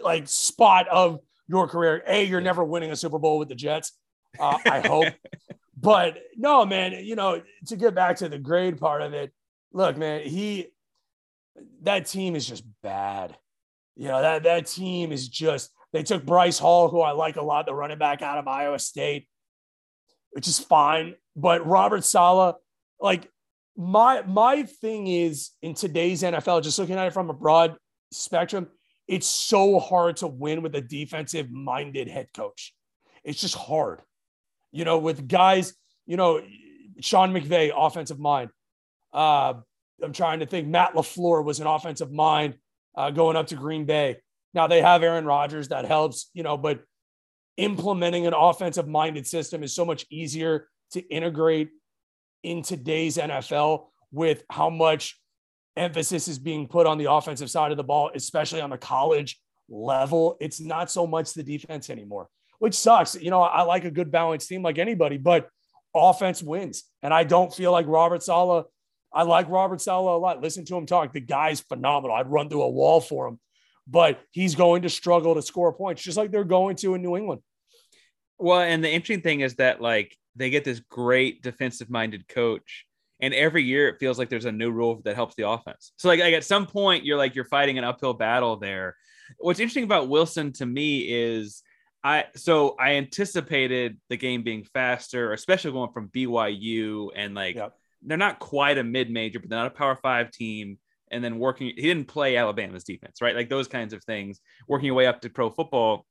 like 0.00 0.28
spot 0.28 0.88
of 0.88 1.20
your 1.48 1.68
career. 1.68 2.02
A, 2.06 2.24
you're 2.24 2.40
never 2.40 2.64
winning 2.64 2.90
a 2.90 2.96
Super 2.96 3.18
Bowl 3.18 3.38
with 3.38 3.48
the 3.48 3.54
Jets. 3.54 3.92
Uh, 4.38 4.58
I 4.64 4.86
hope. 4.86 5.06
but 5.84 6.16
no, 6.34 6.64
man, 6.64 7.04
you 7.04 7.14
know, 7.14 7.42
to 7.66 7.76
get 7.76 7.94
back 7.94 8.16
to 8.16 8.28
the 8.30 8.38
grade 8.38 8.78
part 8.78 9.02
of 9.02 9.12
it, 9.12 9.32
look, 9.70 9.98
man, 9.98 10.26
he 10.26 10.68
that 11.82 12.06
team 12.06 12.34
is 12.34 12.46
just 12.46 12.64
bad. 12.82 13.36
You 13.94 14.08
know, 14.08 14.22
that 14.22 14.44
that 14.44 14.66
team 14.66 15.12
is 15.12 15.28
just 15.28 15.70
they 15.92 16.02
took 16.02 16.24
Breece 16.24 16.58
Hall, 16.58 16.88
who 16.88 17.02
I 17.02 17.10
like 17.10 17.36
a 17.36 17.42
lot, 17.42 17.66
the 17.66 17.74
running 17.74 17.98
back 17.98 18.22
out 18.22 18.38
of 18.38 18.48
Iowa 18.48 18.78
State, 18.78 19.28
which 20.30 20.48
is 20.48 20.58
fine. 20.58 21.16
But 21.36 21.66
Robert 21.66 22.02
Saleh, 22.02 22.56
like 22.98 23.28
my 23.76 24.22
my 24.22 24.62
thing 24.62 25.06
is 25.06 25.50
in 25.60 25.74
today's 25.74 26.22
NFL, 26.22 26.62
just 26.62 26.78
looking 26.78 26.96
at 26.96 27.08
it 27.08 27.12
from 27.12 27.28
a 27.28 27.34
broad 27.34 27.76
spectrum, 28.10 28.68
it's 29.06 29.26
so 29.26 29.78
hard 29.78 30.16
to 30.16 30.28
win 30.28 30.62
with 30.62 30.74
a 30.76 30.80
defensive 30.80 31.50
minded 31.50 32.08
head 32.08 32.28
coach. 32.34 32.74
It's 33.22 33.42
just 33.42 33.54
hard. 33.54 34.00
You 34.74 34.84
know, 34.84 34.98
with 34.98 35.28
guys, 35.28 35.74
you 36.06 36.16
know, 36.16 36.42
Sean 37.00 37.32
McVay, 37.32 37.72
offensive 37.74 38.18
mind. 38.18 38.50
Uh, 39.12 39.54
I'm 40.02 40.12
trying 40.12 40.40
to 40.40 40.46
think. 40.46 40.68
Matt 40.68 40.94
LaFleur 40.94 41.44
was 41.44 41.60
an 41.60 41.66
offensive 41.66 42.12
mind 42.12 42.56
uh, 42.96 43.10
going 43.10 43.36
up 43.36 43.46
to 43.48 43.54
Green 43.54 43.84
Bay. 43.84 44.16
Now 44.52 44.66
they 44.66 44.82
have 44.82 45.02
Aaron 45.02 45.24
Rodgers 45.24 45.68
that 45.68 45.84
helps, 45.84 46.30
you 46.34 46.42
know, 46.42 46.56
but 46.56 46.82
implementing 47.56 48.26
an 48.26 48.34
offensive 48.34 48.88
minded 48.88 49.26
system 49.26 49.62
is 49.62 49.72
so 49.72 49.84
much 49.84 50.04
easier 50.10 50.68
to 50.92 51.00
integrate 51.08 51.70
in 52.42 52.62
today's 52.62 53.16
NFL 53.16 53.86
with 54.12 54.42
how 54.50 54.70
much 54.70 55.20
emphasis 55.76 56.28
is 56.28 56.38
being 56.38 56.68
put 56.68 56.86
on 56.86 56.98
the 56.98 57.10
offensive 57.10 57.50
side 57.50 57.70
of 57.70 57.76
the 57.76 57.84
ball, 57.84 58.10
especially 58.14 58.60
on 58.60 58.70
the 58.70 58.78
college 58.78 59.40
level. 59.68 60.36
It's 60.40 60.60
not 60.60 60.90
so 60.90 61.06
much 61.06 61.32
the 61.32 61.42
defense 61.42 61.90
anymore, 61.90 62.28
which 62.64 62.72
sucks. 62.72 63.14
You 63.14 63.28
know, 63.28 63.42
I 63.42 63.60
like 63.64 63.84
a 63.84 63.90
good 63.90 64.10
balanced 64.10 64.48
team 64.48 64.62
like 64.62 64.78
anybody, 64.78 65.18
but 65.18 65.50
offense 65.94 66.42
wins. 66.42 66.84
And 67.02 67.12
I 67.12 67.22
don't 67.22 67.52
feel 67.52 67.72
like 67.72 67.84
Robert 67.86 68.22
Saleh. 68.22 68.64
I 69.12 69.24
like 69.24 69.50
Robert 69.50 69.82
Saleh 69.82 70.14
a 70.14 70.16
lot. 70.16 70.40
Listen 70.40 70.64
to 70.64 70.76
him 70.78 70.86
talk. 70.86 71.12
The 71.12 71.20
guy's 71.20 71.60
phenomenal. 71.60 72.16
I'd 72.16 72.30
run 72.30 72.48
through 72.48 72.62
a 72.62 72.70
wall 72.70 73.02
for 73.02 73.28
him, 73.28 73.38
but 73.86 74.18
he's 74.30 74.54
going 74.54 74.80
to 74.80 74.88
struggle 74.88 75.34
to 75.34 75.42
score 75.42 75.74
points, 75.74 76.02
just 76.02 76.16
like 76.16 76.30
they're 76.30 76.42
going 76.42 76.76
to 76.76 76.94
in 76.94 77.02
New 77.02 77.18
England. 77.18 77.42
Well, 78.38 78.60
and 78.60 78.82
the 78.82 78.88
interesting 78.88 79.20
thing 79.20 79.40
is 79.40 79.56
that 79.56 79.82
like 79.82 80.16
they 80.34 80.48
get 80.48 80.64
this 80.64 80.80
great 80.80 81.42
defensive 81.42 81.90
minded 81.90 82.26
coach 82.28 82.86
and 83.20 83.34
every 83.34 83.62
year 83.62 83.88
it 83.88 83.98
feels 84.00 84.18
like 84.18 84.30
there's 84.30 84.46
a 84.46 84.52
new 84.52 84.70
rule 84.70 85.02
that 85.04 85.16
helps 85.16 85.34
the 85.34 85.46
offense. 85.46 85.92
So 85.98 86.08
like, 86.08 86.20
like 86.20 86.32
at 86.32 86.44
some 86.44 86.64
point 86.64 87.04
you're 87.04 87.18
like 87.18 87.34
you're 87.34 87.44
fighting 87.44 87.76
an 87.76 87.84
uphill 87.84 88.14
battle 88.14 88.56
there. 88.56 88.96
What's 89.36 89.60
interesting 89.60 89.84
about 89.84 90.08
Wilson 90.08 90.54
to 90.54 90.64
me 90.64 91.00
is 91.00 91.62
I 92.04 92.26
so 92.36 92.76
I 92.78 92.96
anticipated 92.96 93.98
the 94.10 94.18
game 94.18 94.42
being 94.42 94.64
faster, 94.74 95.32
especially 95.32 95.72
going 95.72 95.90
from 95.92 96.10
BYU 96.10 97.08
and 97.16 97.34
like 97.34 97.56
yep. 97.56 97.72
they're 98.02 98.18
not 98.18 98.38
quite 98.38 98.76
a 98.76 98.84
mid 98.84 99.10
major, 99.10 99.40
but 99.40 99.48
they're 99.48 99.58
not 99.58 99.68
a 99.68 99.70
Power 99.70 99.96
Five 99.96 100.30
team. 100.30 100.78
And 101.10 101.22
then 101.22 101.38
working, 101.38 101.68
he 101.68 101.82
didn't 101.82 102.08
play 102.08 102.36
Alabama's 102.36 102.84
defense, 102.84 103.22
right? 103.22 103.36
Like 103.36 103.48
those 103.48 103.68
kinds 103.68 103.94
of 103.94 104.02
things. 104.04 104.40
Working 104.68 104.86
your 104.86 104.94
way 104.94 105.06
up 105.06 105.20
to 105.22 105.30
pro 105.30 105.48
football, 105.48 106.06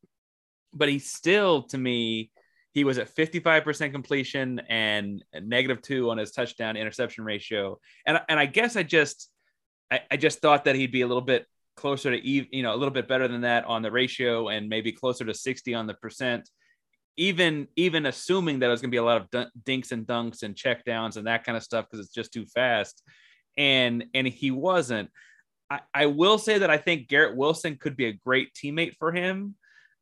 but 0.73 0.89
he 0.89 0.99
still, 0.99 1.63
to 1.63 1.77
me, 1.77 2.31
he 2.71 2.83
was 2.83 2.97
at 2.97 3.13
55% 3.13 3.91
completion 3.91 4.61
and 4.67 5.23
negative 5.33 5.81
two 5.81 6.09
on 6.09 6.17
his 6.17 6.31
touchdown 6.31 6.77
interception 6.77 7.23
ratio. 7.23 7.79
And, 8.05 8.19
and 8.29 8.39
I 8.39 8.45
guess 8.45 8.75
I 8.75 8.83
just, 8.83 9.29
I, 9.91 10.01
I 10.09 10.17
just 10.17 10.39
thought 10.39 10.65
that 10.65 10.75
he'd 10.75 10.91
be 10.91 11.01
a 11.01 11.07
little 11.07 11.21
bit 11.21 11.45
closer 11.75 12.11
to, 12.11 12.17
even, 12.25 12.49
you 12.51 12.63
know, 12.63 12.73
a 12.73 12.77
little 12.77 12.93
bit 12.93 13.07
better 13.07 13.27
than 13.27 13.41
that 13.41 13.65
on 13.65 13.81
the 13.81 13.91
ratio 13.91 14.49
and 14.49 14.69
maybe 14.69 14.91
closer 14.91 15.25
to 15.25 15.33
60 15.33 15.73
on 15.73 15.87
the 15.87 15.93
percent. 15.95 16.49
Even, 17.15 17.67
even 17.75 18.07
assuming 18.07 18.59
that 18.59 18.67
it 18.67 18.69
was 18.69 18.81
going 18.81 18.89
to 18.89 18.95
be 18.95 18.97
a 18.97 19.03
lot 19.03 19.21
of 19.21 19.47
dinks 19.65 19.91
and 19.91 20.07
dunks 20.07 20.43
and 20.43 20.55
check 20.55 20.83
downs 20.83 21.17
and 21.17 21.27
that 21.27 21.43
kind 21.43 21.55
of 21.55 21.63
stuff 21.63 21.85
because 21.89 22.03
it's 22.03 22.13
just 22.13 22.33
too 22.33 22.45
fast. 22.47 23.03
And, 23.57 24.05
and 24.13 24.27
he 24.27 24.49
wasn't. 24.49 25.09
I, 25.69 25.79
I 25.93 26.05
will 26.07 26.37
say 26.37 26.57
that 26.57 26.69
I 26.69 26.77
think 26.77 27.07
Garrett 27.07 27.35
Wilson 27.35 27.77
could 27.77 27.95
be 27.95 28.05
a 28.05 28.13
great 28.13 28.53
teammate 28.53 28.95
for 28.97 29.11
him. 29.11 29.55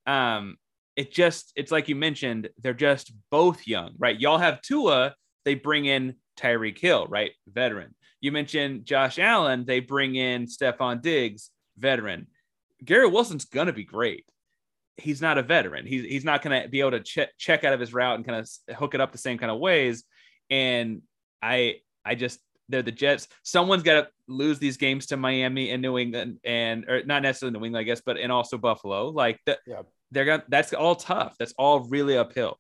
Um, 0.06 0.58
it 0.96 1.12
just 1.12 1.52
it's 1.56 1.72
like 1.72 1.88
you 1.88 1.96
mentioned, 1.96 2.50
they're 2.60 2.74
just 2.74 3.14
both 3.30 3.66
young, 3.68 3.94
right? 3.98 4.20
Y'all 4.20 4.38
have 4.38 4.62
Tua, 4.62 5.16
they 5.46 5.56
bring 5.56 5.86
in 5.86 6.16
Tyreek 6.38 6.78
Hill, 6.78 7.08
right? 7.08 7.32
Veteran. 7.48 7.96
You 8.20 8.32
mentioned 8.32 8.86
Josh 8.86 9.18
Allen, 9.18 9.66
they 9.66 9.80
bring 9.80 10.16
in 10.16 10.46
Stefon 10.46 11.02
Diggs, 11.02 11.50
veteran. 11.78 12.28
Garrett 12.84 13.12
Wilson's 13.12 13.46
gonna 13.46 13.74
be 13.74 13.84
great. 13.84 14.26
He's 14.98 15.22
not 15.22 15.38
a 15.38 15.44
veteran. 15.44 15.86
He's 15.86 16.04
he's 16.04 16.26
not 16.26 16.42
gonna 16.42 16.68
be 16.68 16.80
able 16.80 16.92
to 16.92 17.00
check 17.00 17.30
check 17.38 17.64
out 17.64 17.74
of 17.74 17.80
his 17.80 17.94
route 17.94 18.16
and 18.16 18.26
kind 18.26 18.40
of 18.68 18.76
hook 18.76 18.94
it 18.96 19.02
up 19.02 19.12
the 19.12 19.18
same 19.18 19.38
kind 19.38 19.52
of 19.52 19.60
ways. 19.60 20.04
And 20.50 21.02
I 21.42 21.78
I 22.06 22.16
just 22.16 22.40
they're 22.70 22.82
the 22.82 22.92
Jets. 22.92 23.28
Someone's 23.44 23.84
got 23.84 23.94
to 24.02 24.08
lose 24.28 24.58
these 24.58 24.78
games 24.78 25.08
to 25.08 25.18
Miami 25.18 25.72
and 25.72 25.82
New 25.82 25.98
England, 25.98 26.40
and 26.46 26.86
or 26.90 27.04
not 27.04 27.22
necessarily 27.22 27.58
New 27.58 27.66
England, 27.66 27.82
I 27.82 27.84
guess, 27.84 28.02
but 28.06 28.18
and 28.18 28.32
also 28.32 28.58
Buffalo. 28.58 29.10
Like 29.10 29.40
the, 29.46 29.58
Yeah. 29.68 29.82
they're 30.12 30.26
gonna. 30.26 30.44
That's 30.48 30.74
all 30.74 30.96
tough. 30.96 31.36
That's 31.38 31.54
all 31.58 31.82
really 31.82 32.18
uphill. 32.18 32.58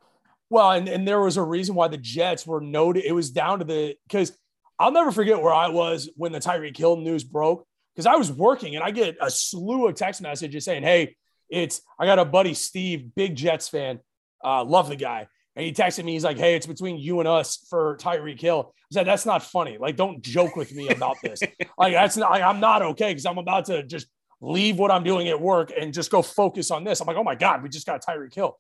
Well, 0.50 0.72
and, 0.72 0.90
and 0.90 1.08
there 1.08 1.22
was 1.22 1.38
a 1.38 1.44
reason 1.44 1.76
why 1.76 1.88
the 1.88 1.98
Jets 1.98 2.46
were 2.46 2.60
noted. 2.60 3.06
It 3.06 3.14
was 3.14 3.32
down 3.32 3.60
to 3.60 3.66
the 3.66 3.96
because 4.06 4.38
I'll 4.78 4.92
never 4.92 5.12
forget 5.12 5.42
where 5.42 5.54
I 5.54 5.70
was 5.70 6.10
when 6.18 6.34
the 6.34 6.40
Tyreek 6.40 6.76
Hill 6.76 6.98
news 6.98 7.24
broke 7.24 7.66
because 7.96 8.06
I 8.06 8.16
was 8.16 8.32
working 8.32 8.76
and 8.76 8.84
I 8.84 8.92
get 8.92 9.18
a 9.22 9.30
slew 9.30 9.88
of 9.88 9.96
text 9.96 10.22
messages 10.22 10.66
saying, 10.66 10.84
"Hey, 10.84 11.16
it's 11.50 11.82
I 12.00 12.06
got 12.06 12.20
a 12.20 12.26
buddy 12.26 12.54
Steve, 12.54 13.14
big 13.16 13.36
Jets 13.36 13.70
fan, 13.70 14.00
uh, 14.44 14.64
love 14.64 14.90
the 14.90 14.96
guy." 14.96 15.28
And 15.56 15.66
he 15.66 15.74
texted 15.74 16.06
me. 16.06 16.14
He's 16.14 16.24
like, 16.24 16.38
"Hey, 16.38 16.56
it's 16.56 16.68
between 16.68 16.98
you 16.98 17.20
and 17.20 17.28
us 17.28 17.66
for 17.70 17.98
Tyreek 17.98 18.40
Hill." 18.40 18.74
I 18.76 18.94
said, 18.94 19.08
"That's 19.08 19.26
not 19.26 19.44
funny. 19.44 19.78
Like, 19.78 19.96
don't 19.96 20.22
joke 20.22 20.56
with 20.56 20.74
me 20.74 20.90
about 20.90 21.18
this. 21.22 21.42
like, 21.78 21.94
that's 21.94 22.18
not. 22.18 22.32
Like, 22.32 22.44
I'm 22.44 22.60
not 22.60 22.82
okay 22.82 23.12
because 23.12 23.26
I'm 23.26 23.38
about 23.38 23.66
to 23.66 23.84
just 23.84 24.08
leave 24.40 24.80
what 24.80 24.92
I'm 24.92 25.04
doing 25.04 25.28
at 25.28 25.40
work 25.40 25.72
and 25.78 25.94
just 25.94 26.12
go 26.12 26.22
focus 26.22 26.72
on 26.72 26.84
this." 26.84 27.02
I'm 27.02 27.08
like, 27.08 27.18
"Oh 27.18 27.24
my 27.24 27.36
god, 27.36 27.64
we 27.64 27.70
just 27.70 27.86
got 27.86 28.04
Tyreek 28.04 28.34
Hill." 28.34 28.58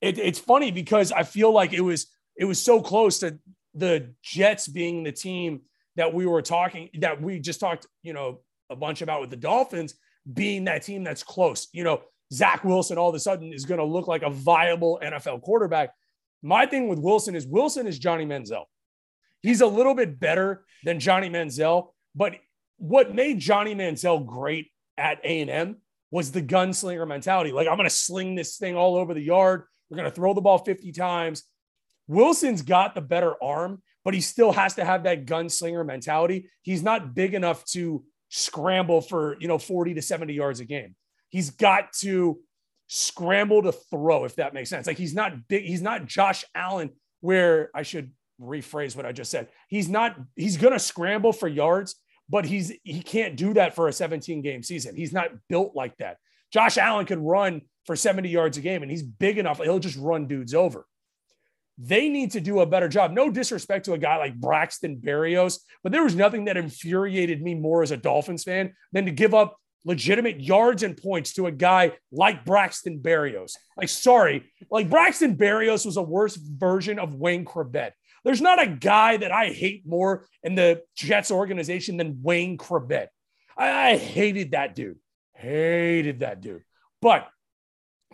It, 0.00 0.18
it's 0.18 0.38
funny 0.38 0.70
because 0.70 1.12
I 1.12 1.24
feel 1.24 1.52
like 1.52 1.72
it 1.72 1.82
was 1.82 2.06
it 2.36 2.44
was 2.44 2.60
so 2.60 2.80
close 2.80 3.18
to 3.18 3.38
the 3.74 4.14
Jets 4.22 4.66
being 4.66 5.02
the 5.02 5.12
team 5.12 5.62
that 5.96 6.14
we 6.14 6.26
were 6.26 6.42
talking 6.42 6.88
that 7.00 7.20
we 7.20 7.38
just 7.38 7.60
talked, 7.60 7.86
you 8.02 8.12
know, 8.12 8.40
a 8.70 8.76
bunch 8.76 9.02
about 9.02 9.20
with 9.20 9.30
the 9.30 9.36
Dolphins 9.36 9.94
being 10.32 10.64
that 10.64 10.82
team 10.82 11.04
that's 11.04 11.22
close. 11.22 11.68
You 11.72 11.84
know, 11.84 12.02
Zach 12.32 12.64
Wilson 12.64 12.98
all 12.98 13.08
of 13.08 13.14
a 13.14 13.20
sudden 13.20 13.52
is 13.52 13.64
going 13.64 13.80
to 13.80 13.84
look 13.84 14.06
like 14.06 14.22
a 14.22 14.30
viable 14.30 15.00
NFL 15.02 15.42
quarterback. 15.42 15.90
My 16.42 16.66
thing 16.66 16.88
with 16.88 16.98
Wilson 16.98 17.34
is 17.34 17.46
Wilson 17.46 17.86
is 17.86 17.98
Johnny 17.98 18.24
Manziel. 18.24 18.64
He's 19.42 19.60
a 19.60 19.66
little 19.66 19.94
bit 19.94 20.20
better 20.20 20.64
than 20.84 21.00
Johnny 21.00 21.28
Manziel, 21.28 21.88
but 22.14 22.36
what 22.76 23.14
made 23.14 23.38
Johnny 23.38 23.74
Manziel 23.74 24.24
great 24.24 24.70
at 24.96 25.18
A&M 25.24 25.76
was 26.10 26.32
the 26.32 26.42
gunslinger 26.42 27.06
mentality. 27.06 27.52
Like 27.52 27.68
I'm 27.68 27.76
going 27.76 27.88
to 27.88 27.94
sling 27.94 28.34
this 28.34 28.56
thing 28.56 28.76
all 28.76 28.96
over 28.96 29.14
the 29.14 29.22
yard. 29.22 29.64
We're 29.88 29.96
going 29.96 30.08
to 30.08 30.14
throw 30.14 30.34
the 30.34 30.40
ball 30.40 30.58
50 30.58 30.92
times. 30.92 31.44
Wilson's 32.06 32.62
got 32.62 32.94
the 32.94 33.00
better 33.00 33.34
arm, 33.42 33.82
but 34.04 34.14
he 34.14 34.20
still 34.20 34.52
has 34.52 34.74
to 34.74 34.84
have 34.84 35.04
that 35.04 35.26
gunslinger 35.26 35.86
mentality. 35.86 36.48
He's 36.62 36.82
not 36.82 37.14
big 37.14 37.34
enough 37.34 37.64
to 37.66 38.04
scramble 38.30 39.00
for, 39.00 39.36
you 39.40 39.48
know, 39.48 39.58
40 39.58 39.94
to 39.94 40.02
70 40.02 40.32
yards 40.32 40.60
a 40.60 40.64
game. 40.64 40.94
He's 41.28 41.50
got 41.50 41.92
to 42.00 42.38
scramble 42.86 43.62
to 43.62 43.72
throw, 43.72 44.24
if 44.24 44.36
that 44.36 44.54
makes 44.54 44.70
sense. 44.70 44.86
Like 44.86 44.98
he's 44.98 45.14
not 45.14 45.48
big, 45.48 45.64
he's 45.64 45.82
not 45.82 46.06
Josh 46.06 46.44
Allen, 46.54 46.90
where 47.20 47.70
I 47.74 47.82
should 47.82 48.12
rephrase 48.40 48.96
what 48.96 49.06
I 49.06 49.12
just 49.12 49.30
said. 49.30 49.48
He's 49.68 49.88
not, 49.88 50.16
he's 50.34 50.56
gonna 50.56 50.78
scramble 50.78 51.32
for 51.32 51.46
yards, 51.46 51.96
but 52.28 52.46
he's 52.46 52.72
he 52.82 53.02
can't 53.02 53.36
do 53.36 53.54
that 53.54 53.74
for 53.74 53.88
a 53.88 53.92
17 53.92 54.42
game 54.42 54.62
season. 54.62 54.96
He's 54.96 55.12
not 55.12 55.30
built 55.48 55.76
like 55.76 55.96
that. 55.98 56.16
Josh 56.52 56.78
Allen 56.78 57.06
could 57.06 57.20
run 57.20 57.62
for 57.84 57.94
70 57.94 58.28
yards 58.28 58.56
a 58.56 58.60
game 58.60 58.82
and 58.82 58.90
he's 58.90 59.02
big 59.02 59.38
enough, 59.38 59.60
he'll 59.62 59.78
just 59.78 59.98
run 59.98 60.26
dudes 60.26 60.54
over. 60.54 60.86
They 61.82 62.10
need 62.10 62.32
to 62.32 62.40
do 62.40 62.60
a 62.60 62.66
better 62.66 62.88
job. 62.88 63.12
No 63.12 63.30
disrespect 63.30 63.86
to 63.86 63.94
a 63.94 63.98
guy 63.98 64.18
like 64.18 64.34
Braxton 64.34 64.96
Berrios, 64.96 65.60
but 65.82 65.92
there 65.92 66.04
was 66.04 66.14
nothing 66.14 66.44
that 66.44 66.58
infuriated 66.58 67.40
me 67.40 67.54
more 67.54 67.82
as 67.82 67.90
a 67.90 67.96
Dolphins 67.96 68.44
fan 68.44 68.74
than 68.92 69.06
to 69.06 69.10
give 69.10 69.32
up 69.32 69.56
legitimate 69.86 70.40
yards 70.40 70.82
and 70.82 70.94
points 70.94 71.32
to 71.32 71.46
a 71.46 71.52
guy 71.52 71.92
like 72.12 72.44
Braxton 72.44 72.98
Berrios. 72.98 73.56
Like, 73.78 73.88
sorry, 73.88 74.52
like 74.70 74.90
Braxton 74.90 75.36
Berrios 75.36 75.86
was 75.86 75.96
a 75.96 76.02
worse 76.02 76.36
version 76.36 76.98
of 76.98 77.14
Wayne 77.14 77.46
Chrebet. 77.46 77.92
There's 78.24 78.42
not 78.42 78.62
a 78.62 78.66
guy 78.66 79.16
that 79.16 79.32
I 79.32 79.46
hate 79.46 79.86
more 79.86 80.26
in 80.42 80.54
the 80.54 80.82
Jets 80.96 81.30
organization 81.30 81.96
than 81.96 82.20
Wayne 82.22 82.58
Chrebet. 82.58 83.08
I, 83.56 83.92
I 83.92 83.96
hated 83.96 84.50
that 84.50 84.74
dude. 84.74 84.98
Hated 85.32 86.20
that 86.20 86.42
dude. 86.42 86.62
But 87.00 87.26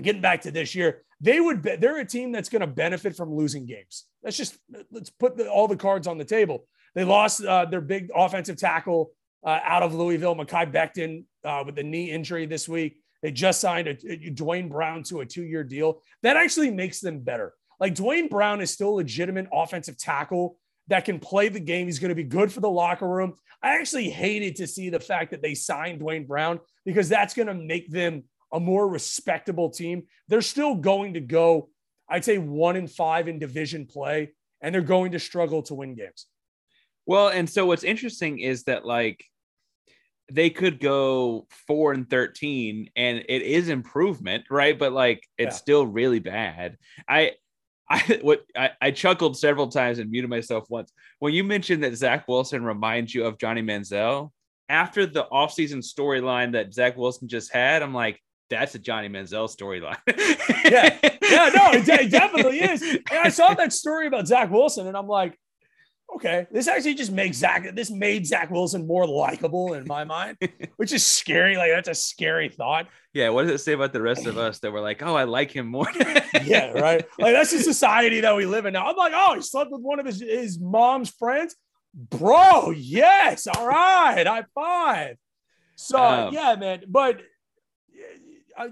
getting 0.01 0.23
back 0.23 0.43
to 0.43 0.53
this 0.53 0.77
year, 0.77 1.03
they 1.21 1.41
would 1.41 1.63
be, 1.63 1.77
they're 1.77 1.99
a 1.99 2.05
team 2.05 2.33
that's 2.33 2.49
going 2.49 2.61
to 2.61 2.67
benefit 2.67 3.17
from 3.17 3.35
losing 3.35 3.67
games. 3.67 4.05
Let's 4.23 4.37
just 4.37 4.59
let's 4.91 5.11
put 5.11 5.37
the, 5.37 5.51
all 5.51 5.69
the 5.69 5.77
cards 5.77 6.07
on 6.07 6.19
the 6.19 6.25
table. 6.25 6.67
They 6.95 7.05
lost 7.05 7.45
uh, 7.45 7.65
their 7.67 7.81
big 7.81 8.11
offensive 8.15 8.57
tackle 8.57 9.11
uh, 9.45 9.61
out 9.63 9.83
of 9.83 9.95
Louisville, 9.95 10.35
Mekhi 10.35 10.73
Becton, 10.73 11.25
uh, 11.45 11.63
with 11.65 11.77
the 11.77 11.83
knee 11.83 12.11
injury 12.11 12.47
this 12.47 12.69
week. 12.69 13.01
They 13.23 13.31
just 13.31 13.61
signed 13.61 13.89
a, 13.89 13.97
a 14.11 14.31
Duane 14.31 14.69
Brown 14.69 15.03
to 15.05 15.21
a 15.21 15.27
two-year 15.27 15.65
deal. 15.65 16.03
That 16.23 16.37
actually 16.37 16.71
makes 16.71 17.01
them 17.01 17.21
better. 17.21 17.55
Like 17.81 17.95
Duane 17.95 18.29
Brown 18.29 18.61
is 18.61 18.71
still 18.71 18.91
a 18.91 18.97
legitimate 18.97 19.47
offensive 19.53 19.99
tackle 19.99 20.59
that 20.89 21.05
can 21.05 21.19
play 21.19 21.49
the 21.49 21.61
game. 21.61 21.87
He's 21.87 21.99
going 21.99 22.11
to 22.11 22.15
be 22.15 22.25
good 22.25 22.53
for 22.53 22.61
the 22.61 22.71
locker 22.71 23.09
room. 23.09 23.35
I 23.63 23.79
actually 23.79 24.09
hated 24.11 24.57
to 24.57 24.67
see 24.67 24.91
the 24.91 25.01
fact 25.01 25.31
that 25.33 25.43
they 25.43 25.55
signed 25.55 25.99
Duane 25.99 26.27
Brown 26.27 26.61
because 26.85 27.09
that's 27.09 27.35
going 27.35 27.49
to 27.49 27.55
make 27.55 27.91
them 27.91 28.25
a 28.53 28.61
more 28.61 28.89
respectable 28.89 29.71
team. 29.71 30.05
They're 30.29 30.43
still 30.43 30.75
going 30.75 31.15
to 31.15 31.21
go, 31.21 31.69
I'd 32.09 32.25
say, 32.25 32.39
one 32.39 32.77
in 32.77 32.87
five 32.87 33.29
in 33.29 33.39
division 33.39 33.87
play, 33.87 34.33
and 34.61 34.75
they're 34.75 34.83
going 34.83 35.13
to 35.13 35.19
struggle 35.19 35.63
to 35.65 35.75
win 35.75 35.95
games. 35.95 36.27
Well, 37.07 37.29
and 37.29 37.49
so 37.49 37.67
what's 37.67 37.85
interesting 37.85 38.41
is 38.41 38.65
that 38.65 38.85
like 38.85 39.25
they 40.31 40.51
could 40.51 40.81
go 40.81 41.47
four 41.69 41.93
and 41.93 42.11
13 42.11 42.91
and 42.97 43.19
it 43.29 43.43
is 43.43 43.69
improvement, 43.69 44.45
right? 44.51 44.77
But 44.77 44.93
like 44.93 45.23
it's 45.39 45.55
Yeah. 45.55 45.59
still 45.59 45.87
really 45.87 46.19
bad. 46.19 46.79
I 47.09 47.33
I 47.89 48.19
what 48.23 48.45
I, 48.57 48.71
I 48.81 48.91
chuckled 48.91 49.39
several 49.39 49.69
times 49.69 50.01
and 50.01 50.11
muted 50.11 50.29
myself 50.31 50.69
once 50.69 50.93
when 51.21 51.33
you 51.33 51.45
mentioned 51.45 51.85
that 51.85 51.95
Zach 51.97 52.27
Wilson 52.27 52.65
reminds 52.65 53.15
you 53.15 53.25
of 53.25 53.39
Johnny 53.39 53.63
Manziel. 53.63 54.33
After 54.69 55.07
the 55.07 55.27
offseason 55.31 55.79
storyline 55.79 56.53
that 56.53 56.75
Zach 56.75 56.97
Wilson 56.97 57.29
just 57.29 57.53
had, 57.53 57.85
I'm 57.85 57.95
like, 57.95 58.21
that's 58.51 58.75
a 58.75 58.79
Johnny 58.79 59.09
Manziel 59.09 59.49
storyline. 59.55 59.97
Yeah. 60.65 60.99
Yeah, 61.23 61.51
no, 61.55 61.73
it, 61.73 61.89
it 61.89 62.11
definitely 62.11 62.61
is. 62.61 62.83
And 62.83 63.05
I 63.11 63.29
saw 63.29 63.55
that 63.55 63.73
story 63.73 64.07
about 64.07 64.27
Zach 64.29 64.51
Wilson, 64.51 64.87
and 64.87 64.97
I'm 64.97 65.09
like, 65.09 65.39
okay, 66.15 66.47
this 66.53 66.69
actually 66.69 66.95
just 66.95 67.11
makes 67.11 67.37
Zach, 67.39 67.75
this 67.75 67.91
made 67.91 68.27
Zach 68.27 68.51
Wilson 68.51 68.87
more 68.87 69.07
likable 69.07 69.75
in 69.75 69.87
my 69.87 70.05
mind, 70.05 70.39
which 70.77 70.93
is 70.93 71.05
scary. 71.05 71.57
Like, 71.57 71.73
that's 71.73 71.89
a 71.89 71.95
scary 71.95 72.49
thought. 72.49 72.87
yeah. 73.13 73.29
What 73.31 73.43
does 73.43 73.61
it 73.61 73.65
say 73.65 73.73
about 73.73 73.93
the 73.93 74.01
rest 74.03 74.27
of 74.27 74.39
us 74.39 74.61
that 74.61 74.73
we're 74.73 74.81
like, 74.81 75.03
oh, 75.03 75.15
I 75.17 75.25
like 75.25 75.51
him 75.51 75.67
more? 75.67 75.89
Yeah, 76.45 76.71
right. 76.73 77.05
Like, 77.19 77.33
that's 77.35 77.51
the 77.51 77.59
society 77.59 78.21
that 78.21 78.37
we 78.37 78.47
live 78.47 78.67
in 78.67 78.75
now. 78.75 78.87
I'm 78.87 78.95
like, 78.97 79.13
oh, 79.17 79.35
he 79.35 79.43
slept 79.43 79.73
with 79.73 79.81
one 79.81 79.99
of 79.99 80.07
his, 80.07 80.21
his 80.21 80.61
mom's 80.61 81.11
friends. 81.11 81.57
Bro, 81.93 82.73
yes. 82.77 83.49
All 83.49 83.67
right. 83.67 84.25
High 84.27 84.45
five. 84.55 85.17
So, 85.75 85.99
Um, 85.99 86.35
yeah, 86.35 86.55
man. 86.55 86.83
But 86.87 87.21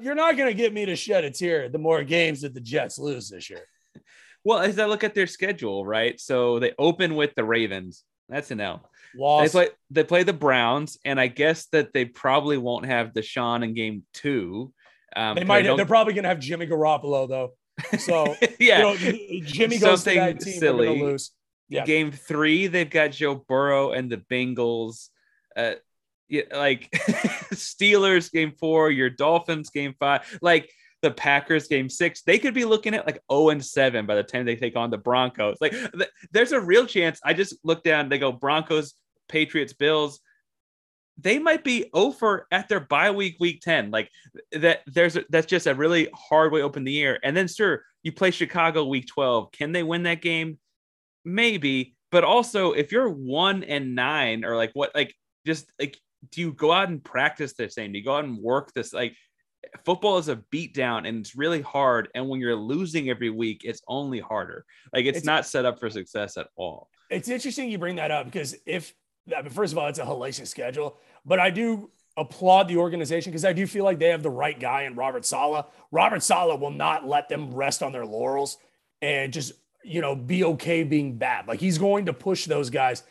you're 0.01 0.15
not 0.15 0.37
going 0.37 0.49
to 0.49 0.55
get 0.55 0.73
me 0.73 0.87
to 0.87 0.97
shed 0.97 1.25
a 1.25 1.31
tear 1.31 1.69
the 1.69 1.79
more 1.79 2.03
games 2.05 2.43
that 2.43 2.55
the 2.55 2.61
Jets 2.61 2.99
lose 2.99 3.29
this 3.29 3.51
year. 3.51 3.67
Well, 4.47 4.59
as 4.59 4.79
I 4.79 4.85
look 4.85 5.05
at 5.05 5.15
their 5.15 5.27
schedule, 5.27 5.87
right? 5.87 6.21
So 6.21 6.59
they 6.59 6.75
open 6.79 7.15
with 7.15 7.35
the 7.35 7.43
Ravens. 7.45 8.05
That's 8.29 8.51
an 8.51 8.61
L. 8.61 8.91
They 9.15 9.21
Lost. 9.21 9.53
play 9.53 9.69
they 9.91 10.05
play 10.05 10.23
the 10.23 10.35
Browns, 10.35 10.99
and 11.03 11.19
I 11.19 11.29
guess 11.29 11.65
that 11.73 11.95
they 11.95 12.05
probably 12.05 12.59
won't 12.59 12.85
have 12.85 13.15
Deshaun 13.15 13.65
in 13.65 13.73
game 13.73 14.03
two. 14.13 14.71
Um, 15.17 15.37
They 15.37 15.45
might. 15.45 15.63
They're 15.63 15.87
probably 15.87 16.13
going 16.13 16.25
to 16.25 16.29
have 16.29 16.41
Jimmy 16.41 16.67
Garoppolo 16.67 17.27
though. 17.27 17.53
So 17.99 18.37
yeah. 18.59 18.79
you 18.79 18.83
know, 18.83 19.47
Jimmy 19.47 19.79
goes 19.79 20.05
to 20.05 20.11
Something 20.11 20.17
that 20.19 20.41
team. 20.41 20.59
Silly. 20.61 20.87
to 20.99 21.05
lose. 21.05 21.31
Yeah. 21.71 21.87
Game 21.87 22.13
three, 22.13 22.67
they've 22.67 22.91
got 22.91 23.13
Joe 23.13 23.37
Burrow 23.49 23.93
and 23.93 24.11
the 24.13 24.19
Bengals. 24.19 25.09
Uh, 25.57 25.75
like 26.53 26.91
Steelers 27.53 28.31
game 28.31 28.53
four, 28.59 28.91
your 28.91 29.11
Dolphins 29.11 29.71
game 29.71 29.95
five, 29.99 30.39
like 30.43 30.71
the 31.03 31.11
Packers 31.11 31.69
game 31.69 31.89
six. 31.89 32.23
They 32.23 32.39
could 32.39 32.55
be 32.55 32.65
looking 32.65 32.95
at 32.95 33.07
like 33.07 33.21
0 33.31 33.51
and 33.51 33.65
7 33.65 34.07
by 34.07 34.15
the 34.15 34.23
time 34.23 34.45
they 34.45 34.57
take 34.57 34.77
on 34.77 34.91
the 34.91 34.99
Broncos. 34.99 35.59
Like 35.61 35.73
th- 35.73 36.11
there's 36.33 36.53
a 36.53 36.61
real 36.61 36.87
chance. 36.87 37.21
I 37.25 37.35
just 37.35 37.57
look 37.65 37.83
down, 37.83 38.09
they 38.09 38.19
go 38.19 38.33
Broncos, 38.33 38.95
Patriots, 39.29 39.73
Bills. 39.73 40.21
They 41.17 41.39
might 41.39 41.63
be 41.63 41.91
over 41.93 42.49
at 42.51 42.69
their 42.69 42.81
bye 42.81 43.13
week, 43.13 43.37
week 43.39 43.61
10. 43.63 43.91
Like 43.91 44.11
that, 44.53 44.81
there's 44.87 45.17
a, 45.17 45.25
that's 45.31 45.47
just 45.47 45.69
a 45.69 45.75
really 45.75 46.09
hard 46.13 46.53
way 46.53 46.63
open 46.63 46.83
the 46.83 46.93
year. 46.93 47.21
And 47.23 47.37
then, 47.37 47.47
sure, 47.47 47.85
you 48.03 48.11
play 48.11 48.33
Chicago 48.33 48.85
week 48.85 49.07
12. 49.07 49.53
Can 49.53 49.71
they 49.71 49.85
win 49.85 50.03
that 50.05 50.23
game? 50.23 50.59
maybe 51.25 51.97
but 52.11 52.25
also 52.25 52.73
if 52.73 52.93
you're 52.93 53.09
one 53.09 53.65
and 53.65 53.95
nine 53.95 54.45
or 54.45 54.57
like 54.57 54.71
what 54.75 54.95
like 54.95 55.15
just 55.47 55.71
like 55.81 55.97
do 56.31 56.41
you 56.41 56.53
go 56.53 56.73
out 56.73 56.89
and 56.89 57.03
practice 57.03 57.53
the 57.55 57.69
same 57.69 57.93
do 57.93 57.99
you 57.99 58.05
go 58.05 58.17
out 58.17 58.25
and 58.25 58.39
work 58.39 58.73
this 58.73 58.93
like 58.93 59.15
football 59.85 60.19
is 60.19 60.29
a 60.29 60.37
beat 60.51 60.75
down 60.75 61.07
and 61.07 61.19
it's 61.19 61.35
really 61.35 61.63
hard 61.63 62.09
and 62.15 62.29
when 62.29 62.41
you're 62.41 62.55
losing 62.55 63.09
every 63.09 63.31
week 63.31 63.63
it's 63.65 63.81
only 63.89 64.21
harder 64.21 64.65
like 64.93 65.07
it's, 65.07 65.19
It's- 65.19 65.25
not 65.25 65.47
set 65.47 65.65
up 65.65 65.81
for 65.81 65.89
success 65.91 66.37
at 66.37 66.49
all 66.57 66.89
It's 67.11 67.29
interesting 67.29 67.71
you 67.71 67.79
bring 67.79 67.97
that 67.97 68.11
up 68.11 68.27
because 68.27 68.57
if, 68.67 68.95
I 69.35 69.41
mean, 69.43 69.51
first 69.51 69.73
of 69.73 69.79
all, 69.79 69.89
it's 69.89 69.99
a 69.99 70.05
hellacious 70.05 70.49
schedule, 70.49 70.99
but 71.25 71.39
I 71.41 71.49
do 71.51 71.91
applaud 72.17 72.69
the 72.69 72.77
organization 72.77 73.31
because 73.33 73.45
I 73.45 73.53
do 73.55 73.67
feel 73.67 73.85
like 73.85 73.99
they 73.99 74.09
have 74.09 74.23
the 74.23 74.31
right 74.31 74.59
guy 74.59 74.83
in 74.83 74.95
Robert 74.97 75.25
Saleh. 75.25 75.65
Robert 75.91 76.23
Saleh 76.23 76.61
will 76.61 76.71
not 76.71 77.07
let 77.07 77.29
them 77.29 77.55
rest 77.55 77.83
on 77.83 77.93
their 77.93 78.05
laurels 78.07 78.59
and 79.01 79.33
just, 79.33 79.53
you 79.83 80.01
know, 80.01 80.15
be 80.15 80.45
okay 80.45 80.83
being 80.85 81.17
bad. 81.17 81.49
Like 81.49 81.61
he's 81.61 81.79
going 81.79 82.07
to 82.07 82.13
push 82.13 82.45
those 82.47 82.69
guys. 82.71 83.03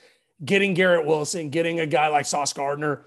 Getting 0.44 0.74
Garrett 0.74 1.06
Wilson, 1.06 1.50
getting 1.50 1.80
a 1.80 1.86
guy 1.86 2.08
like 2.08 2.26
Sauce 2.26 2.54
Gardner. 2.54 3.06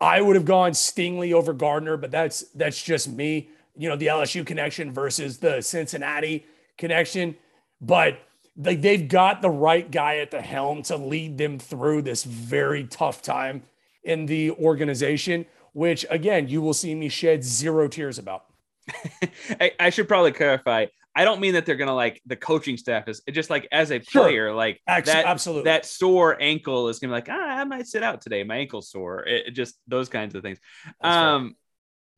I 0.00 0.20
would 0.20 0.36
have 0.36 0.44
gone 0.44 0.72
Stingley 0.72 1.32
over 1.32 1.52
Gardner, 1.52 1.96
but 1.96 2.10
that's 2.10 2.42
that's 2.54 2.82
just 2.82 3.08
me. 3.08 3.50
You 3.76 3.88
know, 3.88 3.96
the 3.96 4.06
LSU 4.06 4.46
connection 4.46 4.92
versus 4.92 5.38
the 5.38 5.60
Cincinnati 5.60 6.46
connection. 6.78 7.36
But 7.80 8.18
like 8.56 8.82
they've 8.82 9.08
got 9.08 9.42
the 9.42 9.50
right 9.50 9.90
guy 9.90 10.18
at 10.18 10.30
the 10.30 10.40
helm 10.40 10.82
to 10.84 10.96
lead 10.96 11.38
them 11.38 11.58
through 11.58 12.02
this 12.02 12.24
very 12.24 12.84
tough 12.84 13.22
time 13.22 13.62
in 14.04 14.26
the 14.26 14.52
organization, 14.52 15.46
which 15.72 16.06
again, 16.10 16.48
you 16.48 16.60
will 16.60 16.74
see 16.74 16.94
me 16.94 17.08
shed 17.08 17.42
zero 17.42 17.88
tears 17.88 18.18
about. 18.18 18.44
I, 19.60 19.72
I, 19.80 19.90
should 19.90 20.08
probably 20.08 20.32
clarify. 20.32 20.86
I 21.16 21.24
don't 21.24 21.40
mean 21.40 21.54
that 21.54 21.64
they're 21.64 21.76
gonna 21.76 21.94
like 21.94 22.20
the 22.26 22.36
coaching 22.36 22.76
staff 22.76 23.08
is 23.08 23.22
just 23.30 23.48
like 23.48 23.68
as 23.70 23.92
a 23.92 24.00
player, 24.00 24.48
sure. 24.48 24.54
like 24.54 24.80
that 24.86 25.08
absolutely 25.08 25.64
that 25.64 25.86
sore 25.86 26.36
ankle 26.40 26.88
is 26.88 26.98
gonna 26.98 27.12
be 27.12 27.14
like, 27.14 27.28
ah, 27.30 27.58
I 27.60 27.64
might 27.64 27.86
sit 27.86 28.02
out 28.02 28.20
today. 28.20 28.42
My 28.42 28.56
ankle's 28.56 28.90
sore. 28.90 29.24
It, 29.24 29.48
it 29.48 29.50
just 29.52 29.76
those 29.86 30.08
kinds 30.08 30.34
of 30.34 30.42
things. 30.42 30.58
That's 31.00 31.16
um 31.16 31.44
right. 31.44 31.54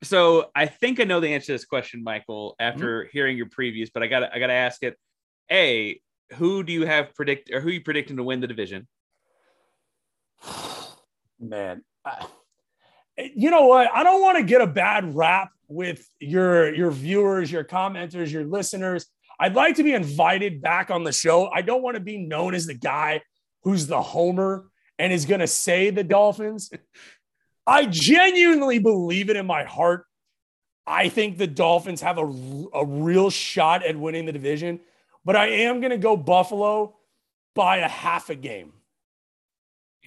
so 0.04 0.50
I 0.54 0.66
think 0.66 0.98
I 1.00 1.04
know 1.04 1.20
the 1.20 1.34
answer 1.34 1.46
to 1.46 1.52
this 1.52 1.66
question, 1.66 2.02
Michael, 2.02 2.56
after 2.58 3.02
mm-hmm. 3.02 3.10
hearing 3.12 3.36
your 3.36 3.46
previews, 3.46 3.90
but 3.92 4.02
I 4.02 4.06
gotta 4.06 4.34
I 4.34 4.38
gotta 4.38 4.54
ask 4.54 4.82
it. 4.82 4.96
A, 5.50 6.00
who 6.34 6.64
do 6.64 6.72
you 6.72 6.86
have 6.86 7.14
predict 7.14 7.50
or 7.52 7.60
who 7.60 7.70
you 7.70 7.82
predicting 7.82 8.16
to 8.16 8.22
win 8.22 8.40
the 8.40 8.46
division? 8.46 8.88
Man, 11.38 11.84
I, 12.04 12.26
you 13.18 13.50
know 13.50 13.66
what? 13.66 13.90
I 13.94 14.02
don't 14.02 14.22
want 14.22 14.38
to 14.38 14.44
get 14.44 14.62
a 14.62 14.66
bad 14.66 15.14
rap 15.14 15.50
with 15.68 16.08
your 16.20 16.74
your 16.74 16.90
viewers, 16.90 17.50
your 17.50 17.64
commenters, 17.64 18.30
your 18.30 18.44
listeners. 18.44 19.06
I'd 19.38 19.54
like 19.54 19.76
to 19.76 19.82
be 19.82 19.92
invited 19.92 20.62
back 20.62 20.90
on 20.90 21.04
the 21.04 21.12
show. 21.12 21.48
I 21.48 21.62
don't 21.62 21.82
want 21.82 21.96
to 21.96 22.00
be 22.00 22.18
known 22.18 22.54
as 22.54 22.66
the 22.66 22.74
guy 22.74 23.22
who's 23.62 23.86
the 23.86 24.00
homer 24.00 24.70
and 24.98 25.12
is 25.12 25.26
going 25.26 25.40
to 25.40 25.46
say 25.46 25.90
the 25.90 26.04
Dolphins. 26.04 26.70
I 27.66 27.84
genuinely 27.86 28.78
believe 28.78 29.28
it 29.28 29.36
in 29.36 29.44
my 29.44 29.64
heart. 29.64 30.06
I 30.86 31.08
think 31.08 31.36
the 31.36 31.48
Dolphins 31.48 32.00
have 32.00 32.16
a, 32.16 32.22
a 32.72 32.86
real 32.86 33.28
shot 33.28 33.84
at 33.84 33.96
winning 33.96 34.24
the 34.24 34.32
division, 34.32 34.80
but 35.24 35.34
I 35.34 35.48
am 35.48 35.80
going 35.80 35.90
to 35.90 35.98
go 35.98 36.16
Buffalo 36.16 36.96
by 37.54 37.78
a 37.78 37.88
half 37.88 38.30
a 38.30 38.36
game. 38.36 38.72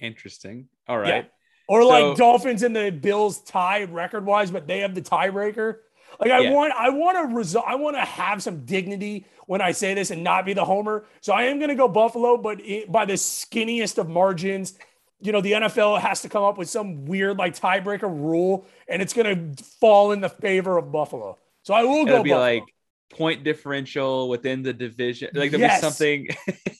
Interesting. 0.00 0.68
All 0.88 0.98
right. 0.98 1.24
Yeah. 1.24 1.30
Or 1.70 1.84
like 1.84 2.02
so, 2.02 2.14
Dolphins 2.16 2.64
and 2.64 2.74
the 2.74 2.90
Bills 2.90 3.38
tie 3.38 3.84
record 3.84 4.26
wise, 4.26 4.50
but 4.50 4.66
they 4.66 4.80
have 4.80 4.92
the 4.92 5.02
tiebreaker. 5.02 5.76
Like 6.18 6.32
I 6.32 6.40
yeah. 6.40 6.50
want, 6.50 6.72
I 6.76 6.90
want 6.90 7.16
to 7.16 7.32
result. 7.32 7.64
I 7.64 7.76
want 7.76 7.94
to 7.94 8.00
have 8.00 8.42
some 8.42 8.64
dignity 8.64 9.24
when 9.46 9.60
I 9.60 9.70
say 9.70 9.94
this 9.94 10.10
and 10.10 10.24
not 10.24 10.44
be 10.44 10.52
the 10.52 10.64
homer. 10.64 11.04
So 11.20 11.32
I 11.32 11.44
am 11.44 11.58
going 11.60 11.68
to 11.68 11.76
go 11.76 11.86
Buffalo, 11.86 12.36
but 12.36 12.60
it, 12.60 12.90
by 12.90 13.04
the 13.04 13.12
skinniest 13.12 13.98
of 13.98 14.08
margins. 14.08 14.76
You 15.20 15.30
know, 15.30 15.40
the 15.40 15.52
NFL 15.52 16.00
has 16.00 16.22
to 16.22 16.28
come 16.28 16.42
up 16.42 16.58
with 16.58 16.68
some 16.68 17.04
weird 17.04 17.38
like 17.38 17.56
tiebreaker 17.56 18.02
rule, 18.02 18.66
and 18.88 19.00
it's 19.00 19.12
going 19.12 19.54
to 19.54 19.62
fall 19.62 20.10
in 20.10 20.20
the 20.20 20.28
favor 20.28 20.76
of 20.76 20.90
Buffalo. 20.90 21.38
So 21.62 21.72
I 21.72 21.84
will 21.84 21.98
It'll 21.98 22.06
go. 22.06 22.22
Be 22.24 22.30
Buffalo. 22.30 22.40
like 22.40 22.64
point 23.10 23.44
differential 23.44 24.28
within 24.28 24.64
the 24.64 24.72
division. 24.72 25.30
Like 25.34 25.52
there'll 25.52 25.60
yes. 25.60 25.80
be 25.80 25.86
something. 25.86 26.28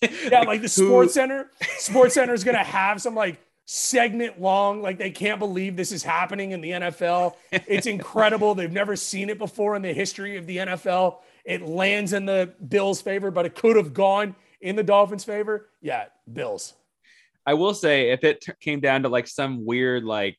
yeah, 0.33 0.41
like 0.41 0.63
the 0.63 0.69
Sports 0.69 1.15
Center. 1.15 1.49
Sports 1.79 2.15
Center 2.15 2.35
is 2.35 2.43
going 2.43 2.57
to 2.57 2.65
have 2.65 3.01
some 3.01 3.15
like 3.15 3.39
segment 3.73 4.41
long. 4.41 4.83
Like 4.83 4.99
they 4.99 5.13
can't 5.13 5.39
believe 5.39 5.77
this 5.77 5.93
is 5.93 6.03
happening 6.03 6.51
in 6.51 6.61
the 6.61 6.71
NFL. 6.73 7.37
It's 7.53 7.87
incredible. 7.87 8.57
They've 8.57 8.71
never 8.71 8.97
seen 8.97 9.31
it 9.31 9.39
before 9.39 9.77
in 9.77 9.83
the 9.83 9.93
history 9.93 10.37
of 10.37 10.47
the 10.47 10.57
NFL. 10.57 11.19
It 11.45 11.63
lands 11.63 12.13
in 12.13 12.27
the 12.27 12.53
Bills' 12.69 13.01
favor, 13.01 13.31
but 13.31 13.47
it 13.47 13.55
could 13.55 13.77
have 13.77 13.95
gone 13.95 14.35
in 14.61 14.75
the 14.75 14.83
Dolphins' 14.83 15.23
favor. 15.23 15.71
Yeah, 15.81 16.07
Bills. 16.31 16.75
I 17.47 17.55
will 17.55 17.73
say, 17.73 18.11
if 18.11 18.25
it 18.25 18.41
t- 18.41 18.53
came 18.61 18.81
down 18.81 19.05
to 19.05 19.09
like 19.09 19.29
some 19.29 19.65
weird 19.65 20.03
like 20.03 20.37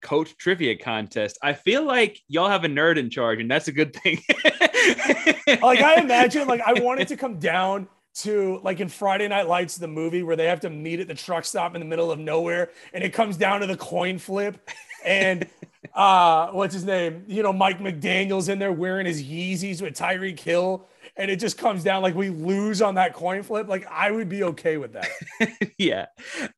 coach 0.00 0.34
trivia 0.38 0.78
contest, 0.78 1.38
I 1.42 1.52
feel 1.52 1.84
like 1.84 2.18
y'all 2.28 2.48
have 2.48 2.64
a 2.64 2.68
nerd 2.68 2.96
in 2.96 3.10
charge, 3.10 3.40
and 3.40 3.50
that's 3.50 3.68
a 3.68 3.72
good 3.72 3.94
thing. 3.94 4.22
like 4.26 5.80
I 5.80 5.96
imagine, 5.98 6.48
like 6.48 6.62
I 6.62 6.80
wanted 6.80 7.08
to 7.08 7.16
come 7.18 7.38
down 7.38 7.88
to 8.12 8.60
like 8.62 8.80
in 8.80 8.88
Friday 8.88 9.28
Night 9.28 9.48
Lights, 9.48 9.76
the 9.76 9.88
movie 9.88 10.22
where 10.22 10.36
they 10.36 10.46
have 10.46 10.60
to 10.60 10.70
meet 10.70 11.00
at 11.00 11.08
the 11.08 11.14
truck 11.14 11.44
stop 11.44 11.74
in 11.74 11.80
the 11.80 11.86
middle 11.86 12.10
of 12.10 12.18
nowhere, 12.18 12.70
and 12.92 13.04
it 13.04 13.12
comes 13.12 13.36
down 13.36 13.60
to 13.60 13.66
the 13.66 13.76
coin 13.76 14.18
flip, 14.18 14.68
and 15.04 15.46
uh, 15.94 16.48
what's 16.48 16.74
his 16.74 16.84
name? 16.84 17.24
You 17.28 17.42
know, 17.42 17.52
Mike 17.52 17.78
McDaniel's 17.78 18.48
in 18.48 18.58
there 18.58 18.72
wearing 18.72 19.06
his 19.06 19.22
Yeezys 19.22 19.80
with 19.80 19.94
Tyreek 19.94 20.40
Hill, 20.40 20.86
and 21.16 21.30
it 21.30 21.36
just 21.36 21.56
comes 21.56 21.84
down 21.84 22.02
like 22.02 22.14
we 22.14 22.30
lose 22.30 22.82
on 22.82 22.96
that 22.96 23.14
coin 23.14 23.42
flip. 23.42 23.68
Like 23.68 23.86
I 23.90 24.10
would 24.10 24.28
be 24.28 24.42
okay 24.44 24.76
with 24.76 24.94
that. 24.94 25.08
yeah. 25.78 26.06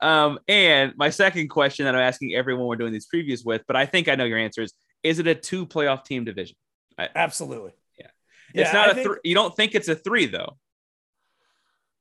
Um, 0.01 0.39
and 0.49 0.95
my 0.97 1.11
second 1.11 1.49
question 1.49 1.85
that 1.85 1.95
I'm 1.95 2.01
asking 2.01 2.35
everyone 2.35 2.67
we're 2.67 2.77
doing 2.77 2.93
these 2.93 3.07
previews 3.13 3.45
with, 3.45 3.63
but 3.67 3.77
I 3.77 3.87
think 3.87 4.09
I 4.09 4.15
know 4.15 4.25
your 4.25 4.39
answer 4.39 4.63
is: 4.63 4.73
Is 5.03 5.19
it 5.19 5.27
a 5.27 5.35
two 5.35 5.67
playoff 5.67 6.05
team 6.05 6.25
division? 6.25 6.57
I, 6.99 7.09
Absolutely. 7.15 7.73
Yeah. 7.99 8.07
It's 8.55 8.73
yeah, 8.73 8.79
not 8.79 8.89
I 8.89 8.91
a 8.91 8.95
think- 8.95 9.07
three. 9.07 9.17
You 9.25 9.35
don't 9.35 9.55
think 9.55 9.75
it's 9.75 9.89
a 9.89 9.95
three 9.95 10.27
though. 10.27 10.57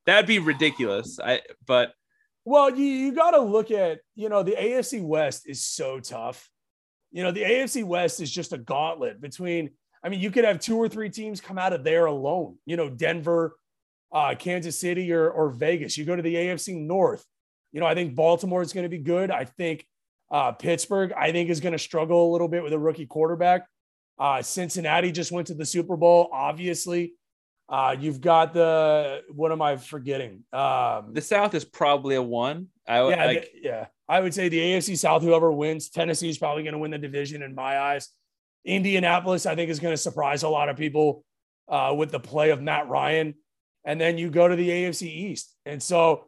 That'd 0.06 0.28
be 0.28 0.39
ridiculous. 0.39 1.20
I 1.20 1.41
but 1.66 1.93
well, 2.45 2.76
you 2.76 2.86
you 2.86 3.14
got 3.14 3.32
to 3.32 3.41
look 3.41 3.72
at 3.72 3.99
you 4.16 4.30
know 4.30 4.43
the 4.43 4.54
AFC 4.54 5.02
West 5.02 5.47
is 5.47 5.64
so 5.64 5.99
tough. 5.99 6.49
You 7.12 7.24
know 7.24 7.32
the 7.32 7.43
AFC 7.43 7.84
West 7.84 8.20
is 8.20 8.32
just 8.32 8.54
a 8.54 8.58
gauntlet 8.58 9.22
between. 9.22 9.72
I 10.04 10.10
mean, 10.10 10.20
you 10.20 10.32
could 10.32 10.45
have 10.45 10.60
two 10.60 10.78
or 10.78 10.89
three 10.89 11.12
teams 11.12 11.39
come 11.39 11.60
out 11.60 11.74
of 11.74 11.84
there 11.84 12.08
alone. 12.08 12.58
You 12.66 12.76
know, 12.76 12.89
Denver, 12.89 13.56
uh, 14.12 14.34
Kansas 14.38 14.80
City, 14.80 15.12
or 15.14 15.30
or 15.30 15.49
Vegas. 15.49 15.97
You 15.97 16.06
go 16.06 16.16
to 16.16 16.24
the 16.24 16.34
AFC 16.34 16.76
North. 16.76 17.24
You 17.72 17.80
know, 17.80 17.86
I 17.86 17.93
think 17.93 18.16
Baltimore 18.16 18.62
is 18.62 18.74
going 18.74 18.84
to 18.84 18.89
be 18.89 18.97
good. 18.97 19.30
I 19.30 19.45
think 19.45 19.86
uh, 20.32 20.54
Pittsburgh, 20.54 21.14
I 21.16 21.32
think, 21.32 21.49
is 21.49 21.60
going 21.60 21.74
to 21.74 21.80
struggle 21.80 22.30
a 22.30 22.32
little 22.32 22.47
bit 22.47 22.64
with 22.64 22.74
a 22.74 22.80
rookie 22.80 23.06
quarterback. 23.06 23.68
Uh, 24.18 24.41
Cincinnati 24.41 25.12
just 25.12 25.32
went 25.32 25.47
to 25.47 25.54
the 25.54 25.66
Super 25.66 25.97
Bowl, 25.97 26.30
obviously. 26.32 27.14
Uh, 27.72 27.95
you've 27.97 28.19
got 28.19 28.53
the 28.53 29.22
what 29.34 29.49
am 29.53 29.61
I 29.61 29.78
forgetting? 29.78 30.43
Um, 30.51 31.13
the 31.13 31.22
South 31.22 31.55
is 31.55 31.63
probably 31.63 32.15
a 32.15 32.22
one. 32.22 32.67
I 32.86 33.09
yeah, 33.09 33.26
like, 33.26 33.51
the, 33.53 33.59
yeah. 33.61 33.86
I 34.09 34.19
would 34.19 34.34
say 34.34 34.49
the 34.49 34.59
AFC 34.59 34.97
South. 34.97 35.22
Whoever 35.22 35.49
wins, 35.53 35.89
Tennessee 35.89 36.28
is 36.28 36.38
probably 36.38 36.63
going 36.63 36.74
to 36.74 36.80
win 36.80 36.91
the 36.91 36.97
division 36.97 37.41
in 37.41 37.55
my 37.55 37.80
eyes. 37.80 38.09
Indianapolis, 38.65 39.45
I 39.45 39.55
think, 39.55 39.72
is 39.72 39.80
going 39.80 39.93
to 39.93 39.97
surprise 39.97 40.43
a 40.43 40.49
lot 40.49 40.67
of 40.67 40.76
people 40.76 41.24
uh, 41.69 41.95
with 41.97 42.11
the 42.11 42.19
play 42.19 42.49
of 42.49 42.61
Matt 42.61 42.89
Ryan. 42.89 43.36
And 43.86 44.01
then 44.01 44.17
you 44.17 44.30
go 44.30 44.49
to 44.49 44.55
the 44.57 44.69
AFC 44.69 45.03
East, 45.03 45.55
and 45.65 45.82
so 45.82 46.26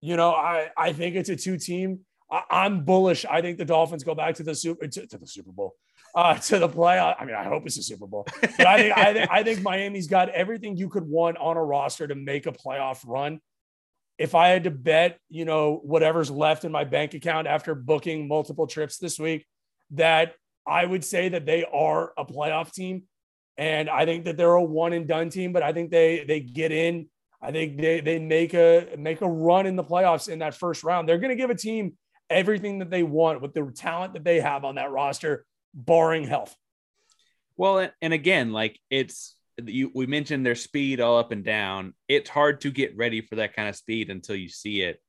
you 0.00 0.16
know, 0.16 0.32
I 0.32 0.70
I 0.76 0.92
think 0.92 1.14
it's 1.14 1.28
a 1.28 1.36
two 1.36 1.56
team. 1.56 2.00
I, 2.28 2.66
am 2.66 2.84
bullish. 2.84 3.24
I 3.24 3.42
think 3.42 3.58
the 3.58 3.64
Dolphins 3.64 4.02
go 4.02 4.16
back 4.16 4.34
to 4.36 4.42
the 4.42 4.56
super 4.56 4.88
to, 4.88 5.06
to 5.06 5.18
the 5.18 5.26
Super 5.26 5.52
Bowl 5.52 5.76
uh, 6.14 6.34
to 6.34 6.58
the 6.58 6.68
playoff. 6.68 7.16
I 7.18 7.24
mean, 7.24 7.34
I 7.34 7.44
hope 7.44 7.66
it's 7.66 7.78
a 7.78 7.82
Super 7.82 8.06
Bowl, 8.06 8.26
but 8.40 8.66
I 8.66 8.76
think 8.76 8.96
I 8.96 9.12
think 9.12 9.30
I 9.30 9.42
think 9.42 9.62
Miami's 9.62 10.06
got 10.06 10.28
everything 10.30 10.76
you 10.76 10.88
could 10.88 11.06
want 11.06 11.38
on 11.38 11.56
a 11.56 11.64
roster 11.64 12.06
to 12.06 12.14
make 12.14 12.46
a 12.46 12.52
playoff 12.52 13.00
run. 13.06 13.40
If 14.18 14.34
I 14.34 14.48
had 14.48 14.64
to 14.64 14.70
bet, 14.70 15.18
you 15.30 15.44
know, 15.44 15.80
whatever's 15.82 16.30
left 16.30 16.64
in 16.64 16.72
my 16.72 16.84
bank 16.84 17.14
account 17.14 17.46
after 17.46 17.74
booking 17.74 18.28
multiple 18.28 18.66
trips 18.66 18.98
this 18.98 19.18
week, 19.18 19.46
that 19.92 20.34
I 20.66 20.84
would 20.84 21.04
say 21.04 21.30
that 21.30 21.46
they 21.46 21.64
are 21.64 22.12
a 22.16 22.24
playoff 22.24 22.72
team. 22.72 23.04
And 23.58 23.90
I 23.90 24.04
think 24.04 24.24
that 24.24 24.36
they're 24.36 24.54
a 24.54 24.62
one 24.62 24.92
and 24.92 25.06
done 25.06 25.28
team, 25.28 25.52
but 25.52 25.62
I 25.62 25.72
think 25.72 25.90
they 25.90 26.24
they 26.24 26.40
get 26.40 26.72
in. 26.72 27.08
I 27.40 27.52
think 27.52 27.80
they 27.80 28.00
they 28.00 28.18
make 28.18 28.54
a 28.54 28.94
make 28.98 29.20
a 29.20 29.28
run 29.28 29.66
in 29.66 29.76
the 29.76 29.84
playoffs 29.84 30.28
in 30.28 30.38
that 30.40 30.54
first 30.54 30.84
round. 30.84 31.08
They're 31.08 31.18
going 31.18 31.30
to 31.30 31.36
give 31.36 31.50
a 31.50 31.54
team 31.54 31.96
everything 32.30 32.78
that 32.78 32.90
they 32.90 33.02
want 33.02 33.42
with 33.42 33.52
the 33.52 33.70
talent 33.74 34.14
that 34.14 34.24
they 34.24 34.40
have 34.40 34.64
on 34.64 34.76
that 34.76 34.90
roster 34.90 35.44
barring 35.74 36.24
health. 36.24 36.54
Well, 37.56 37.88
and 38.00 38.12
again, 38.12 38.52
like 38.52 38.78
it's 38.90 39.36
you, 39.62 39.90
we 39.94 40.06
mentioned 40.06 40.44
their 40.44 40.54
speed 40.54 41.00
all 41.00 41.18
up 41.18 41.32
and 41.32 41.44
down. 41.44 41.94
It's 42.08 42.30
hard 42.30 42.62
to 42.62 42.70
get 42.70 42.96
ready 42.96 43.20
for 43.20 43.36
that 43.36 43.54
kind 43.54 43.68
of 43.68 43.76
speed 43.76 44.10
until 44.10 44.36
you 44.36 44.48
see 44.48 44.82
it. 44.82 45.00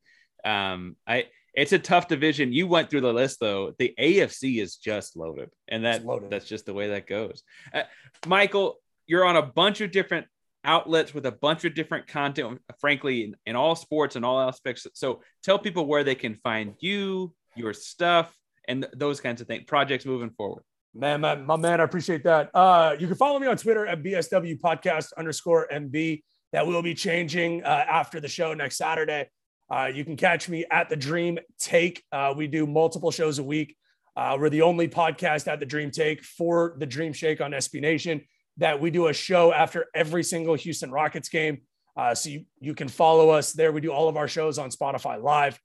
Um, 0.44 0.96
I 1.08 1.28
it's 1.54 1.72
a 1.72 1.80
tough 1.80 2.08
division. 2.08 2.52
You 2.52 2.68
went 2.68 2.90
through 2.90 3.02
the 3.02 3.14
list 3.14 3.40
though. 3.40 3.74
The 3.78 3.94
AFC 4.00 4.62
is 4.62 4.76
just 4.76 5.16
loaded, 5.16 5.50
and 5.68 5.86
that 5.86 6.06
loaded. 6.06 6.30
that's 6.30 6.48
just 6.48 6.66
the 6.66 6.74
way 6.74 6.90
that 6.90 7.08
goes. 7.08 7.44
Uh, 7.74 7.84
Michael, 8.26 8.78
you're 9.06 9.26
on 9.26 9.36
a 9.36 9.42
bunch 9.42 9.82
of 9.82 9.92
different 9.92 10.28
outlets 10.66 11.14
with 11.14 11.26
a 11.26 11.32
bunch 11.32 11.66
of 11.66 11.76
different 11.76 12.08
content, 12.08 12.60
frankly, 12.80 13.24
in, 13.26 13.36
in 13.46 13.56
all 13.56 13.76
sports 13.76 14.16
and 14.16 14.26
all 14.26 14.40
aspects. 14.40 14.88
So 14.94 15.22
tell 15.44 15.60
people 15.60 15.86
where 15.86 16.04
they 16.04 16.16
can 16.16 16.36
find 16.36 16.74
you, 16.80 17.34
your 17.56 17.74
stuff, 17.74 18.34
and 18.68 18.84
th- 18.84 18.94
those 18.96 19.20
kinds 19.20 19.42
of 19.42 19.48
things, 19.48 19.64
projects 19.66 20.06
moving 20.06 20.30
forward. 20.32 20.64
Man, 20.96 21.22
my, 21.22 21.36
my 21.36 21.56
man, 21.56 21.82
I 21.82 21.84
appreciate 21.84 22.24
that. 22.26 22.52
Uh, 22.54 22.96
you 23.00 23.08
can 23.08 23.16
follow 23.16 23.40
me 23.40 23.48
on 23.48 23.58
Twitter 23.58 23.88
at 23.88 24.04
BSW 24.04 24.60
podcast 24.60 25.12
underscore 25.18 25.68
MB. 25.74 26.22
That 26.52 26.68
will 26.68 26.84
be 26.84 26.94
changing 26.94 27.64
uh, 27.64 27.68
after 27.68 28.20
the 28.20 28.28
show 28.28 28.54
next 28.54 28.78
Saturday. 28.78 29.28
Uh, 29.72 29.90
you 29.94 30.06
can 30.06 30.16
catch 30.16 30.48
me 30.50 30.66
at 30.70 30.90
the 30.90 30.96
Dream 30.96 31.40
Take. 31.58 32.04
Uh, 32.12 32.34
we 32.38 32.46
do 32.46 32.68
multiple 32.68 33.10
shows 33.10 33.40
a 33.40 33.44
week. 33.44 33.76
Uh, 34.16 34.38
we're 34.40 34.50
the 34.50 34.62
only 34.62 34.88
podcast 34.88 35.52
at 35.52 35.60
the 35.60 35.66
Dream 35.66 35.90
Take 35.90 36.24
for 36.24 36.76
the 36.78 36.86
Dream 36.86 37.12
Shake 37.12 37.42
on 37.42 37.52
SB 37.52 37.82
Nation 37.82 38.22
that 38.58 38.80
we 38.80 38.92
do 38.92 39.08
a 39.08 39.14
show 39.14 39.52
after 39.52 39.88
every 39.96 40.24
single 40.24 40.54
Houston 40.54 40.92
Rockets 40.92 41.30
game. 41.30 41.62
Uh, 41.98 42.14
so 42.14 42.30
you, 42.30 42.46
you 42.60 42.76
can 42.76 42.88
follow 42.88 43.30
us 43.30 43.54
there. 43.54 43.72
We 43.72 43.82
do 43.82 43.92
all 43.92 44.10
of 44.10 44.18
our 44.18 44.28
shows 44.28 44.60
on 44.60 44.70
Spotify 44.70 45.22
Live. 45.22 45.60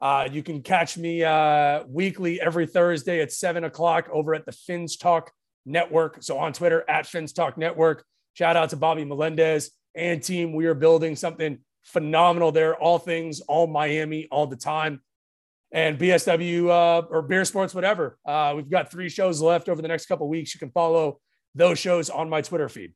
Uh, 0.00 0.28
you 0.30 0.42
can 0.42 0.62
catch 0.62 0.98
me 0.98 1.22
uh, 1.22 1.84
weekly 1.88 2.40
every 2.40 2.66
Thursday 2.66 3.20
at 3.20 3.32
seven 3.32 3.64
o'clock 3.64 4.08
over 4.12 4.34
at 4.34 4.44
the 4.44 4.52
Fins 4.52 4.96
Talk 4.96 5.30
Network. 5.64 6.22
So 6.22 6.38
on 6.38 6.52
Twitter 6.52 6.84
at 6.88 7.06
Fins 7.06 7.32
Talk 7.32 7.56
Network. 7.56 8.04
Shout 8.34 8.56
out 8.56 8.70
to 8.70 8.76
Bobby 8.76 9.04
Melendez 9.04 9.70
and 9.94 10.22
team. 10.22 10.52
We 10.52 10.66
are 10.66 10.74
building 10.74 11.16
something 11.16 11.58
phenomenal 11.84 12.50
there. 12.52 12.74
All 12.76 12.98
things, 12.98 13.40
all 13.40 13.66
Miami, 13.66 14.26
all 14.30 14.46
the 14.46 14.56
time. 14.56 15.00
And 15.72 15.98
BSW 15.98 16.68
uh, 16.68 17.06
or 17.08 17.22
Beer 17.22 17.44
Sports, 17.44 17.74
whatever. 17.74 18.18
Uh, 18.24 18.52
we've 18.56 18.70
got 18.70 18.90
three 18.90 19.08
shows 19.08 19.40
left 19.40 19.68
over 19.68 19.82
the 19.82 19.88
next 19.88 20.06
couple 20.06 20.28
weeks. 20.28 20.54
You 20.54 20.58
can 20.58 20.70
follow 20.70 21.20
those 21.54 21.78
shows 21.78 22.10
on 22.10 22.28
my 22.28 22.42
Twitter 22.42 22.68
feed. 22.68 22.94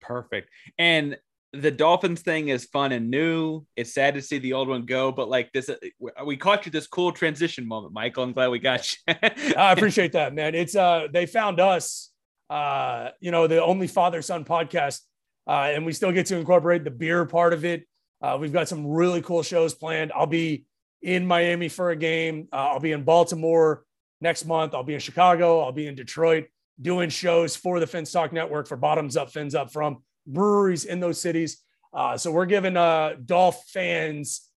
Perfect. 0.00 0.48
And 0.78 1.16
the 1.52 1.70
Dolphins 1.70 2.22
thing 2.22 2.48
is 2.48 2.64
fun 2.64 2.92
and 2.92 3.10
new. 3.10 3.64
It's 3.76 3.92
sad 3.92 4.14
to 4.14 4.22
see 4.22 4.38
the 4.38 4.54
old 4.54 4.68
one 4.68 4.86
go, 4.86 5.12
but 5.12 5.28
like 5.28 5.52
this, 5.52 5.68
uh, 5.68 5.76
we 6.24 6.36
caught 6.36 6.64
you 6.64 6.72
this 6.72 6.86
cool 6.86 7.12
transition 7.12 7.66
moment, 7.66 7.92
Michael. 7.92 8.24
I'm 8.24 8.32
glad 8.32 8.48
we 8.48 8.58
got 8.58 8.90
you. 8.92 9.14
I 9.56 9.72
appreciate 9.72 10.12
that, 10.12 10.34
man. 10.34 10.54
It's 10.54 10.74
uh, 10.74 11.08
they 11.12 11.26
found 11.26 11.60
us, 11.60 12.10
uh, 12.48 13.10
you 13.20 13.30
know, 13.30 13.46
the 13.46 13.62
only 13.62 13.86
father 13.86 14.22
son 14.22 14.44
podcast, 14.44 15.00
uh, 15.46 15.70
and 15.74 15.84
we 15.84 15.92
still 15.92 16.12
get 16.12 16.26
to 16.26 16.36
incorporate 16.36 16.84
the 16.84 16.90
beer 16.90 17.26
part 17.26 17.52
of 17.52 17.64
it. 17.66 17.86
Uh, 18.22 18.38
we've 18.40 18.52
got 18.52 18.68
some 18.68 18.86
really 18.86 19.20
cool 19.20 19.42
shows 19.42 19.74
planned. 19.74 20.10
I'll 20.14 20.26
be 20.26 20.64
in 21.02 21.26
Miami 21.26 21.68
for 21.68 21.90
a 21.90 21.96
game. 21.96 22.48
Uh, 22.50 22.70
I'll 22.70 22.80
be 22.80 22.92
in 22.92 23.04
Baltimore 23.04 23.84
next 24.22 24.46
month. 24.46 24.74
I'll 24.74 24.84
be 24.84 24.94
in 24.94 25.00
Chicago. 25.00 25.60
I'll 25.60 25.72
be 25.72 25.86
in 25.86 25.96
Detroit 25.96 26.46
doing 26.80 27.10
shows 27.10 27.54
for 27.56 27.78
the 27.78 27.86
Fins 27.86 28.10
Talk 28.10 28.32
Network 28.32 28.68
for 28.68 28.76
Bottoms 28.76 29.16
Up 29.16 29.30
Fins 29.30 29.54
Up 29.54 29.70
from 29.72 30.02
breweries 30.26 30.84
in 30.84 31.00
those 31.00 31.20
cities. 31.20 31.62
Uh, 31.92 32.16
so 32.16 32.30
we're 32.30 32.46
giving 32.46 32.76
uh, 32.76 33.14
Dolph 33.24 33.64
fans 33.68 34.48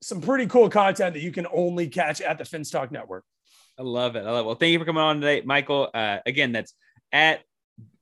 some 0.00 0.20
pretty 0.20 0.46
cool 0.46 0.68
content 0.68 1.14
that 1.14 1.22
you 1.22 1.30
can 1.30 1.46
only 1.52 1.88
catch 1.88 2.20
at 2.20 2.38
the 2.38 2.44
Fins 2.44 2.70
Talk 2.70 2.90
Network. 2.90 3.24
I 3.78 3.82
love 3.82 4.16
it. 4.16 4.20
I 4.20 4.30
love 4.30 4.44
it. 4.44 4.46
Well, 4.46 4.56
thank 4.56 4.72
you 4.72 4.78
for 4.78 4.84
coming 4.84 5.02
on 5.02 5.20
today, 5.20 5.42
Michael. 5.44 5.88
Uh, 5.94 6.18
again, 6.26 6.52
that's 6.52 6.74
at 7.12 7.40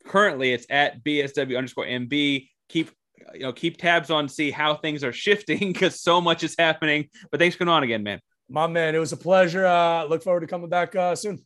currently 0.06 0.52
it's 0.52 0.66
at 0.70 1.04
BSW 1.04 1.56
underscore 1.56 1.84
MB. 1.84 2.48
Keep 2.68 2.90
you 3.34 3.40
know 3.40 3.52
keep 3.52 3.76
tabs 3.76 4.10
on 4.10 4.28
see 4.28 4.50
how 4.50 4.74
things 4.74 5.04
are 5.04 5.12
shifting 5.12 5.58
because 5.72 6.00
so 6.00 6.20
much 6.20 6.42
is 6.42 6.54
happening. 6.58 7.08
But 7.30 7.38
thanks 7.38 7.54
for 7.54 7.60
coming 7.60 7.74
on 7.74 7.82
again, 7.82 8.02
man. 8.02 8.20
My 8.48 8.66
man, 8.66 8.94
it 8.94 8.98
was 8.98 9.12
a 9.12 9.16
pleasure. 9.16 9.66
Uh, 9.66 10.04
look 10.04 10.24
forward 10.24 10.40
to 10.40 10.46
coming 10.46 10.68
back 10.68 10.96
uh, 10.96 11.14
soon. 11.14 11.44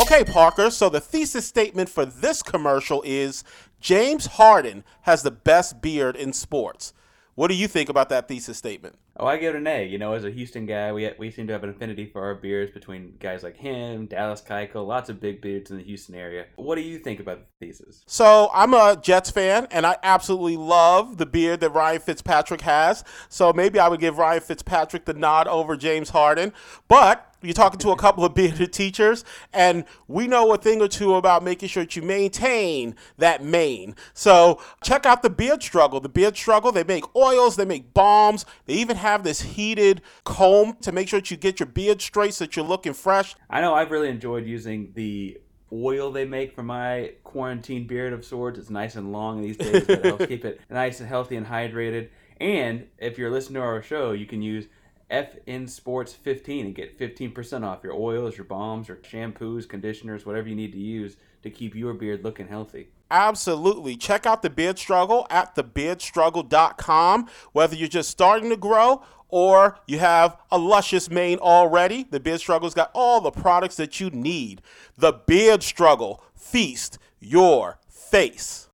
Okay, 0.00 0.24
Parker, 0.24 0.70
so 0.70 0.88
the 0.88 1.00
thesis 1.00 1.46
statement 1.46 1.88
for 1.88 2.04
this 2.04 2.42
commercial 2.42 3.02
is 3.02 3.44
James 3.82 4.26
Harden 4.26 4.84
has 5.02 5.22
the 5.22 5.30
best 5.32 5.82
beard 5.82 6.16
in 6.16 6.32
sports. 6.32 6.94
What 7.34 7.48
do 7.48 7.54
you 7.54 7.66
think 7.66 7.88
about 7.88 8.08
that 8.10 8.28
thesis 8.28 8.56
statement? 8.56 8.94
Oh, 9.16 9.26
I 9.26 9.36
give 9.36 9.54
it 9.54 9.58
an 9.58 9.66
A. 9.66 9.86
You 9.86 9.98
know, 9.98 10.14
as 10.14 10.24
a 10.24 10.30
Houston 10.30 10.64
guy, 10.64 10.92
we 10.92 11.10
we 11.18 11.30
seem 11.30 11.46
to 11.46 11.52
have 11.52 11.64
an 11.64 11.70
affinity 11.70 12.06
for 12.06 12.22
our 12.22 12.34
beards 12.34 12.72
between 12.72 13.14
guys 13.20 13.42
like 13.42 13.56
him, 13.56 14.06
Dallas 14.06 14.40
Keuchel, 14.40 14.86
lots 14.86 15.10
of 15.10 15.20
big 15.20 15.42
beards 15.42 15.70
in 15.70 15.76
the 15.76 15.82
Houston 15.82 16.14
area. 16.14 16.46
What 16.56 16.76
do 16.76 16.82
you 16.82 16.98
think 16.98 17.20
about 17.20 17.40
the 17.40 17.66
thesis? 17.66 18.02
So 18.06 18.50
I'm 18.54 18.72
a 18.72 18.98
Jets 19.00 19.30
fan, 19.30 19.66
and 19.70 19.86
I 19.86 19.96
absolutely 20.02 20.56
love 20.56 21.18
the 21.18 21.26
beard 21.26 21.60
that 21.60 21.70
Ryan 21.70 22.00
Fitzpatrick 22.00 22.62
has. 22.62 23.04
So 23.28 23.52
maybe 23.52 23.78
I 23.78 23.88
would 23.88 24.00
give 24.00 24.16
Ryan 24.16 24.40
Fitzpatrick 24.40 25.04
the 25.04 25.14
nod 25.14 25.46
over 25.46 25.76
James 25.76 26.10
Harden. 26.10 26.52
But 26.88 27.32
you're 27.42 27.52
talking 27.52 27.80
to 27.80 27.90
a 27.90 27.96
couple 28.02 28.24
of 28.24 28.34
bearded 28.34 28.72
teachers, 28.72 29.24
and 29.52 29.84
we 30.08 30.26
know 30.26 30.52
a 30.52 30.58
thing 30.58 30.80
or 30.80 30.88
two 30.88 31.14
about 31.14 31.42
making 31.42 31.68
sure 31.68 31.82
that 31.82 31.96
you 31.96 32.02
maintain 32.02 32.94
that 33.18 33.44
mane. 33.44 33.94
So 34.14 34.60
check 34.82 35.04
out 35.04 35.22
the 35.22 35.30
beard 35.30 35.62
struggle. 35.62 36.00
The 36.00 36.08
beard 36.08 36.36
struggle, 36.36 36.72
they 36.72 36.84
make 36.84 37.04
oils, 37.14 37.56
they 37.56 37.64
make 37.64 37.92
balms, 37.92 38.46
they 38.66 38.74
even 38.74 38.96
have 39.02 39.22
this 39.22 39.42
heated 39.42 40.00
comb 40.24 40.76
to 40.80 40.92
make 40.92 41.08
sure 41.08 41.20
that 41.20 41.30
you 41.30 41.36
get 41.36 41.60
your 41.60 41.66
beard 41.66 42.00
straight 42.00 42.34
so 42.34 42.44
that 42.44 42.56
you're 42.56 42.64
looking 42.64 42.94
fresh. 42.94 43.34
I 43.50 43.60
know 43.60 43.74
I've 43.74 43.90
really 43.90 44.08
enjoyed 44.08 44.46
using 44.46 44.92
the 44.94 45.38
oil 45.72 46.10
they 46.10 46.24
make 46.24 46.54
for 46.54 46.62
my 46.62 47.12
quarantine 47.24 47.86
beard 47.86 48.12
of 48.12 48.24
sorts. 48.24 48.58
It's 48.58 48.70
nice 48.70 48.96
and 48.96 49.12
long 49.12 49.42
these 49.42 49.56
days, 49.56 49.84
but 49.84 49.98
it 49.98 50.04
helps 50.04 50.26
keep 50.28 50.44
it 50.44 50.60
nice 50.70 51.00
and 51.00 51.08
healthy 51.08 51.36
and 51.36 51.46
hydrated. 51.46 52.08
And 52.40 52.86
if 52.98 53.18
you're 53.18 53.30
listening 53.30 53.54
to 53.54 53.60
our 53.60 53.82
show, 53.82 54.12
you 54.12 54.26
can 54.26 54.42
use 54.42 54.66
FN 55.12 55.68
Sports 55.68 56.14
15 56.14 56.66
and 56.66 56.74
get 56.74 56.98
15% 56.98 57.64
off 57.64 57.84
your 57.84 57.92
oils, 57.92 58.36
your 58.36 58.46
balms, 58.46 58.88
your 58.88 58.96
shampoos, 58.96 59.68
conditioners, 59.68 60.24
whatever 60.24 60.48
you 60.48 60.56
need 60.56 60.72
to 60.72 60.78
use 60.78 61.16
to 61.42 61.50
keep 61.50 61.74
your 61.74 61.92
beard 61.92 62.24
looking 62.24 62.48
healthy. 62.48 62.88
Absolutely. 63.10 63.96
Check 63.96 64.24
out 64.24 64.40
the 64.40 64.48
Beard 64.48 64.78
Struggle 64.78 65.26
at 65.28 65.54
thebeardstruggle.com. 65.54 67.28
Whether 67.52 67.76
you're 67.76 67.88
just 67.88 68.08
starting 68.08 68.48
to 68.48 68.56
grow 68.56 69.02
or 69.28 69.78
you 69.86 69.98
have 69.98 70.38
a 70.50 70.56
luscious 70.56 71.10
mane 71.10 71.38
already, 71.38 72.04
the 72.10 72.20
Beard 72.20 72.40
Struggle's 72.40 72.74
got 72.74 72.90
all 72.94 73.20
the 73.20 73.30
products 73.30 73.76
that 73.76 74.00
you 74.00 74.08
need. 74.10 74.62
The 74.96 75.12
Beard 75.12 75.62
Struggle. 75.62 76.22
Feast 76.34 76.98
your 77.20 77.78
face. 77.86 78.68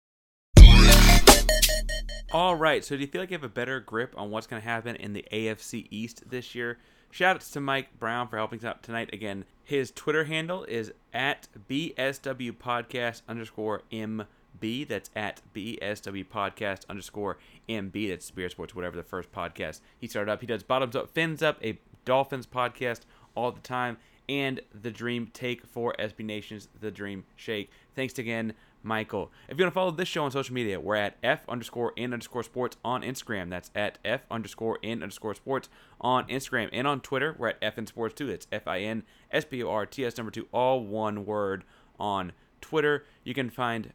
All 2.31 2.57
right. 2.57 2.85
So, 2.85 2.95
do 2.95 3.01
you 3.01 3.07
feel 3.07 3.23
like 3.23 3.31
you 3.31 3.37
have 3.37 3.45
a 3.45 3.49
better 3.49 3.81
grip 3.81 4.13
on 4.15 4.31
what's 4.31 4.47
going 4.47 4.61
to 4.61 4.69
happen 4.69 4.97
in 4.97 5.15
the 5.15 5.25
AFC 5.33 5.87
East 5.91 6.29
this 6.29 6.55
year? 6.55 6.79
Shoutouts 7.11 7.51
to 7.53 7.61
Mike 7.61 7.99
Brown 7.99 8.29
for 8.29 8.37
helping 8.37 8.59
us 8.59 8.67
out 8.67 8.83
tonight. 8.83 9.09
Again, 9.15 9.47
his 9.65 9.91
Twitter 9.91 10.25
handle 10.25 10.65
is 10.65 10.93
at 11.15 11.49
BSW 11.71 12.53
Podcast 12.53 13.23
underscore 13.27 13.81
MB. 13.91 14.89
That's 14.89 15.09
at 15.17 15.41
BSW 15.55 16.27
Podcast 16.27 16.83
underscore 16.91 17.39
MB. 17.67 18.11
That's 18.11 18.31
Beer 18.31 18.51
Sports, 18.51 18.75
whatever 18.75 18.97
the 18.99 19.03
first 19.03 19.33
podcast 19.33 19.81
he 19.99 20.07
started 20.07 20.31
up. 20.31 20.43
He 20.43 20.47
does 20.47 20.63
Bottoms 20.63 20.97
Up, 20.97 21.09
Fins 21.09 21.43
Up, 21.43 21.59
a 21.65 21.79
Dolphins 22.05 22.47
podcast 22.47 23.01
all 23.35 23.53
the 23.53 23.61
time, 23.61 23.97
and 24.29 24.61
the 24.79 24.91
Dream 24.91 25.31
Take 25.33 25.65
for 25.65 25.95
SB 25.99 26.27
Nation's 26.27 26.69
The 26.79 26.91
Dream 26.91 27.25
Shake. 27.37 27.71
Thanks 27.95 28.19
again, 28.19 28.53
Michael. 28.83 29.31
If 29.49 29.59
you 29.59 29.65
want 29.65 29.73
to 29.73 29.75
follow 29.75 29.91
this 29.91 30.09
show 30.09 30.25
on 30.25 30.31
social 30.31 30.55
media, 30.55 30.81
we're 30.81 30.97
at 30.97 31.17
F 31.23 31.41
underscore 31.49 31.93
in 31.97 32.13
underscore 32.13 32.43
sports 32.43 32.77
on 32.85 33.03
Instagram. 33.03 33.51
That's 33.51 33.71
at 33.75 33.99
F 34.05 34.23
underscore 34.31 34.79
in 34.83 35.03
underscore 35.03 35.35
sports 35.35 35.69
on 36.01 36.27
Instagram. 36.29 36.69
And 36.73 36.87
on 36.87 37.01
Twitter, 37.01 37.35
we're 37.39 37.49
at 37.49 37.61
FN 37.61 37.89
Sports 37.89 38.15
2. 38.15 38.27
That's 38.27 38.47
F 38.53 38.67
I 38.67 38.81
N 38.81 39.03
S 39.31 39.45
P 39.45 39.63
O 39.63 39.71
R 39.71 39.87
T 39.87 40.05
S 40.05 40.17
number 40.17 40.31
2, 40.31 40.49
all 40.53 40.85
one 40.85 41.27
word 41.27 41.65
on 41.99 42.33
Twitter. 42.61 43.05
You 43.25 43.35
can 43.35 43.51
find 43.51 43.93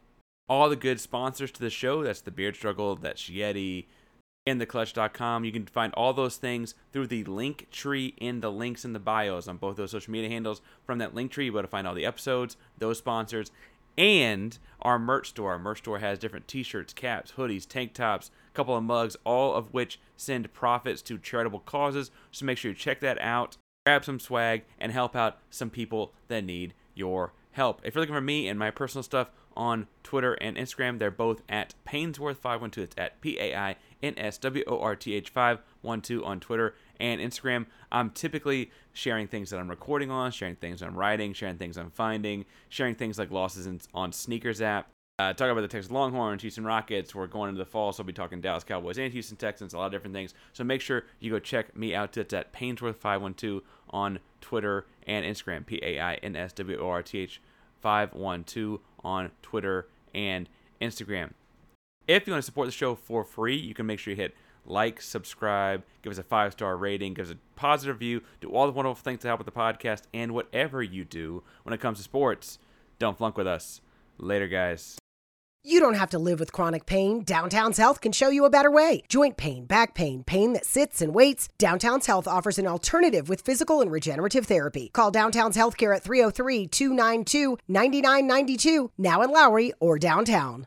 all 0.48 0.68
the 0.68 0.76
good 0.76 1.00
sponsors 1.00 1.50
to 1.52 1.60
the 1.60 1.70
show. 1.70 2.02
That's 2.02 2.20
the 2.20 2.30
Beard 2.30 2.56
Struggle, 2.56 2.96
that's 2.96 3.30
Yeti, 3.30 3.86
and 4.46 4.60
the 4.60 4.66
theclutch.com. 4.66 5.44
You 5.44 5.52
can 5.52 5.66
find 5.66 5.92
all 5.94 6.12
those 6.12 6.36
things 6.36 6.74
through 6.92 7.06
the 7.06 7.24
link 7.24 7.70
tree 7.70 8.14
in 8.18 8.40
the 8.40 8.52
links 8.52 8.84
in 8.84 8.92
the 8.92 8.98
bios 8.98 9.48
on 9.48 9.56
both 9.56 9.76
those 9.76 9.92
social 9.92 10.12
media 10.12 10.28
handles. 10.28 10.60
From 10.84 10.98
that 10.98 11.14
link 11.14 11.30
tree, 11.30 11.46
you'll 11.46 11.54
be 11.54 11.58
able 11.58 11.68
to 11.68 11.70
find 11.70 11.86
all 11.86 11.94
the 11.94 12.04
episodes, 12.04 12.56
those 12.78 12.98
sponsors, 12.98 13.50
and 13.96 14.58
our 14.82 14.98
merch 14.98 15.30
store. 15.30 15.52
Our 15.52 15.58
merch 15.58 15.78
store 15.78 15.98
has 15.98 16.18
different 16.18 16.48
t-shirts, 16.48 16.92
caps, 16.92 17.32
hoodies, 17.36 17.66
tank 17.66 17.94
tops, 17.94 18.30
a 18.52 18.56
couple 18.56 18.76
of 18.76 18.84
mugs, 18.84 19.16
all 19.24 19.54
of 19.54 19.72
which 19.72 20.00
send 20.16 20.52
profits 20.52 21.02
to 21.02 21.18
charitable 21.18 21.60
causes. 21.60 22.10
So 22.30 22.44
make 22.44 22.58
sure 22.58 22.70
you 22.70 22.76
check 22.76 23.00
that 23.00 23.20
out, 23.20 23.56
grab 23.86 24.04
some 24.04 24.20
swag, 24.20 24.64
and 24.78 24.92
help 24.92 25.16
out 25.16 25.38
some 25.50 25.70
people 25.70 26.12
that 26.28 26.44
need 26.44 26.74
your 26.94 27.32
help. 27.52 27.80
If 27.84 27.94
you're 27.94 28.02
looking 28.02 28.14
for 28.14 28.20
me 28.20 28.48
and 28.48 28.58
my 28.58 28.70
personal 28.70 29.02
stuff 29.02 29.30
on 29.56 29.86
Twitter 30.02 30.34
and 30.34 30.56
Instagram, 30.56 30.98
they're 30.98 31.10
both 31.10 31.42
at 31.48 31.74
Painsworth512. 31.86 32.78
It's 32.78 32.94
at 32.98 33.20
P 33.20 33.38
A 33.38 33.56
I 33.56 33.76
N 34.02 34.14
S 34.16 34.38
W 34.38 34.64
O 34.66 34.80
R 34.80 34.96
T 34.96 35.14
H 35.14 35.30
512 35.30 36.22
on 36.24 36.40
Twitter 36.40 36.74
and 37.00 37.20
Instagram. 37.20 37.66
I'm 37.90 38.10
typically 38.10 38.70
sharing 38.92 39.26
things 39.26 39.50
that 39.50 39.58
I'm 39.58 39.68
recording 39.68 40.10
on, 40.10 40.30
sharing 40.30 40.56
things 40.56 40.82
I'm 40.82 40.96
writing, 40.96 41.32
sharing 41.32 41.56
things 41.56 41.76
I'm 41.76 41.90
finding, 41.90 42.44
sharing 42.68 42.94
things 42.94 43.18
like 43.18 43.30
losses 43.30 43.66
in, 43.66 43.80
on 43.92 44.12
Sneakers 44.12 44.60
app. 44.62 44.88
Uh, 45.20 45.32
talking 45.32 45.52
about 45.52 45.60
the 45.60 45.68
Texas 45.68 45.92
Longhorns, 45.92 46.42
Houston 46.42 46.64
Rockets. 46.64 47.14
We're 47.14 47.28
going 47.28 47.48
into 47.48 47.60
the 47.60 47.64
fall, 47.64 47.92
so 47.92 48.02
I'll 48.02 48.06
be 48.06 48.12
talking 48.12 48.40
Dallas 48.40 48.64
Cowboys 48.64 48.98
and 48.98 49.12
Houston 49.12 49.36
Texans, 49.36 49.72
a 49.72 49.78
lot 49.78 49.86
of 49.86 49.92
different 49.92 50.12
things. 50.12 50.34
So 50.52 50.64
make 50.64 50.80
sure 50.80 51.04
you 51.20 51.30
go 51.30 51.38
check 51.38 51.76
me 51.76 51.94
out. 51.94 52.16
It's 52.16 52.34
at 52.34 52.52
Painsworth512 52.52 53.62
on 53.90 54.18
Twitter 54.40 54.86
and 55.06 55.24
Instagram. 55.24 55.64
P 55.64 55.78
A 55.82 56.00
I 56.00 56.14
N 56.14 56.34
S 56.34 56.52
W 56.54 56.78
O 56.80 56.88
R 56.88 57.02
T 57.02 57.20
H 57.20 57.40
512 57.80 58.80
on 59.04 59.30
Twitter 59.40 59.86
and 60.12 60.48
Instagram. 60.80 61.30
If 62.08 62.26
you 62.26 62.32
want 62.32 62.42
to 62.42 62.46
support 62.46 62.66
the 62.66 62.72
show 62.72 62.94
for 62.94 63.24
free, 63.24 63.56
you 63.56 63.72
can 63.72 63.86
make 63.86 63.98
sure 63.98 64.10
you 64.10 64.16
hit 64.16 64.34
like, 64.66 65.00
subscribe, 65.00 65.82
give 66.02 66.12
us 66.12 66.18
a 66.18 66.22
five 66.22 66.52
star 66.52 66.76
rating, 66.76 67.14
give 67.14 67.26
us 67.26 67.32
a 67.32 67.38
positive 67.56 67.96
review, 67.96 68.22
do 68.40 68.48
all 68.50 68.66
the 68.66 68.72
wonderful 68.72 69.02
things 69.02 69.20
to 69.20 69.28
help 69.28 69.38
with 69.38 69.46
the 69.46 69.52
podcast, 69.52 70.02
and 70.12 70.32
whatever 70.32 70.82
you 70.82 71.04
do 71.04 71.42
when 71.62 71.72
it 71.72 71.80
comes 71.80 71.98
to 71.98 72.04
sports, 72.04 72.58
don't 72.98 73.18
flunk 73.18 73.36
with 73.36 73.46
us. 73.46 73.80
Later, 74.18 74.46
guys. 74.46 74.96
You 75.66 75.80
don't 75.80 75.94
have 75.94 76.10
to 76.10 76.18
live 76.18 76.40
with 76.40 76.52
chronic 76.52 76.84
pain. 76.84 77.24
Downtown's 77.24 77.78
Health 77.78 78.02
can 78.02 78.12
show 78.12 78.28
you 78.28 78.44
a 78.44 78.50
better 78.50 78.70
way. 78.70 79.02
Joint 79.08 79.38
pain, 79.38 79.64
back 79.64 79.94
pain, 79.94 80.22
pain 80.22 80.52
that 80.52 80.66
sits 80.66 81.00
and 81.00 81.14
waits. 81.14 81.48
Downtown's 81.56 82.04
Health 82.04 82.28
offers 82.28 82.58
an 82.58 82.66
alternative 82.66 83.30
with 83.30 83.40
physical 83.40 83.80
and 83.80 83.90
regenerative 83.90 84.44
therapy. 84.44 84.90
Call 84.92 85.10
Downtown's 85.10 85.56
Healthcare 85.56 85.96
at 85.96 86.02
303 86.02 86.66
292 86.66 87.56
9992, 87.66 88.90
now 88.98 89.22
in 89.22 89.30
Lowry 89.30 89.72
or 89.80 89.98
downtown. 89.98 90.66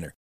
winner. 0.00 0.14